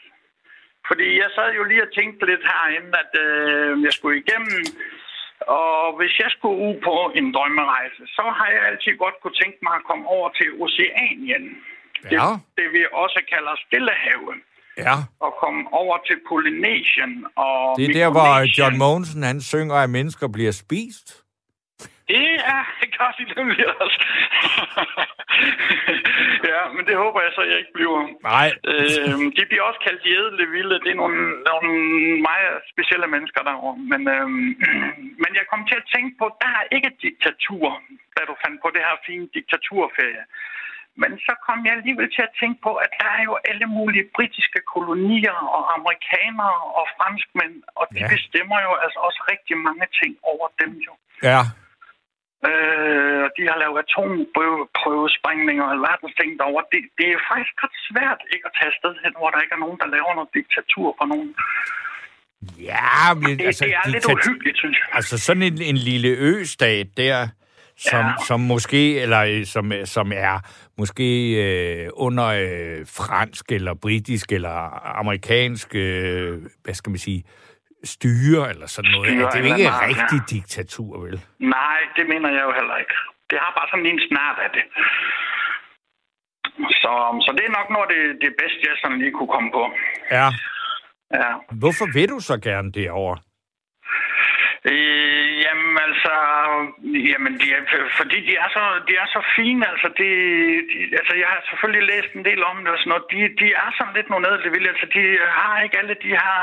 Fordi 0.88 1.06
jeg 1.22 1.30
sad 1.36 1.48
jo 1.58 1.62
lige 1.70 1.82
og 1.86 1.92
tænkte 1.98 2.22
lidt 2.30 2.44
herinde, 2.52 2.90
at 3.02 3.12
øh, 3.26 3.70
jeg 3.86 3.92
skulle 3.96 4.16
igennem. 4.24 4.60
Og 5.60 5.96
hvis 5.98 6.14
jeg 6.22 6.30
skulle 6.36 6.58
ud 6.66 6.74
på 6.88 6.94
en 7.18 7.26
drømmerejse, 7.34 8.02
så 8.16 8.24
har 8.38 8.48
jeg 8.54 8.62
altid 8.70 8.92
godt 9.04 9.16
kunne 9.22 9.36
tænke 9.42 9.58
mig 9.66 9.74
at 9.80 9.84
komme 9.90 10.04
over 10.16 10.28
til 10.38 10.48
Oceanien. 10.64 11.44
Ja. 12.16 12.26
Det, 12.32 12.40
det 12.58 12.66
vi 12.76 12.82
også 12.92 13.20
kalder 13.32 13.54
Stillehavet. 13.64 14.38
Ja, 14.86 14.96
Og 15.20 15.32
komme 15.44 15.62
over 15.72 15.98
til 16.06 16.16
Polynesien 16.28 17.26
og 17.36 17.78
det 17.78 17.84
er 17.84 17.92
der, 18.00 18.10
hvor. 18.10 18.58
John 18.58 18.78
Mogensen, 18.78 19.22
han 19.22 19.40
synger, 19.40 19.74
at 19.74 19.90
mennesker 19.90 20.28
bliver 20.28 20.52
spist. 20.52 21.06
Det 22.08 22.26
er 22.54 22.62
godt 22.98 23.16
i 23.22 23.24
nemlig 23.36 23.66
også. 23.82 23.98
det 26.90 26.96
håber 27.04 27.20
jeg 27.26 27.32
så, 27.36 27.42
jeg 27.50 27.58
ikke 27.62 27.76
bliver. 27.78 28.00
Nej. 28.32 28.48
Øh, 28.68 29.18
de 29.36 29.42
bliver 29.50 29.64
også 29.68 29.80
kaldt 29.86 30.00
de 30.04 30.10
ædle 30.20 30.46
vilde. 30.56 30.76
Det 30.84 30.90
er 30.92 31.00
nogle, 31.02 31.20
nogle 31.50 31.72
meget 32.30 32.54
specielle 32.72 33.08
mennesker 33.14 33.40
derovre. 33.48 33.76
Men, 33.92 34.02
øh, 34.16 34.28
men 35.22 35.30
jeg 35.38 35.44
kom 35.50 35.62
til 35.70 35.76
at 35.82 35.90
tænke 35.94 36.12
på, 36.20 36.26
der 36.42 36.50
er 36.60 36.64
ikke 36.76 36.90
diktatur, 37.06 37.66
da 38.16 38.20
du 38.28 38.34
fandt 38.42 38.56
på 38.64 38.68
det 38.74 38.82
her 38.86 38.96
fine 39.06 39.26
diktaturferie. 39.36 40.24
Men 41.02 41.10
så 41.26 41.32
kom 41.46 41.58
jeg 41.66 41.74
alligevel 41.78 42.08
til 42.16 42.22
at 42.28 42.36
tænke 42.40 42.58
på, 42.66 42.72
at 42.84 42.90
der 43.00 43.10
er 43.18 43.22
jo 43.28 43.34
alle 43.50 43.66
mulige 43.76 44.06
britiske 44.16 44.60
kolonier 44.74 45.38
og 45.56 45.62
amerikanere 45.76 46.60
og 46.78 46.84
franskmænd, 46.96 47.54
og 47.78 47.84
de 47.94 48.00
ja. 48.00 48.08
bestemmer 48.14 48.58
jo 48.66 48.72
altså 48.84 48.98
også 49.06 49.20
rigtig 49.32 49.56
mange 49.68 49.86
ting 50.00 50.12
over 50.32 50.46
dem 50.60 50.72
jo. 50.86 50.92
Ja, 51.30 51.40
Øh, 52.48 53.18
og 53.26 53.30
de 53.36 53.42
har 53.50 53.56
lavet 53.62 53.78
atomprøvesprængninger 53.86 55.64
og 55.68 55.72
alverdens 55.76 56.14
ting 56.20 56.30
derovre. 56.40 56.64
Det, 56.72 56.80
det 56.98 57.06
er 57.14 57.18
faktisk 57.30 57.54
ret 57.64 57.76
svært 57.88 58.20
ikke 58.34 58.46
at 58.50 58.54
tage 58.58 58.70
afsted 58.72 58.92
hen, 59.04 59.12
hvor 59.18 59.28
der 59.32 59.40
ikke 59.44 59.54
er 59.58 59.62
nogen, 59.64 59.78
der 59.82 59.88
laver 59.96 60.12
noget 60.18 60.30
diktatur 60.38 60.88
for 60.98 61.06
nogen. 61.12 61.30
ja 62.70 63.14
men 63.22 63.32
Det, 63.38 63.46
altså, 63.46 63.64
det 63.64 63.74
er 63.80 63.88
lidt 63.94 64.04
diktat- 64.04 64.26
uhyggeligt, 64.28 64.56
synes 64.62 64.76
jeg. 64.80 64.86
Altså 64.98 65.14
sådan 65.26 65.42
en, 65.50 65.56
en 65.72 65.78
lille 65.90 66.08
østat 66.30 66.86
der, 67.02 67.18
som, 67.90 68.04
ja. 68.06 68.12
Som 68.28 68.40
måske, 68.40 69.00
eller 69.02 69.20
øh, 69.32 69.44
som, 69.54 69.72
som 69.84 70.12
er 70.14 70.34
måske 70.78 71.08
øh, 71.44 71.88
under 72.06 72.26
øh, 72.26 72.80
fransk 72.98 73.52
eller 73.52 73.74
britisk 73.74 74.32
eller 74.32 74.56
amerikansk, 74.98 75.68
øh, 75.74 76.38
hvad 76.64 76.74
skal 76.74 76.90
man 76.90 76.98
sige, 76.98 77.24
styre 77.84 78.50
eller 78.52 78.66
sådan 78.66 78.90
noget. 78.90 79.08
Styre 79.08 79.30
det 79.30 79.36
er 79.36 79.40
jo 79.40 79.54
ikke 79.54 79.70
noget, 79.70 79.88
rigtig 79.88 80.20
ja. 80.22 80.30
diktatur, 80.34 80.92
vel? 81.04 81.20
Nej, 81.38 81.80
det 81.96 82.04
mener 82.12 82.28
jeg 82.36 82.42
jo 82.48 82.52
heller 82.58 82.76
ikke. 82.76 82.94
Det 83.30 83.38
har 83.44 83.52
bare 83.58 83.68
sådan 83.70 83.86
en 83.86 84.00
snart 84.08 84.38
af 84.46 84.50
det. 84.56 84.64
Så, 86.82 86.92
så 87.24 87.30
det 87.36 87.44
er 87.46 87.52
nok 87.58 87.68
noget 87.74 87.86
af 87.88 87.92
det, 87.94 88.04
det 88.24 88.32
bedste, 88.40 88.60
jeg 88.68 88.76
sådan 88.82 88.98
lige 88.98 89.12
kunne 89.12 89.32
komme 89.36 89.50
på. 89.58 89.62
Ja. 90.10 90.28
Ja. 91.14 91.32
Hvorfor 91.62 91.86
vil 91.96 92.08
du 92.08 92.20
så 92.20 92.36
gerne 92.48 92.72
derovre? 92.72 93.18
Øh, 94.72 95.30
jamen 95.44 95.74
altså, 95.88 96.14
jamen 97.10 97.32
de 97.40 97.46
er, 97.56 97.62
fordi 97.98 98.18
de 98.28 98.34
er 98.36 98.48
så, 98.56 98.64
de 98.88 98.92
er 99.02 99.08
så 99.16 99.20
fine, 99.36 99.70
altså, 99.72 99.88
de, 99.98 100.08
de, 100.70 100.78
altså 101.00 101.14
jeg 101.22 101.28
har 101.32 101.40
selvfølgelig 101.50 101.84
læst 101.92 102.12
en 102.14 102.24
del 102.24 102.44
om 102.44 102.56
det 102.64 102.72
og 102.72 102.78
sådan 102.78 102.90
noget, 102.92 103.06
de, 103.12 103.20
de 103.40 103.48
er 103.62 103.68
sådan 103.78 103.94
lidt 103.94 104.10
nogle 104.10 104.26
ædle 104.28 104.68
altså 104.68 104.86
de 104.94 105.02
har 105.38 105.62
ikke 105.64 105.78
alle 105.78 105.96
de 106.04 106.12
her 106.22 106.36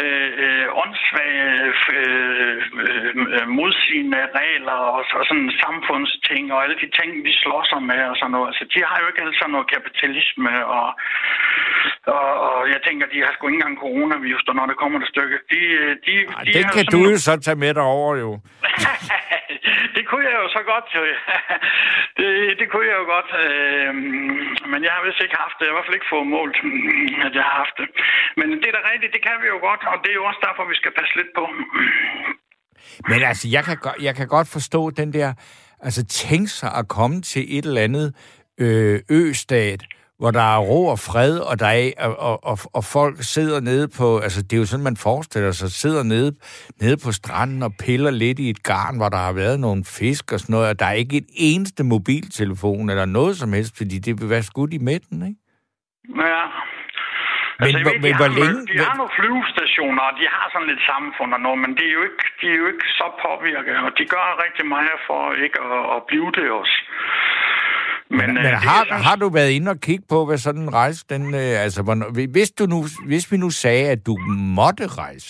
øh, 0.00 0.30
øh, 0.44 0.66
åndssvage 0.82 1.72
øh, 1.98 2.56
øh, 3.36 3.48
modsigende 3.58 4.20
regler 4.40 4.78
og, 4.94 5.04
og 5.18 5.24
sådan 5.28 5.50
samfundsting 5.64 6.44
og 6.52 6.58
alle 6.64 6.76
de 6.82 6.88
ting, 6.98 7.10
slår 7.42 7.62
sig 7.70 7.82
med 7.82 8.02
og 8.10 8.16
sådan 8.16 8.30
noget. 8.36 8.48
Altså, 8.50 8.64
de 8.74 8.80
har 8.88 8.96
jo 9.00 9.06
ikke 9.08 9.20
alle 9.22 9.34
sådan 9.38 9.52
noget 9.54 9.70
kapitalisme 9.76 10.66
og, 10.66 10.88
og, 12.18 12.28
og 12.48 12.68
jeg 12.72 12.80
tænker, 12.86 13.06
de 13.06 13.18
har 13.24 13.30
sgu 13.32 13.42
ikke 13.48 13.56
engang 13.58 13.78
coronavirus, 13.84 14.42
når 14.58 14.66
det 14.66 14.76
kommer 14.82 14.98
et 15.00 15.08
stykke. 15.14 15.36
De, 15.52 15.60
de, 16.06 16.14
Ej, 16.16 16.44
de 16.44 16.62
har 16.64 16.72
kan 16.74 16.84
sådan- 16.84 17.04
du 17.04 17.10
jo 17.10 17.18
så 17.28 17.32
tage 17.46 17.58
med 17.64 17.74
derover 17.74 18.16
jo. 18.24 18.30
det 19.96 20.02
kunne 20.08 20.24
jeg 20.30 20.36
jo 20.42 20.48
så 20.56 20.62
godt, 20.72 20.86
jo. 20.96 21.02
det, 22.18 22.28
det 22.60 22.66
kunne 22.70 22.86
jeg 22.90 22.96
jo 23.02 23.06
godt. 23.14 23.30
Øh, 23.44 23.94
men 24.72 24.80
jeg 24.86 24.92
har 24.96 25.02
vist 25.06 25.20
ikke 25.24 25.36
haft 25.44 25.56
det. 25.58 25.64
Jeg 25.64 25.70
har 25.70 25.74
i 25.74 25.76
hvert 25.76 25.86
fald 25.88 25.98
ikke 26.00 26.12
fået 26.14 26.28
målt, 26.36 26.56
at 27.26 27.32
jeg 27.38 27.44
har 27.48 27.56
haft 27.62 27.76
det. 27.80 27.88
Men 28.38 28.46
det 28.60 28.66
er 28.68 28.76
da 28.78 28.82
rigtigt, 28.92 29.12
det 29.16 29.22
kan 29.28 29.36
vi 29.42 29.46
jo 29.54 29.58
godt, 29.68 29.75
og 29.92 29.96
det 30.02 30.10
er 30.10 30.14
jo 30.14 30.24
også 30.24 30.40
derfor, 30.46 30.68
vi 30.68 30.74
skal 30.74 30.92
passe 30.98 31.14
lidt 31.16 31.30
på. 31.38 31.44
Men 33.10 33.22
altså, 33.22 33.48
jeg 33.48 33.64
kan, 33.64 33.76
godt- 33.76 34.02
jeg 34.02 34.14
kan 34.16 34.28
godt 34.28 34.48
forstå 34.48 34.90
den 34.90 35.12
der... 35.12 35.32
Altså, 35.80 36.04
tænk 36.06 36.48
sig 36.48 36.72
at 36.74 36.88
komme 36.88 37.22
til 37.22 37.58
et 37.58 37.64
eller 37.66 37.80
andet 37.82 38.14
øh, 38.60 39.00
østat, 39.10 39.84
hvor 40.18 40.30
der 40.30 40.40
er 40.54 40.58
ro 40.58 40.86
og 40.86 40.98
fred, 40.98 41.38
og, 41.38 41.58
der 41.58 41.66
er, 41.66 41.90
og, 41.98 42.16
og, 42.18 42.44
og, 42.44 42.58
og 42.72 42.84
folk 42.84 43.16
sidder 43.22 43.60
nede 43.60 43.88
på... 43.88 44.18
Altså, 44.18 44.42
det 44.42 44.52
er 44.52 44.56
jo 44.60 44.66
sådan, 44.66 44.84
man 44.84 44.96
forestiller 44.96 45.52
sig, 45.52 45.70
sidder 45.70 46.02
nede, 46.02 46.36
nede 46.80 46.96
på 47.04 47.12
stranden 47.12 47.62
og 47.62 47.72
piller 47.80 48.10
lidt 48.10 48.38
i 48.38 48.50
et 48.50 48.62
garn, 48.62 48.96
hvor 48.96 49.08
der 49.08 49.16
har 49.16 49.32
været 49.32 49.60
nogle 49.60 49.84
fisk 49.84 50.32
og 50.32 50.40
sådan 50.40 50.52
noget, 50.52 50.68
og 50.68 50.78
der 50.78 50.86
er 50.86 50.92
ikke 50.92 51.16
et 51.16 51.26
eneste 51.34 51.84
mobiltelefon 51.84 52.90
eller 52.90 53.04
noget 53.04 53.36
som 53.36 53.52
helst, 53.52 53.76
fordi 53.76 53.98
det 53.98 54.20
vil 54.20 54.30
være 54.30 54.42
skudt 54.42 54.72
i 54.74 54.78
midten, 54.78 55.26
ikke? 55.26 55.40
Ja. 56.16 56.42
Men 57.58 57.64
altså, 57.66 57.78
hvor- 57.84 57.92
ved, 57.92 58.00
men 58.04 58.12
de, 58.12 58.18
hvor 58.20 58.30
har, 58.32 58.38
længe- 58.40 58.64
de 58.72 58.76
har 58.88 58.94
nogle 59.00 59.12
flyvestationer, 59.18 60.02
og 60.08 60.14
de 60.20 60.24
har 60.34 60.46
sådan 60.52 60.68
lidt 60.72 60.82
samfund 60.92 61.30
og 61.36 61.40
noget, 61.46 61.58
men 61.64 61.70
de 61.78 61.82
er 61.90 61.94
jo 61.98 62.02
ikke, 62.08 62.22
de 62.40 62.46
er 62.54 62.58
jo 62.62 62.66
ikke 62.72 62.86
så 63.00 63.06
påvirket, 63.24 63.74
og 63.86 63.92
de 63.98 64.04
gør 64.14 64.26
rigtig 64.44 64.64
meget 64.74 64.98
for 65.08 65.20
ikke 65.44 65.58
at, 65.70 65.82
at 65.96 66.00
blive 66.10 66.28
det 66.38 66.46
også. 66.60 66.76
Men, 68.18 68.28
øh, 68.38 68.44
men 68.46 68.54
har, 68.68 68.82
synes- 68.84 69.04
har 69.08 69.16
du 69.22 69.28
været 69.38 69.50
inde 69.58 69.68
og 69.74 69.80
kigge 69.88 70.04
på, 70.12 70.18
hvad 70.28 70.38
sådan 70.46 70.62
en 70.66 70.72
rejse, 70.80 71.00
den, 71.12 71.22
øh, 71.42 71.54
altså, 71.66 71.80
hvornår, 71.86 72.06
hvis, 72.36 72.50
du 72.58 72.64
nu, 72.74 72.78
hvis 73.10 73.24
vi 73.32 73.36
nu 73.44 73.50
sagde, 73.50 73.84
at 73.94 74.00
du 74.08 74.14
måtte 74.58 74.86
rejse, 74.86 75.28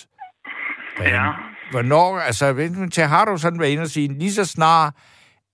derhen, 0.97 1.13
Ja. 1.13 1.31
hvornår, 1.71 2.19
altså, 2.19 2.53
hvis 2.53 2.97
har 2.97 3.25
du 3.25 3.37
sådan 3.37 3.59
været 3.59 3.71
inde 3.71 3.83
og 3.83 3.87
sige, 3.97 4.19
lige 4.19 4.33
så 4.33 4.45
snart, 4.45 4.93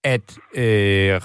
at 0.04 0.38
øh, 0.56 0.64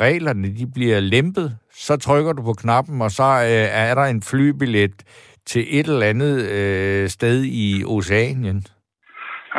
reglerne 0.04 0.48
de 0.58 0.66
bliver 0.74 1.00
lempet, 1.00 1.56
så 1.74 1.96
trykker 1.96 2.32
du 2.32 2.42
på 2.42 2.52
knappen, 2.52 3.02
og 3.02 3.10
så 3.10 3.22
øh, 3.24 3.68
er 3.88 3.94
der 3.94 4.02
en 4.04 4.22
flybillet 4.22 5.02
til 5.50 5.62
et 5.78 5.86
eller 5.92 6.06
andet 6.12 6.34
øh, 6.56 7.08
sted 7.16 7.36
i 7.64 7.68
Oceanien. 7.94 8.58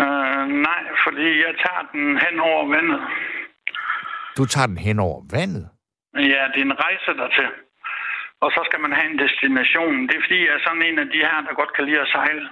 Øh, 0.01 0.43
nej, 0.67 0.83
fordi 1.05 1.27
jeg 1.45 1.53
tager 1.63 1.83
den 1.93 2.05
hen 2.25 2.35
over 2.39 2.63
vandet. 2.75 3.01
Du 4.37 4.43
tager 4.45 4.67
den 4.67 4.77
hen 4.87 4.99
over 4.99 5.19
vandet. 5.35 5.65
Ja, 6.33 6.41
det 6.51 6.59
er 6.61 6.67
en 6.71 6.79
rejse 6.85 7.11
dertil. 7.21 7.49
Og 8.43 8.49
så 8.55 8.61
skal 8.67 8.79
man 8.85 8.93
have 8.97 9.07
en 9.11 9.19
destination. 9.25 10.07
Det 10.07 10.15
er 10.15 10.23
fordi, 10.25 10.39
jeg 10.45 10.53
er 10.57 10.63
sådan 10.67 10.83
en 10.89 10.99
af 11.03 11.07
de 11.13 11.19
her, 11.27 11.37
der 11.47 11.59
godt 11.61 11.73
kan 11.75 11.85
lide 11.85 12.01
at 12.05 12.11
sejle. 12.15 12.43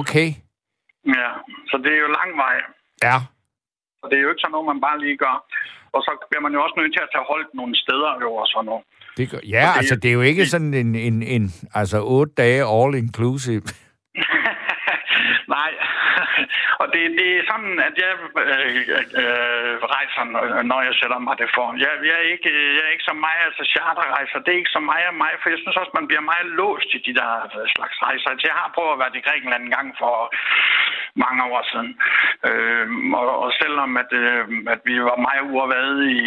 Okay. 0.00 0.28
Ja, 1.18 1.28
så 1.70 1.76
det 1.84 1.92
er 1.92 2.00
jo 2.04 2.10
lang 2.18 2.30
vej. 2.44 2.56
Ja. 3.06 3.16
Og 4.02 4.06
det 4.10 4.16
er 4.16 4.22
jo 4.22 4.30
ikke 4.30 4.44
sådan 4.44 4.54
noget, 4.54 4.70
man 4.72 4.80
bare 4.86 4.98
lige 5.04 5.16
gør. 5.24 5.36
Og 5.94 6.00
så 6.06 6.10
bliver 6.28 6.44
man 6.46 6.54
jo 6.56 6.62
også 6.64 6.76
nødt 6.78 6.92
til 6.94 7.06
at 7.06 7.12
tage 7.12 7.30
holdt 7.32 7.50
nogle 7.60 7.74
steder 7.84 8.12
jo 8.24 8.30
og 8.42 8.46
sådan 8.52 8.68
noget. 8.70 8.84
Det 9.16 9.30
gør, 9.30 9.38
ja, 9.56 9.64
det- 9.68 9.76
altså, 9.78 9.96
det 9.96 10.08
er 10.08 10.12
jo 10.20 10.20
ikke 10.30 10.46
sådan 10.46 10.74
en, 10.74 10.94
en, 10.94 11.22
en 11.22 11.44
altså, 11.74 11.98
otte 12.16 12.32
dage 12.42 12.62
all 12.76 12.94
inclusive. 13.04 13.62
Nej, 15.56 15.70
og 16.80 16.86
det, 16.92 17.02
det 17.18 17.28
er 17.38 17.42
sådan, 17.52 17.74
at 17.88 17.94
jeg 18.04 18.12
øh, 18.52 18.76
øh, 19.22 19.72
rejser, 19.96 20.22
når- 20.70 20.86
jeg 20.88 20.94
sætter 21.00 21.18
mig 21.26 21.34
det 21.42 21.48
for. 21.56 21.66
Jeg, 21.84 21.90
jeg, 22.08 22.16
er 22.22 22.26
ikke, 22.34 22.50
jeg 22.76 22.82
er 22.88 22.92
ikke 22.96 23.08
så 23.12 23.16
meget 23.26 23.42
altså 23.48 23.62
charterrejser. 23.74 24.38
Det 24.44 24.50
er 24.52 24.60
ikke 24.62 24.76
så 24.78 24.82
meget 24.90 25.06
af 25.12 25.16
mig, 25.22 25.32
for 25.40 25.46
jeg 25.52 25.58
synes 25.62 25.76
også, 25.80 25.92
man 25.98 26.08
bliver 26.08 26.24
meget 26.32 26.46
låst 26.60 26.90
i 26.96 27.00
de 27.06 27.12
der 27.20 27.30
slags 27.76 27.96
rejser. 28.06 28.28
Altså, 28.32 28.44
jeg 28.50 28.56
har 28.60 28.68
prøvet 28.74 28.92
at 28.94 29.00
være 29.02 29.16
i 29.20 29.26
Grækenland 29.26 29.62
en 29.64 29.74
gang 29.78 29.88
for 30.00 30.14
mange 31.24 31.40
år 31.52 31.62
siden. 31.72 31.90
Øh, 32.48 32.86
og, 33.20 33.26
og 33.44 33.50
selvom 33.62 33.90
at, 34.02 34.10
øh, 34.22 34.42
at 34.74 34.80
vi 34.88 34.94
var 35.08 35.16
meget 35.28 35.42
uafvade 35.52 35.98
i, 36.20 36.22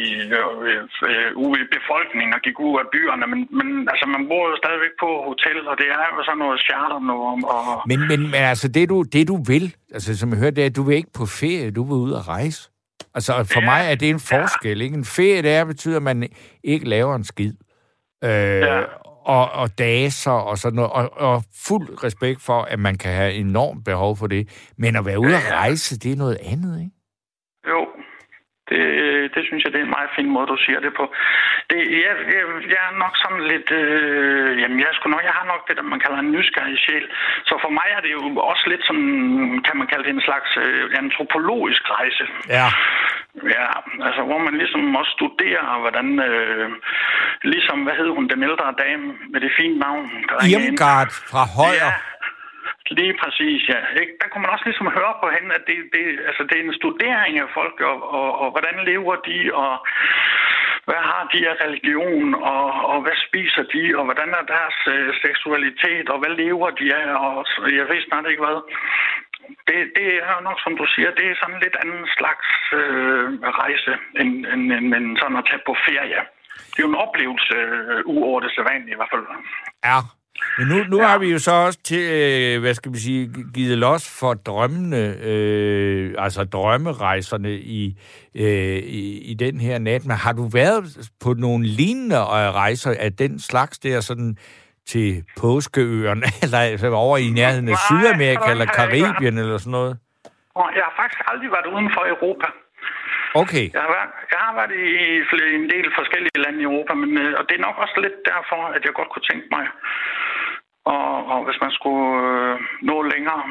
i, 0.00 0.02
øh, 0.38 1.30
ude 1.44 1.58
i 1.64 1.66
befolkningen 1.76 2.32
og 2.36 2.40
gik 2.46 2.56
ud 2.66 2.74
af 2.82 2.86
byerne, 2.94 3.26
men, 3.32 3.40
men 3.58 3.68
altså, 3.92 4.04
man 4.14 4.22
bor 4.30 4.44
jo 4.50 4.54
stadigvæk 4.62 4.94
på 5.04 5.10
hotel, 5.30 5.58
og 5.70 5.74
det 5.80 5.88
er 5.98 6.06
jo 6.16 6.22
sådan 6.24 6.38
noget 6.44 6.60
charter 6.68 7.00
nu. 7.10 7.16
Og, 7.54 7.82
Men, 7.90 8.00
men, 8.10 8.20
men 8.32 8.42
altså, 8.52 8.66
det 8.76 8.88
du, 8.92 8.96
det 9.14 9.28
du 9.32 9.36
vil, 9.52 9.66
altså 9.96 10.18
som 10.18 10.28
jeg 10.30 10.38
hørte, 10.42 10.56
det 10.56 10.62
er, 10.62 10.70
at 10.72 10.76
du 10.76 10.82
vil 10.86 10.96
ikke 10.96 11.18
på 11.20 11.26
ferie, 11.40 11.70
du 11.78 11.82
vil 11.88 11.98
ud 12.06 12.12
og 12.20 12.28
rejse. 12.28 12.60
Altså, 13.14 13.32
for 13.52 13.60
Ja, 13.60 13.66
mig 13.70 13.82
er 13.90 13.94
det 13.94 14.10
en 14.10 14.20
forskel, 14.20 14.80
ikke? 14.80 14.96
En 14.96 15.04
ferie, 15.04 15.42
det 15.42 15.52
er, 15.54 15.64
betyder, 15.64 15.96
at 15.96 16.02
man 16.02 16.28
ikke 16.64 16.88
laver 16.88 17.14
en 17.14 17.24
skid. 17.24 17.52
Øh, 18.24 18.30
Ja. 18.30 18.80
Og, 19.24 19.50
og 19.52 19.78
daser 19.78 20.38
og 20.50 20.58
sådan 20.58 20.76
noget, 20.76 20.92
og, 20.92 21.20
og 21.20 21.42
fuld 21.68 22.04
respekt 22.04 22.40
for, 22.46 22.62
at 22.62 22.78
man 22.78 22.98
kan 22.98 23.12
have 23.12 23.32
enormt 23.32 23.84
behov 23.84 24.16
for 24.16 24.26
det. 24.26 24.72
Men 24.78 24.96
at 24.96 25.04
være 25.06 25.20
ude 25.20 25.36
at 25.36 25.52
rejse, 25.52 25.98
det 25.98 26.12
er 26.12 26.16
noget 26.16 26.38
andet, 26.52 26.80
ikke? 26.80 26.96
Jo, 27.68 27.80
det, 28.70 28.80
det 29.34 29.42
synes 29.48 29.62
jeg, 29.64 29.72
det 29.72 29.80
er 29.80 29.86
en 29.88 29.96
meget 29.98 30.12
fin 30.18 30.30
måde, 30.34 30.46
du 30.54 30.58
siger 30.66 30.80
det 30.86 30.92
på. 31.00 31.04
Det, 31.70 31.78
jeg, 32.06 32.14
jeg, 32.36 32.44
jeg 32.74 32.82
er 32.90 32.94
nok 33.04 33.14
sådan 33.22 33.42
lidt... 33.52 33.68
Øh, 33.80 34.50
jamen, 34.60 34.78
jeg, 34.80 34.88
sgu 34.92 35.04
nok, 35.10 35.24
jeg 35.30 35.36
har 35.38 35.46
nok 35.52 35.62
det, 35.68 35.76
der 35.76 35.82
man 35.82 36.00
kalder 36.04 36.18
en 36.18 36.32
nysgerrig 36.36 36.78
sjæl. 36.84 37.06
Så 37.48 37.54
for 37.64 37.70
mig 37.78 37.88
er 37.96 38.00
det 38.04 38.12
jo 38.16 38.22
også 38.50 38.64
lidt 38.72 38.84
sådan, 38.88 39.08
kan 39.66 39.76
man 39.80 39.86
kalde 39.90 40.04
det 40.06 40.14
en 40.14 40.28
slags 40.28 40.50
øh, 40.64 40.84
antropologisk 41.02 41.82
rejse. 41.96 42.24
Ja. 42.58 42.66
Ja, 43.56 43.68
altså 44.06 44.22
hvor 44.28 44.38
man 44.38 44.54
ligesom 44.62 44.96
også 45.00 45.12
studerer, 45.18 45.80
hvordan... 45.84 46.06
Øh, 46.28 46.70
ligesom, 47.42 47.82
hvad 47.84 47.94
hed 47.94 48.10
hun, 48.16 48.28
den 48.28 48.42
ældre 48.42 48.74
dame 48.84 49.06
med 49.32 49.40
det 49.40 49.52
fine 49.58 49.78
navn? 49.78 50.04
der? 50.28 50.36
Irmgard 50.52 51.12
fra 51.30 51.42
Højer. 51.58 51.90
Ja, 51.90 51.92
lige 52.98 53.14
præcis, 53.22 53.60
ja. 53.72 53.80
Ikke? 54.02 54.12
Der 54.20 54.28
kunne 54.28 54.42
man 54.44 54.54
også 54.54 54.66
ligesom 54.70 54.88
høre 54.98 55.14
på 55.22 55.26
hende, 55.36 55.50
at 55.58 55.64
det, 55.68 55.78
det, 55.94 56.04
altså, 56.28 56.42
det 56.48 56.54
er 56.56 56.64
en 56.64 56.80
studering 56.82 57.34
af 57.44 57.48
folk, 57.58 57.76
og, 57.90 57.98
og, 58.18 58.28
og 58.42 58.48
hvordan 58.54 58.76
lever 58.90 59.16
de, 59.28 59.38
og 59.64 59.72
hvad 60.88 61.02
har 61.10 61.22
de 61.32 61.40
af 61.50 61.56
religion, 61.64 62.34
og, 62.34 62.66
og 62.92 62.98
hvad 63.04 63.16
spiser 63.26 63.64
de, 63.74 63.82
og 63.98 64.04
hvordan 64.04 64.30
er 64.40 64.44
deres 64.54 64.78
øh, 64.94 65.10
seksualitet, 65.24 66.06
og 66.12 66.18
hvad 66.20 66.32
lever 66.42 66.70
de 66.70 66.86
af, 67.02 67.08
og 67.26 67.34
jeg 67.78 67.86
ved 67.90 68.00
snart 68.02 68.30
ikke 68.30 68.44
hvad. 68.46 68.58
Det, 69.68 69.78
det 69.98 70.08
er 70.30 70.36
nok, 70.48 70.58
som 70.64 70.72
du 70.80 70.84
siger, 70.94 71.10
det 71.18 71.26
er 71.28 71.36
sådan 71.42 71.60
lidt 71.64 71.76
anden 71.82 72.04
slags 72.18 72.48
øh, 72.80 73.24
rejse, 73.62 73.92
end, 74.20 74.30
end, 74.52 74.64
end, 74.76 74.88
end 74.98 75.08
sådan 75.20 75.40
at 75.40 75.46
tage 75.50 75.62
på 75.68 75.74
ferie. 75.86 76.20
Det 76.70 76.78
er 76.78 76.86
jo 76.86 76.92
en 76.94 77.02
oplevelse, 77.06 77.56
øh, 77.92 78.00
uover 78.14 78.40
det 78.40 78.50
sædvanlige 78.54 78.94
i 78.96 79.00
hvert 79.00 79.12
fald. 79.12 79.24
Ja. 79.88 79.98
Men 80.58 80.66
nu, 80.68 80.76
nu 80.84 80.98
ja. 81.02 81.06
har 81.06 81.18
vi 81.18 81.28
jo 81.32 81.38
så 81.38 81.52
også 81.52 81.78
til, 81.84 82.02
øh, 82.12 82.60
hvad 82.60 82.74
skal 82.74 82.92
vi 82.92 82.98
sige, 82.98 83.30
givet 83.54 83.78
los 83.78 84.18
for 84.20 84.34
drømmene, 84.34 85.16
øh, 85.22 86.14
altså 86.18 86.44
drømmerejserne 86.44 87.52
i, 87.54 87.98
øh, 88.34 88.76
i, 88.76 89.30
i 89.30 89.34
den 89.34 89.60
her 89.60 89.78
nat. 89.78 90.06
Men 90.06 90.16
har 90.16 90.32
du 90.32 90.48
været 90.48 91.10
på 91.20 91.34
nogle 91.34 91.66
lignende 91.66 92.24
rejser 92.24 92.94
af 92.98 93.12
den 93.12 93.40
slags 93.40 93.78
der, 93.78 94.00
sådan 94.00 94.36
til 94.92 95.08
påskeøerne, 95.40 96.26
eller 96.44 96.58
altså 96.72 96.88
over 97.06 97.16
i 97.26 97.28
nærheden 97.40 97.68
af 97.74 97.78
Sydamerika, 97.88 98.46
eller 98.54 98.68
Karibien, 98.78 99.34
eller 99.42 99.58
sådan 99.58 99.76
noget? 99.80 99.94
Og 100.60 100.66
jeg 100.76 100.84
har 100.88 100.94
faktisk 101.00 101.20
aldrig 101.30 101.50
været 101.56 101.68
uden 101.74 101.88
for 101.96 102.02
Europa. 102.14 102.48
Okay. 103.42 103.66
Jeg 103.76 103.82
har 103.86 103.92
været, 103.96 104.10
jeg 104.34 104.40
har 104.46 104.52
været 104.58 104.72
i 104.92 104.96
flere- 105.30 105.54
en 105.60 105.66
del 105.74 105.86
forskellige 105.98 106.38
lande 106.44 106.58
i 106.62 106.66
Europa, 106.70 106.92
men, 107.02 107.10
øh, 107.22 107.30
og 107.38 107.42
det 107.48 107.54
er 107.56 107.62
nok 107.68 107.76
også 107.84 107.96
lidt 108.04 108.18
derfor, 108.32 108.60
at 108.76 108.82
jeg 108.86 108.92
godt 108.98 109.10
kunne 109.12 109.26
tænke 109.30 109.48
mig. 109.56 109.64
Og, 110.94 111.10
og 111.32 111.38
hvis 111.46 111.58
man 111.64 111.72
skulle 111.78 112.06
øh, 112.28 112.54
nå 112.90 112.96
længere, 113.12 113.42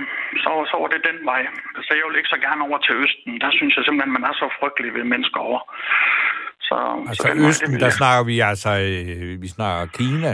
så, 0.43 0.51
så 0.71 0.75
var 0.81 0.89
det 0.93 1.01
den 1.09 1.17
vej. 1.31 1.41
Så 1.85 1.91
jeg 1.97 2.03
vil 2.07 2.19
ikke 2.19 2.33
så 2.35 2.39
gerne 2.47 2.61
over 2.67 2.79
til 2.85 2.93
Østen. 3.05 3.31
Der 3.43 3.51
synes 3.57 3.73
jeg 3.77 3.83
simpelthen, 3.85 4.13
man 4.17 4.25
er 4.29 4.35
så 4.41 4.47
frygtelig 4.59 4.91
ved 4.97 5.03
mennesker 5.13 5.39
over. 5.49 5.61
Så, 6.67 6.77
Altså 7.09 7.23
så 7.23 7.27
vej, 7.33 7.47
Østen, 7.49 7.71
vil 7.73 7.81
der 7.85 7.91
snakker 7.99 8.23
vi 8.31 8.35
altså, 8.51 8.71
øh, 8.87 9.41
vi 9.43 9.47
snakker 9.57 9.83
Kina. 9.99 10.31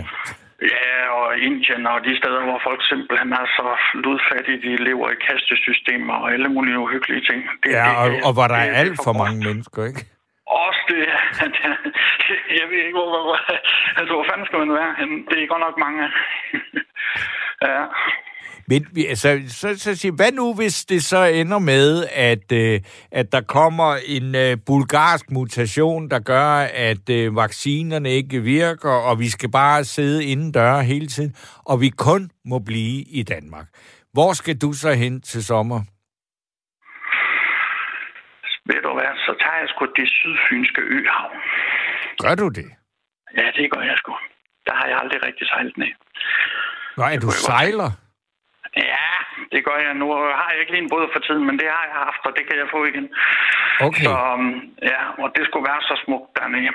Ja, 0.74 1.09
og 1.20 1.38
Indien 1.38 1.88
og 1.88 1.99
de 2.05 2.18
steder, 2.22 2.41
hvor 2.47 2.59
folk 2.68 2.82
simpelthen 2.91 3.32
er 3.34 3.45
så 3.57 3.68
ludfattige, 4.03 4.61
de 4.66 4.84
lever 4.88 5.07
i 5.11 5.18
kastesystemer 5.28 6.13
og 6.13 6.34
alle 6.34 6.49
mulige 6.55 6.80
uhyggelige 6.80 7.24
ting. 7.30 7.39
Det, 7.63 7.72
ja, 7.72 7.88
og, 8.01 8.07
og 8.28 8.32
hvor 8.34 8.47
der 8.47 8.59
er 8.66 8.72
alt 8.84 8.99
for 9.05 9.13
mange 9.24 9.39
mennesker, 9.47 9.82
ikke? 9.91 10.03
Også 10.47 10.82
det, 10.91 11.03
jeg 12.59 12.66
ved 12.70 12.80
ikke, 12.86 12.97
hvor, 12.99 13.09
hvor, 13.28 13.39
altså, 13.97 14.11
hvor 14.16 14.26
fanden 14.30 14.45
skal 14.45 14.59
man 14.59 14.74
være 14.80 14.91
Det 15.30 15.38
er 15.43 15.51
godt 15.53 15.66
nok 15.68 15.78
mange. 15.86 16.03
ja. 17.72 17.84
Men 18.68 18.88
altså, 19.09 19.41
så, 19.47 19.80
så 19.80 19.95
siger, 19.95 20.16
hvad 20.16 20.32
nu, 20.32 20.55
hvis 20.55 20.86
det 20.86 21.03
så 21.03 21.24
ender 21.24 21.59
med, 21.59 22.05
at, 22.11 22.51
øh, 22.51 22.82
at 23.11 23.32
der 23.32 23.41
kommer 23.41 23.97
en 24.05 24.36
øh, 24.36 24.57
bulgarsk 24.68 25.32
mutation, 25.32 26.09
der 26.09 26.20
gør, 26.20 26.49
at 26.89 27.09
øh, 27.09 27.36
vaccinerne 27.36 28.09
ikke 28.09 28.39
virker, 28.41 28.89
og 29.09 29.20
vi 29.20 29.30
skal 29.30 29.51
bare 29.51 29.84
sidde 29.84 30.26
inden 30.26 30.51
døre 30.51 30.84
hele 30.84 31.07
tiden, 31.07 31.36
og 31.66 31.82
vi 31.82 31.89
kun 31.89 32.32
må 32.45 32.59
blive 32.59 33.03
i 33.20 33.24
Danmark. 33.24 33.68
Hvor 34.13 34.34
skal 34.34 34.57
du 34.57 34.74
så 34.74 34.91
hen 34.93 35.22
til 35.22 35.45
sommer? 35.45 35.80
Ved 38.70 38.82
du 38.82 38.91
hvad, 38.97 39.11
så 39.26 39.34
tager 39.41 39.57
jeg 39.61 39.68
sgu 39.70 39.86
det 39.99 40.07
sydfynske 40.09 40.82
øhavn. 40.82 41.38
Gør 42.24 42.36
du 42.36 42.47
det? 42.49 42.70
Ja, 43.38 43.47
det 43.57 43.72
gør 43.72 43.82
jeg 43.82 43.97
sgu. 43.97 44.13
Der 44.66 44.76
har 44.76 44.88
jeg 44.88 44.97
aldrig 45.01 45.26
rigtig 45.26 45.47
sejlet 45.47 45.78
ned. 45.78 45.93
Nej, 46.97 47.18
du 47.22 47.32
sejler? 47.32 47.84
Godt. 47.84 48.05
Ja, 48.78 49.09
det 49.51 49.61
gør 49.65 49.78
jeg. 49.86 49.93
Nu 49.93 50.07
har 50.39 50.49
jeg 50.51 50.59
ikke 50.61 50.71
lige 50.71 50.84
en 50.84 50.89
båd 50.89 51.07
for 51.13 51.19
tiden, 51.19 51.45
men 51.47 51.55
det 51.59 51.67
har 51.76 51.84
jeg 51.89 51.97
haft, 52.05 52.21
og 52.28 52.32
det 52.38 52.43
kan 52.47 52.57
jeg 52.61 52.67
få 52.76 52.80
igen. 52.91 53.07
Okay. 53.88 54.03
Så, 54.03 54.11
um, 54.34 54.61
ja, 54.91 55.01
og 55.23 55.30
det 55.36 55.43
skulle 55.47 55.65
være 55.71 55.82
så 55.82 55.95
smukt 56.05 56.30
dernede. 56.38 56.71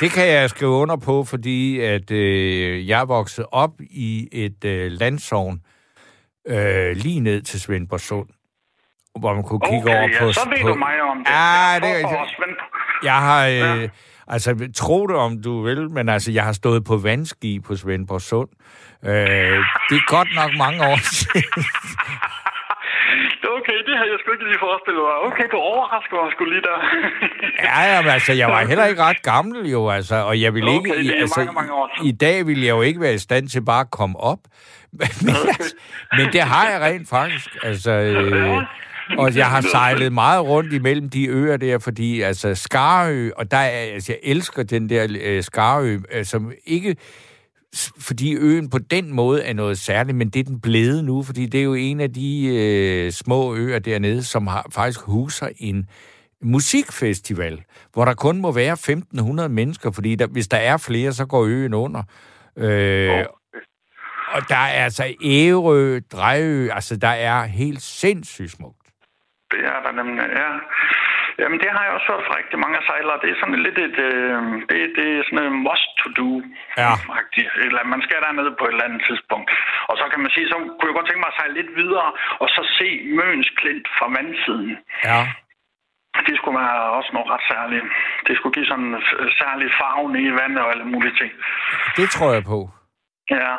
Det 0.00 0.10
kan 0.16 0.26
jeg 0.28 0.50
skrive 0.50 0.70
under 0.70 0.96
på, 0.96 1.24
fordi 1.24 1.80
at 1.80 2.10
øh, 2.10 2.88
jeg 2.88 3.08
vokset 3.08 3.46
op 3.52 3.74
i 3.80 4.28
et 4.32 4.64
øh, 4.64 4.90
landsovn 5.00 5.60
øh, 6.48 6.90
lige 7.04 7.20
ned 7.20 7.42
til 7.42 7.60
Svendborg 7.60 8.00
Sund, 8.00 8.28
hvor 9.20 9.34
man 9.34 9.42
kunne 9.42 9.60
kigge 9.60 9.84
okay, 9.84 9.98
over 9.98 10.08
ja, 10.12 10.18
på... 10.20 10.32
så 10.32 10.48
ved 10.48 10.62
på, 10.62 10.68
du 10.68 10.74
mig 10.74 11.02
om 11.02 11.18
det. 11.18 11.30
Ja, 11.30 11.78
det 11.84 11.90
er... 12.00 12.26
Jeg 13.04 13.18
har... 13.26 13.46
Øh, 13.46 13.82
ja. 13.82 13.88
Altså, 14.34 14.70
tro 14.76 15.06
det 15.06 15.16
om 15.16 15.42
du 15.42 15.62
vil, 15.62 15.90
men 15.90 16.08
altså, 16.08 16.32
jeg 16.32 16.44
har 16.44 16.52
stået 16.52 16.84
på 16.84 16.96
vandski 16.96 17.60
på 17.66 17.76
Svendborg 17.76 18.20
Sund. 18.20 18.48
Øh, 19.04 19.10
det 19.88 19.96
er 20.00 20.06
godt 20.16 20.28
nok 20.34 20.50
mange 20.58 20.80
år 20.90 20.98
siden. 21.18 21.64
Okay, 23.58 23.78
det 23.88 23.94
har 23.98 24.04
jeg 24.10 24.18
sgu 24.20 24.32
ikke 24.32 24.44
lige 24.50 24.60
forestillet 24.66 25.02
mig. 25.06 25.16
Okay, 25.28 25.46
du 25.52 25.56
overrasker 25.56 26.14
mig 26.22 26.32
sgu 26.34 26.44
lige 26.44 26.64
der. 26.70 26.78
ja, 27.68 27.80
jamen, 27.92 28.10
altså, 28.10 28.32
jeg 28.32 28.48
var 28.48 28.64
heller 28.64 28.86
ikke 28.86 29.02
ret 29.02 29.22
gammel 29.22 29.70
jo, 29.70 29.90
altså, 29.90 30.16
og 30.16 30.40
jeg 30.40 30.54
ville 30.54 30.70
okay, 30.70 30.78
ikke... 30.78 31.08
Det 31.08 31.16
er 31.16 31.20
altså, 31.20 31.40
mange, 31.40 31.52
mange 31.52 31.72
år 31.72 31.90
i, 32.04 32.08
I 32.08 32.12
dag 32.12 32.46
ville 32.46 32.62
jeg 32.66 32.70
jo 32.70 32.82
ikke 32.82 33.00
være 33.00 33.14
i 33.14 33.18
stand 33.18 33.48
til 33.48 33.64
bare 33.64 33.80
at 33.80 33.90
komme 33.90 34.20
op. 34.20 34.38
men, 34.92 35.08
okay. 35.40 35.48
altså, 35.48 35.74
men 36.16 36.26
det 36.32 36.40
har 36.40 36.70
jeg 36.70 36.80
rent 36.80 37.08
faktisk. 37.08 37.50
Altså, 37.62 37.90
øh, 37.90 38.62
og 39.18 39.36
jeg 39.36 39.46
har 39.46 39.60
sejlet 39.60 40.12
meget 40.12 40.44
rundt 40.46 40.72
imellem 40.72 41.08
de 41.08 41.26
øer 41.26 41.56
der, 41.56 41.78
fordi 41.78 42.20
altså 42.20 42.54
Skarø, 42.54 43.30
og 43.36 43.50
der 43.50 43.56
er, 43.56 43.94
altså, 43.94 44.12
jeg 44.12 44.20
elsker 44.22 44.62
den 44.62 44.88
der 44.88 45.06
øh, 45.20 45.42
Skarø, 45.42 45.98
øh, 46.12 46.24
som 46.24 46.52
ikke 46.66 46.96
fordi 47.98 48.34
øen 48.34 48.70
på 48.70 48.78
den 48.78 49.12
måde 49.12 49.42
er 49.42 49.52
noget 49.52 49.78
særligt, 49.78 50.16
men 50.16 50.28
det 50.28 50.40
er 50.40 50.44
den 50.44 50.60
blevet 50.60 51.04
nu, 51.04 51.22
fordi 51.22 51.46
det 51.46 51.60
er 51.60 51.64
jo 51.64 51.74
en 51.74 52.00
af 52.00 52.12
de 52.12 52.46
øh, 52.46 53.12
små 53.12 53.54
øer 53.54 53.78
dernede, 53.78 54.22
som 54.22 54.46
har 54.46 54.66
faktisk 54.72 55.00
huser 55.00 55.48
en 55.56 55.86
musikfestival, 56.42 57.62
hvor 57.92 58.04
der 58.04 58.14
kun 58.14 58.40
må 58.40 58.52
være 58.52 58.76
1.500 59.44 59.48
mennesker, 59.48 59.90
fordi 59.90 60.14
der, 60.14 60.26
hvis 60.26 60.48
der 60.48 60.56
er 60.56 60.76
flere, 60.76 61.12
så 61.12 61.26
går 61.26 61.44
øen 61.44 61.74
under. 61.74 62.02
Øh, 62.56 63.24
og 64.34 64.42
der 64.48 64.56
er 64.56 64.84
altså 64.84 65.14
Ærø, 65.24 66.00
Drejø, 66.12 66.68
altså 66.72 66.96
der 66.96 67.08
er 67.08 67.44
helt 67.44 67.82
sindssygt 67.82 68.50
smukt. 68.50 68.81
Det 69.52 69.60
er 69.72 69.78
der 69.84 69.92
nemlig, 69.98 70.18
ja. 70.42 70.50
Jamen, 71.40 71.58
det 71.62 71.70
har 71.74 71.82
jeg 71.84 71.92
også 71.96 72.08
hørt 72.12 72.26
fra 72.26 72.38
rigtig 72.40 72.58
mange 72.64 72.78
sejlere. 72.88 73.22
Det 73.22 73.30
er 73.30 73.38
sådan 73.40 73.64
lidt 73.66 73.78
et, 73.86 73.98
øh, 74.08 74.42
det, 74.70 74.78
det 74.98 75.06
er 75.18 75.22
sådan 75.26 75.46
en 75.46 75.58
must 75.66 75.88
to 76.00 76.08
do. 76.20 76.30
Ja. 76.82 76.92
Eller 77.64 77.80
man 77.94 78.02
skal 78.04 78.22
derned 78.24 78.48
på 78.58 78.64
et 78.66 78.74
eller 78.74 78.88
andet 78.88 79.02
tidspunkt. 79.08 79.50
Og 79.90 79.94
så 80.00 80.04
kan 80.10 80.20
man 80.24 80.30
sige, 80.34 80.46
så 80.52 80.56
kunne 80.56 80.88
jeg 80.88 80.98
godt 80.98 81.08
tænke 81.08 81.22
mig 81.24 81.32
at 81.32 81.38
sejle 81.38 81.58
lidt 81.60 81.72
videre, 81.80 82.08
og 82.42 82.48
så 82.54 82.62
se 82.78 82.88
Møns 83.16 83.48
Klint 83.58 83.86
fra 83.96 84.06
vandsiden. 84.16 84.72
Ja. 85.10 85.20
Det 86.28 86.34
skulle 86.36 86.58
være 86.62 86.78
også 86.98 87.10
noget 87.12 87.28
ret 87.32 87.44
særligt. 87.52 87.86
Det 88.26 88.36
skulle 88.36 88.54
give 88.56 88.66
sådan 88.72 88.90
en 88.94 89.30
særlig 89.42 89.68
farve 89.80 90.06
i 90.28 90.32
vandet 90.40 90.60
og 90.64 90.70
alle 90.72 90.86
mulige 90.94 91.16
ting. 91.20 91.32
Det 91.98 92.06
tror 92.14 92.30
jeg 92.36 92.44
på. 92.52 92.58
Ja. 93.30 93.52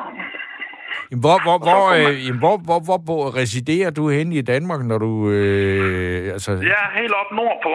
Hvor, 1.23 1.37
hvor, 1.45 1.57
hvor, 1.67 1.83
øh, 1.99 2.39
hvor, 2.39 2.57
hvor, 2.67 2.79
hvor, 2.87 2.99
hvor 3.07 3.23
residerer 3.41 3.89
du 3.89 4.09
hen 4.09 4.31
i 4.31 4.41
Danmark, 4.41 4.81
når 4.85 4.97
du... 4.97 5.29
Øh, 5.29 6.33
altså... 6.33 6.51
Ja, 6.51 6.81
helt 7.01 7.13
op 7.21 7.31
nordpå. 7.31 7.71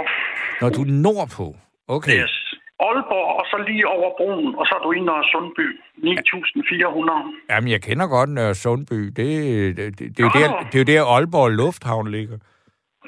Når 0.60 0.68
du 0.68 0.80
er 0.82 0.90
nordpå? 1.06 1.56
Okay. 1.88 2.22
Yes. 2.22 2.48
Aalborg, 2.86 3.28
og 3.40 3.44
så 3.50 3.56
lige 3.68 3.86
over 3.96 4.10
broen, 4.18 4.54
og 4.58 4.64
så 4.66 4.72
er 4.78 4.82
du 4.86 4.92
i 4.92 5.00
Nørre 5.00 5.26
Sundby, 5.32 5.66
9.400. 5.98 7.50
Jamen, 7.50 7.70
jeg 7.70 7.82
kender 7.82 8.06
godt 8.06 8.30
Nørre 8.30 8.54
Sundby. 8.54 9.00
Det, 9.18 9.28
det, 9.76 9.98
det, 9.98 10.16
det, 10.16 10.20
er 10.20 10.24
jo 10.28 10.30
der, 10.40 10.48
det 10.70 10.74
er 10.74 10.82
jo 10.84 10.88
der, 10.94 11.02
Aalborg 11.14 11.50
Lufthavn 11.50 12.10
ligger. 12.10 12.38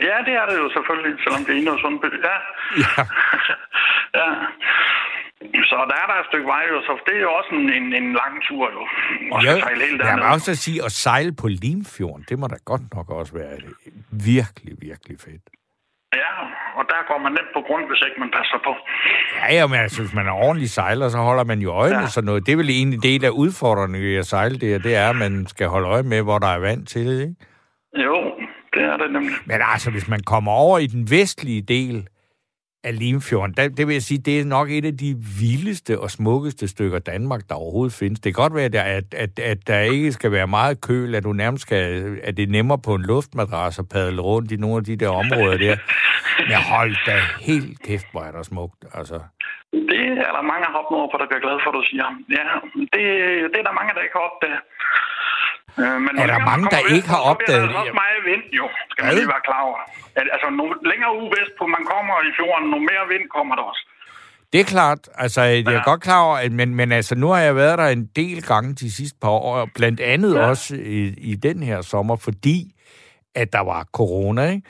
Ja, 0.09 0.17
det 0.27 0.35
er 0.41 0.47
det 0.51 0.57
jo 0.63 0.69
selvfølgelig, 0.77 1.15
selvom 1.25 1.41
det 1.47 1.53
er 1.55 1.59
i 1.61 1.65
Nørre 1.65 1.81
Sundby. 1.85 2.09
Ja. 2.29 2.37
Ja. 2.83 3.03
ja. 4.19 4.29
Så 5.41 5.77
der 5.91 5.97
er 6.03 6.07
der 6.11 6.17
et 6.23 6.27
stykke 6.31 6.47
vej, 6.47 6.63
så 6.87 6.93
det 7.07 7.17
er 7.17 7.21
jo 7.21 7.33
også 7.39 7.51
en, 7.59 7.67
en, 7.79 7.87
en 8.01 8.13
lang 8.13 8.35
tur, 8.49 8.65
jo. 8.77 8.83
Og 9.35 9.45
ja, 9.45 9.61
sejle 9.61 9.83
helt 9.89 10.03
jeg 10.03 10.19
må 10.19 10.35
også 10.35 10.55
sige, 10.55 10.85
at 10.85 10.93
sejle 10.93 11.33
på 11.43 11.47
Limfjorden, 11.49 12.25
det 12.29 12.39
må 12.39 12.47
da 12.47 12.57
godt 12.65 12.83
nok 12.95 13.11
også 13.11 13.33
være 13.35 13.55
virkelig, 14.11 14.73
virkelig 14.89 15.17
fedt. 15.21 15.45
Ja, 16.15 16.33
og 16.79 16.85
der 16.93 17.01
går 17.09 17.19
man 17.25 17.33
nemt 17.33 17.53
på 17.57 17.61
grund, 17.67 17.85
hvis 17.89 18.03
ikke 18.07 18.21
man 18.21 18.31
passer 18.39 18.59
på. 18.67 18.73
Ja, 19.41 19.55
ja, 19.59 19.67
men 19.67 19.79
altså, 19.85 20.03
hvis 20.03 20.15
man 20.15 20.27
er 20.27 20.33
ordentlig 20.33 20.71
sejler, 20.71 21.09
så 21.09 21.19
holder 21.19 21.45
man 21.45 21.59
jo 21.59 21.71
øjnene 21.71 22.01
ja. 22.01 22.07
så 22.07 22.21
noget. 22.21 22.47
Det 22.47 22.53
er 22.53 22.57
vel 22.57 22.71
egentlig 22.71 23.03
del 23.03 23.25
af 23.25 23.31
udfordringen 23.31 24.03
i 24.03 24.15
at 24.17 24.27
sejle 24.27 24.59
det, 24.59 24.85
det 24.85 24.95
er, 24.97 25.11
at 25.11 25.17
man 25.17 25.47
skal 25.47 25.67
holde 25.67 25.89
øje 25.89 26.03
med, 26.03 26.23
hvor 26.23 26.39
der 26.39 26.47
er 26.47 26.59
vand 26.59 26.87
til, 26.87 27.09
ikke? 27.21 27.35
Jo, 28.07 28.17
det 28.75 28.83
er 28.83 28.97
det 28.97 29.13
nemlig. 29.13 29.35
Men 29.47 29.57
altså, 29.73 29.91
hvis 29.91 30.09
man 30.09 30.21
kommer 30.27 30.53
over 30.53 30.79
i 30.79 30.87
den 30.87 31.11
vestlige 31.11 31.63
del, 31.63 32.09
af 32.85 32.99
Limfjorden, 32.99 33.55
der, 33.57 33.69
det 33.69 33.87
vil 33.87 33.93
jeg 33.93 34.03
sige, 34.03 34.19
det 34.19 34.41
er 34.41 34.45
nok 34.45 34.71
et 34.71 34.85
af 34.85 34.97
de 34.97 35.15
vildeste 35.41 36.01
og 36.01 36.11
smukkeste 36.11 36.69
stykker 36.69 36.99
Danmark, 36.99 37.41
der 37.49 37.55
overhovedet 37.55 37.95
findes. 38.01 38.21
Det 38.21 38.35
kan 38.35 38.43
godt 38.43 38.55
være, 38.55 38.85
at, 38.85 39.15
at, 39.15 39.39
at, 39.39 39.59
der 39.67 39.81
ikke 39.81 40.13
skal 40.13 40.33
være 40.33 40.47
meget 40.47 40.81
køl, 40.81 41.15
at 41.15 41.25
du 41.25 41.33
nærmest 41.33 41.63
skal, 41.63 42.19
at 42.23 42.37
det 42.37 42.43
er 42.43 42.53
nemmere 42.53 42.79
på 42.79 42.95
en 42.95 43.03
luftmadras 43.03 43.79
at 43.79 43.89
padle 43.89 44.21
rundt 44.23 44.53
i 44.53 44.57
nogle 44.57 44.77
af 44.77 44.85
de 44.85 44.97
der 44.97 45.09
områder 45.09 45.57
der. 45.59 45.77
Men 46.49 46.57
hold 46.73 46.95
da 47.07 47.17
helt 47.41 47.83
kæft, 47.87 48.07
hvor 48.13 48.23
er 48.29 48.33
der 48.33 48.43
smukt, 48.43 48.85
altså. 48.95 49.19
Det 49.73 50.07
er 50.29 50.33
der 50.37 50.43
mange 50.53 50.67
hoppe 50.77 50.91
på, 51.13 51.17
der 51.21 51.27
bliver 51.31 51.43
glade 51.47 51.61
for, 51.65 51.71
du 51.79 51.83
siger. 51.91 52.09
Ja, 52.37 52.45
det, 52.95 53.03
det 53.53 53.59
er 53.63 53.67
der 53.69 53.79
mange, 53.79 53.91
der 53.95 54.03
ikke 54.07 54.17
har 54.19 54.27
opdaget. 54.31 54.63
Øh, 55.83 55.97
men 56.07 56.13
er 56.23 56.27
der 56.33 56.39
mange, 56.51 56.67
der 56.75 56.83
ikke 56.97 57.09
har 57.15 57.23
opdaget 57.31 57.63
det? 57.63 57.71
Der 57.71 57.77
er 57.77 57.83
også 57.85 57.99
meget 58.05 58.21
vind, 58.31 58.45
jo, 58.61 58.67
skal 58.91 59.01
man 59.05 59.15
lige 59.15 59.31
være 59.35 59.45
klar 59.49 59.63
over. 59.69 59.79
Altså, 60.35 60.47
nu 60.59 60.65
længere 60.91 61.13
ude 61.19 61.31
på 61.59 61.65
man 61.77 61.85
kommer 61.93 62.15
i 62.29 62.31
fjorden, 62.39 62.67
nu 62.75 62.79
mere 62.91 63.05
vind 63.13 63.27
kommer 63.37 63.55
der 63.59 63.63
også. 63.63 63.83
Det 64.53 64.61
er 64.61 64.65
klart. 64.65 65.09
Altså, 65.15 65.43
jeg 65.43 65.61
er 65.67 65.73
ja. 65.73 65.83
godt 65.91 66.01
klar 66.01 66.21
over, 66.27 66.37
at, 66.37 66.53
men, 66.53 66.75
men 66.75 66.93
altså, 66.93 67.15
nu 67.15 67.27
har 67.29 67.41
jeg 67.41 67.57
været 67.57 67.79
der 67.79 67.89
en 67.89 68.07
del 68.17 68.43
gange 68.43 68.75
de 68.75 68.93
sidste 68.93 69.19
par 69.23 69.29
år, 69.29 69.69
blandt 69.75 70.01
andet 70.01 70.35
ja. 70.35 70.41
også 70.41 70.75
i, 70.75 71.15
i 71.31 71.35
den 71.35 71.63
her 71.63 71.83
sommer, 71.83 72.17
fordi 72.17 72.59
at 73.35 73.53
der 73.53 73.61
var 73.61 73.87
corona, 73.93 74.51
ikke? 74.51 74.63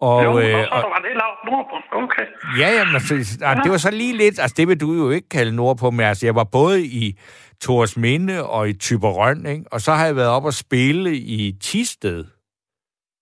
Og, 0.00 0.24
jo, 0.24 0.38
øh, 0.38 0.54
og 0.70 0.82
var 0.94 1.02
det 1.06 1.14
lavt 1.22 1.40
nordpå. 1.46 1.76
Okay. 1.92 2.26
Ja, 2.58 2.68
jamen, 2.78 2.94
altså, 2.94 3.38
ja. 3.40 3.54
det 3.64 3.70
var 3.70 3.76
så 3.76 3.90
lige 3.90 4.16
lidt, 4.16 4.38
altså 4.38 4.54
det 4.56 4.68
vil 4.68 4.80
du 4.80 4.92
jo 4.94 5.10
ikke 5.10 5.28
kalde 5.28 5.56
nordpå, 5.56 5.90
men 5.90 6.06
altså 6.06 6.26
jeg 6.26 6.34
var 6.34 6.44
både 6.44 6.86
i 6.86 7.18
Tors 7.62 7.96
Minde 7.96 8.46
og 8.46 8.68
i 8.68 8.72
Tyberøn, 8.72 9.46
ikke? 9.46 9.64
og 9.72 9.80
så 9.80 9.92
har 9.92 10.06
jeg 10.06 10.16
været 10.16 10.28
op 10.28 10.44
og 10.44 10.54
spille 10.54 11.16
i 11.16 11.52
Tisted. 11.60 12.24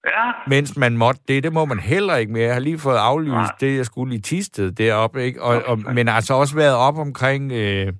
Ja. 0.06 0.30
Mens 0.46 0.76
man 0.76 0.96
måtte 0.96 1.20
det, 1.28 1.42
det 1.42 1.52
må 1.52 1.64
man 1.64 1.78
heller 1.78 2.16
ikke 2.16 2.32
mere. 2.32 2.44
Jeg 2.44 2.52
har 2.52 2.60
lige 2.60 2.78
fået 2.78 2.96
aflyst 2.96 3.32
Nej. 3.32 3.56
det, 3.60 3.76
jeg 3.76 3.86
skulle 3.86 4.16
i 4.16 4.20
Tisted 4.20 4.72
deroppe, 4.72 5.24
ikke? 5.24 5.42
Og, 5.42 5.62
og, 5.66 5.78
men 5.78 6.08
altså 6.08 6.34
også 6.34 6.56
været 6.56 6.76
op 6.76 6.98
omkring, 6.98 7.52
øh, 7.52 7.92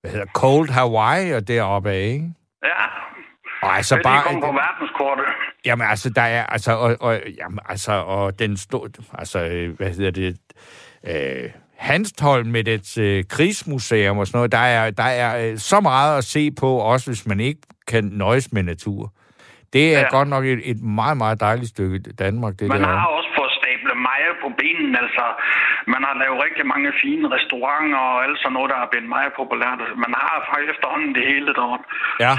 hvad 0.00 0.10
hedder, 0.10 0.26
Cold 0.34 0.70
Hawaii 0.70 1.30
og 1.32 1.48
deroppe 1.48 1.90
af, 1.90 2.06
ikke? 2.06 2.32
Ja. 2.64 2.84
Og 3.62 3.76
altså 3.76 4.00
bare... 4.02 4.34
Det 4.34 4.42
på 4.42 4.46
verdenskortet. 4.46 5.24
Jamen 5.64 5.86
altså, 5.88 6.10
der 6.10 6.22
er, 6.22 6.46
altså, 6.46 6.72
og, 6.72 6.96
og, 7.00 7.20
jamen, 7.38 7.58
altså, 7.68 7.92
og 7.92 8.38
den 8.38 8.56
stod, 8.56 8.88
altså, 9.18 9.44
øh, 9.44 9.76
hvad 9.76 9.90
hedder 9.90 10.10
det, 10.10 10.36
øh, 11.06 11.50
Hanstholm 11.78 12.48
med 12.48 12.68
et 12.68 12.98
øh, 12.98 13.24
krigsmuseum 13.28 14.18
og 14.18 14.26
sådan 14.26 14.38
noget, 14.38 14.52
der 14.52 14.64
er, 14.76 14.90
der 14.90 15.10
er 15.22 15.50
øh, 15.50 15.58
så 15.58 15.80
meget 15.80 16.18
at 16.18 16.24
se 16.24 16.50
på, 16.60 16.68
også 16.92 17.10
hvis 17.10 17.26
man 17.26 17.40
ikke 17.40 17.60
kan 17.88 18.04
nøjes 18.04 18.52
med 18.52 18.62
natur. 18.62 19.12
Det 19.72 19.84
er 19.96 20.00
ja. 20.00 20.16
godt 20.16 20.28
nok 20.34 20.44
et, 20.44 20.60
et 20.72 20.80
meget, 21.00 21.16
meget 21.22 21.38
dejligt 21.46 21.70
stykke 21.74 21.96
Danmark, 22.24 22.52
det 22.58 22.66
man 22.68 22.80
der. 22.80 22.86
Man 22.86 22.98
har 23.04 23.10
også 23.18 23.30
fået 23.38 23.52
stablet 23.60 23.96
meget 24.10 24.34
på 24.42 24.48
benen. 24.60 24.92
Altså, 25.02 25.24
man 25.94 26.02
har 26.06 26.14
lavet 26.22 26.36
rigtig 26.46 26.64
mange 26.72 26.88
fine 27.02 27.24
restauranter 27.36 28.02
og 28.12 28.18
alt 28.24 28.38
sådan 28.42 28.54
noget, 28.56 28.68
der 28.72 28.78
er 28.84 28.88
blevet 28.92 29.08
meget 29.16 29.32
populært. 29.40 29.80
Man 30.04 30.12
har 30.22 30.34
faktisk 30.50 30.70
efterhånden 30.74 31.10
det 31.16 31.24
hele 31.32 31.50
deroppe. 31.58 31.84
Ja. 32.26 32.34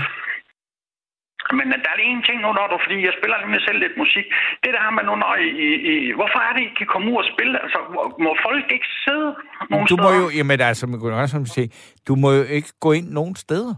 Men 1.57 1.65
der 1.85 1.91
er 1.95 1.99
en 2.11 2.21
ting 2.27 2.37
nu, 2.45 2.49
når 2.59 2.65
du, 2.71 2.75
fordi 2.85 2.97
jeg 3.07 3.13
spiller 3.19 3.37
nemlig 3.43 3.61
selv 3.67 3.79
lidt 3.85 3.95
musik. 4.03 4.25
Det 4.63 4.71
der 4.77 4.95
med 4.97 5.03
nu, 5.09 5.13
når 5.23 5.33
I, 5.45 5.47
I, 5.67 5.69
I, 5.91 5.93
hvorfor 6.19 6.39
er 6.47 6.51
det, 6.55 6.63
I 6.69 6.71
kan 6.79 6.87
komme 6.93 7.05
ud 7.11 7.17
og 7.23 7.27
spille? 7.33 7.55
Altså, 7.65 7.79
må 8.25 8.31
folk 8.47 8.65
ikke 8.75 8.89
sidde 9.05 9.29
nogen 9.71 9.85
Du 9.91 9.95
må 10.03 10.09
steder? 10.09 10.21
jo, 10.21 10.25
jamen 10.37 10.59
altså, 10.71 10.83
man 10.91 10.97
kunne 10.99 11.15
også 11.23 11.37
sige, 11.55 11.69
du 12.07 12.13
må 12.23 12.27
jo 12.39 12.43
ikke 12.57 12.71
gå 12.85 12.89
ind 12.99 13.07
nogen 13.19 13.35
steder. 13.45 13.73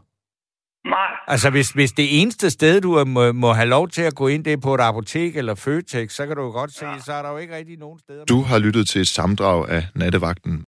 Nej. 0.95 1.11
Altså, 1.33 1.47
hvis, 1.55 1.69
hvis 1.79 1.91
det 1.91 2.07
eneste 2.21 2.47
sted, 2.57 2.81
du 2.81 2.91
må, 3.15 3.31
må 3.43 3.49
have 3.59 3.69
lov 3.75 3.85
til 3.95 4.01
at 4.09 4.15
gå 4.21 4.25
ind, 4.33 4.41
det 4.45 4.53
er 4.53 4.61
på 4.67 4.71
et 4.77 4.81
apotek 4.89 5.31
eller 5.41 5.55
Føtex, 5.55 6.07
så 6.11 6.27
kan 6.27 6.35
du 6.35 6.43
jo 6.47 6.51
godt 6.59 6.71
se, 6.79 6.85
ja. 6.87 6.99
så 7.07 7.11
er 7.17 7.21
der 7.21 7.29
jo 7.33 7.37
ikke 7.43 7.55
rigtig 7.59 7.77
nogen 7.85 7.99
steder. 7.99 8.23
Du 8.25 8.39
har 8.49 8.59
lyttet 8.65 8.83
til 8.91 9.01
et 9.01 9.07
samdrag 9.19 9.69
af 9.69 9.83
Nattevagten 9.95 10.53